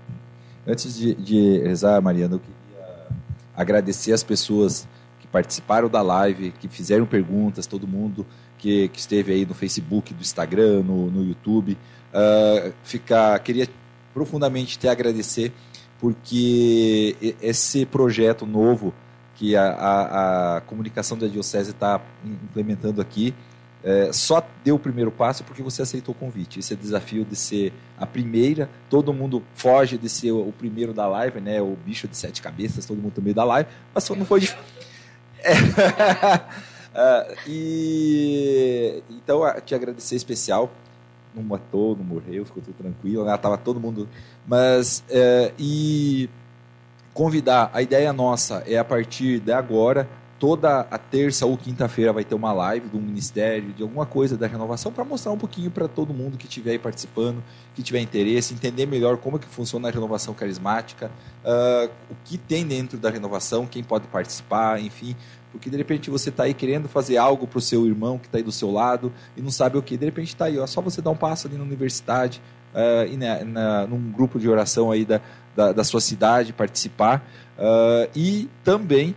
Antes 0.68 0.98
de, 0.98 1.14
de 1.14 1.60
rezar, 1.60 2.02
Mariana, 2.02 2.36
eu 2.36 2.40
queria 2.40 3.08
agradecer 3.56 4.14
as 4.14 4.24
pessoas 4.24 4.88
que 5.20 5.28
participaram 5.28 5.88
da 5.88 6.02
live, 6.02 6.52
que 6.60 6.68
fizeram 6.68 7.06
perguntas, 7.06 7.68
todo 7.68 7.88
mundo 7.88 8.26
que, 8.58 8.88
que 8.90 9.00
esteve 9.00 9.34
aí 9.34 9.46
no 9.46 9.54
Facebook, 9.54 10.14
do 10.14 10.22
Instagram, 10.22 10.82
no, 10.82 11.12
no 11.12 11.24
YouTube. 11.24 11.78
Uh, 12.14 12.74
ficar, 12.84 13.38
queria 13.40 13.68
profundamente 14.14 14.80
te 14.80 14.88
agradecer, 14.88 15.52
porque 16.00 17.16
esse 17.42 17.86
projeto 17.86 18.46
novo 18.46 18.94
que 19.36 19.56
a, 19.56 19.68
a, 19.68 20.58
a 20.58 20.62
comunicação 20.62 21.18
da 21.18 21.28
Diocese 21.28 21.72
está 21.72 22.02
implementando 22.24 23.02
aqui, 23.02 23.36
é, 23.86 24.12
só 24.12 24.44
deu 24.64 24.78
o 24.78 24.80
primeiro 24.80 25.12
passo 25.12 25.44
porque 25.44 25.62
você 25.62 25.84
aceitou 25.84 26.16
o 26.16 26.18
convite. 26.18 26.60
Esse 26.60 26.74
é 26.74 26.76
o 26.76 26.80
desafio 26.80 27.24
de 27.24 27.36
ser 27.36 27.72
a 28.00 28.06
primeira. 28.08 28.68
Todo 28.90 29.14
mundo 29.14 29.44
foge 29.54 29.96
de 29.96 30.10
ser 30.10 30.32
o, 30.32 30.52
primeiro 30.52 30.92
da 30.92 31.08
live, 31.08 31.40
né? 31.40 31.62
O 31.62 31.78
bicho 31.86 32.08
de 32.08 32.18
sete 32.18 32.42
cabeças, 32.42 32.88
todo 32.88 32.98
mundo 32.98 33.14
também 33.14 33.32
da 33.32 33.44
live, 33.44 33.70
mas 33.94 34.10
não 34.10 34.26
foi. 34.26 34.50
É. 35.48 35.54
uh, 35.54 37.38
e 37.48 39.04
então 39.12 39.42
te 39.64 39.76
agradecer 39.76 40.16
especial. 40.16 40.72
Não 41.36 41.44
matou, 41.44 41.96
não 41.96 42.04
morreu, 42.04 42.44
ficou 42.46 42.64
tudo 42.64 42.74
tranquilo, 42.74 43.24
né? 43.24 43.38
Tava 43.38 43.56
todo 43.56 43.80
mundo. 43.80 44.10
Mas 44.48 45.04
uh, 45.10 45.54
e 45.60 46.28
convidar. 47.14 47.70
A 47.74 47.84
ideia 47.84 48.12
nossa 48.12 48.64
é 48.66 48.78
a 48.80 48.84
partir 48.84 49.40
de 49.40 49.52
agora 49.52 50.10
toda 50.38 50.82
a 50.82 50.98
terça 50.98 51.46
ou 51.46 51.58
quinta-feira 51.58 52.12
vai 52.12 52.24
ter 52.24 52.36
uma 52.36 52.52
live 52.52 52.90
um 52.94 53.00
ministério, 53.00 53.72
de 53.74 53.82
alguma 53.82 54.06
coisa 54.06 54.38
da 54.38 54.48
renovação, 54.48 54.92
para 54.92 55.04
mostrar 55.04 55.32
um 55.32 55.38
pouquinho 55.38 55.72
para 55.72 55.88
todo 55.88 56.14
mundo 56.14 56.38
que 56.38 56.46
estiver 56.46 56.72
aí 56.72 56.80
participando, 56.80 57.44
que 57.74 57.82
tiver 57.82 58.00
interesse, 58.00 58.54
entender 58.54 58.86
melhor 58.86 59.18
como 59.18 59.38
é 59.38 59.40
que 59.40 59.48
funciona 59.48 59.88
a 59.88 59.92
renovação 59.92 60.34
carismática, 60.34 61.10
uh, 61.44 61.90
o 62.10 62.16
que 62.26 62.38
tem 62.38 62.66
dentro 62.66 62.98
da 62.98 63.10
renovação, 63.10 63.66
quem 63.66 63.84
pode 63.84 64.08
participar, 64.08 64.82
enfim. 64.82 65.16
Porque 65.52 65.70
de 65.70 65.78
repente 65.78 66.10
você 66.10 66.30
está 66.30 66.44
aí 66.44 66.54
querendo 66.54 66.90
fazer 66.90 67.16
algo 67.16 67.48
para 67.48 67.58
o 67.58 67.62
seu 67.62 67.86
irmão 67.86 68.18
que 68.18 68.26
está 68.26 68.38
aí 68.38 68.44
do 68.44 68.52
seu 68.52 68.70
lado 68.72 69.14
e 69.38 69.42
não 69.42 69.52
sabe 69.52 69.78
o 69.78 69.82
que, 69.82 69.96
de 69.96 70.06
repente 70.06 70.28
está 70.28 70.46
aí, 70.46 70.60
ó, 70.60 70.68
só 70.68 70.82
você 70.82 71.02
dar 71.02 71.12
um 71.12 71.16
passo 71.16 71.48
ali 71.48 71.58
na 71.58 71.64
universidade, 71.64 72.42
uh, 72.74 73.08
e 73.10 73.16
na, 73.16 73.44
na, 73.46 73.88
num 73.88 74.12
grupo 74.12 74.38
de 74.38 74.50
oração 74.50 74.92
aí 74.92 75.06
da, 75.06 75.22
da, 75.56 75.72
da 75.72 75.84
sua 75.84 76.02
cidade, 76.02 76.52
participar. 76.52 77.26
Uh, 77.58 78.10
e 78.14 78.50
também 78.64 79.16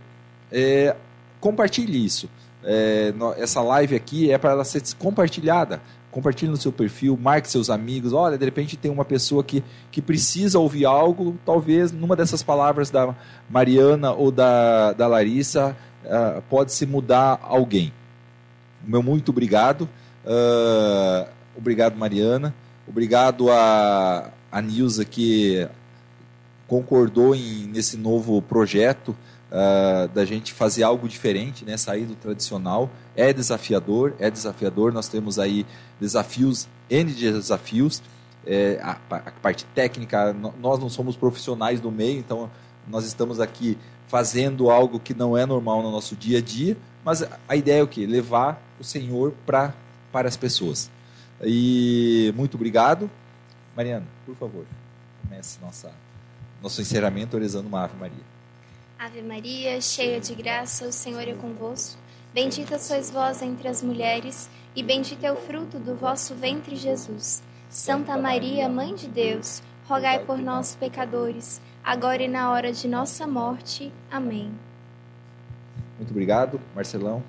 é, 0.51 0.95
compartilhe 1.39 2.03
isso. 2.03 2.29
É, 2.63 3.13
essa 3.37 3.61
live 3.61 3.95
aqui 3.95 4.31
é 4.31 4.37
para 4.37 4.51
ela 4.51 4.63
ser 4.63 4.81
compartilhada. 4.97 5.81
Compartilhe 6.11 6.51
no 6.51 6.57
seu 6.57 6.71
perfil, 6.71 7.17
marque 7.17 7.49
seus 7.49 7.69
amigos. 7.69 8.13
Olha, 8.13 8.37
de 8.37 8.43
repente 8.43 8.75
tem 8.75 8.89
uma 8.89 9.05
pessoa 9.05 9.43
que, 9.43 9.63
que 9.91 10.01
precisa 10.01 10.57
ouvir 10.57 10.85
algo, 10.85 11.37
talvez 11.45 11.91
numa 11.91 12.15
dessas 12.15 12.41
palavras 12.41 12.89
da 12.89 13.15
Mariana 13.49 14.11
ou 14.11 14.31
da, 14.31 14.91
da 14.93 15.07
Larissa 15.07 15.77
uh, 16.03 16.41
pode 16.49 16.73
se 16.73 16.85
mudar 16.85 17.39
alguém. 17.43 17.93
Meu 18.83 19.03
muito 19.03 19.29
obrigado. 19.29 19.87
Uh, 20.25 21.29
obrigado, 21.55 21.95
Mariana. 21.95 22.55
Obrigado 22.87 23.51
a, 23.51 24.31
a 24.51 24.61
Nilza 24.61 25.05
que 25.05 25.67
concordou 26.67 27.35
em, 27.35 27.67
nesse 27.67 27.97
novo 27.97 28.41
projeto 28.41 29.15
uh, 29.51 30.07
da 30.09 30.25
gente 30.25 30.53
fazer 30.53 30.83
algo 30.83 31.07
diferente, 31.07 31.65
né? 31.65 31.77
sair 31.77 32.05
do 32.05 32.15
tradicional. 32.15 32.89
É 33.15 33.33
desafiador, 33.33 34.13
é 34.19 34.29
desafiador. 34.29 34.93
Nós 34.93 35.07
temos 35.07 35.39
aí 35.39 35.65
desafios, 35.99 36.67
N 36.89 37.11
de 37.11 37.31
desafios. 37.31 38.01
É, 38.45 38.79
a, 38.81 38.97
a, 39.09 39.31
parte 39.31 39.65
técnica, 39.75 40.33
nós 40.33 40.79
não 40.79 40.89
somos 40.89 41.15
profissionais 41.15 41.81
do 41.81 41.91
meio, 41.91 42.19
então 42.19 42.49
nós 42.87 43.05
estamos 43.05 43.39
aqui 43.39 43.77
fazendo 44.07 44.71
algo 44.71 44.99
que 44.99 45.13
não 45.13 45.37
é 45.37 45.45
normal 45.45 45.83
no 45.83 45.91
nosso 45.91 46.15
dia 46.15 46.39
a 46.39 46.41
dia, 46.41 46.75
mas 47.03 47.23
a 47.47 47.55
ideia 47.55 47.81
é 47.81 47.83
o 47.83 47.87
quê? 47.87 48.07
Levar 48.07 48.59
o 48.79 48.83
Senhor 48.83 49.33
pra, 49.45 49.73
para 50.11 50.27
as 50.27 50.37
pessoas. 50.37 50.89
E 51.43 52.33
muito 52.35 52.55
obrigado. 52.55 53.09
Mariana, 53.75 54.05
por 54.25 54.35
favor, 54.35 54.65
comece 55.21 55.59
nossa, 55.61 55.91
nosso 56.61 56.81
encerramento 56.81 57.37
rezando 57.37 57.67
uma 57.67 57.83
Ave 57.83 57.97
Maria. 57.99 58.38
Ave 58.99 59.21
Maria, 59.21 59.79
cheia 59.79 60.19
de 60.19 60.35
graça, 60.35 60.85
o 60.85 60.91
Senhor 60.91 61.25
é 61.25 61.33
convosco. 61.33 61.97
Bendita 62.33 62.77
sois 62.77 63.09
vós 63.09 63.41
entre 63.41 63.69
as 63.69 63.81
mulheres, 63.81 64.49
e 64.75 64.83
bendito 64.83 65.23
é 65.23 65.31
o 65.31 65.37
fruto 65.37 65.79
do 65.79 65.95
vosso 65.95 66.35
ventre, 66.35 66.75
Jesus. 66.75 67.41
Santa 67.69 68.17
Maria, 68.17 68.67
Mãe 68.67 68.93
de 68.93 69.07
Deus, 69.07 69.63
rogai 69.87 70.19
por 70.25 70.37
nós, 70.37 70.75
pecadores, 70.75 71.61
agora 71.81 72.23
e 72.23 72.27
na 72.27 72.51
hora 72.51 72.73
de 72.73 72.89
nossa 72.89 73.25
morte. 73.25 73.89
Amém. 74.11 74.51
Muito 75.97 76.11
obrigado, 76.11 76.59
Marcelão. 76.75 77.23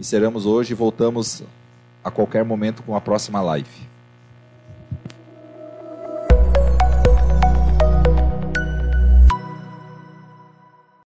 Encerramos 0.00 0.46
hoje 0.46 0.72
e 0.72 0.74
voltamos 0.74 1.42
a 2.02 2.10
qualquer 2.10 2.42
momento 2.42 2.82
com 2.82 2.96
a 2.96 3.02
próxima 3.02 3.42
live. 3.42 3.86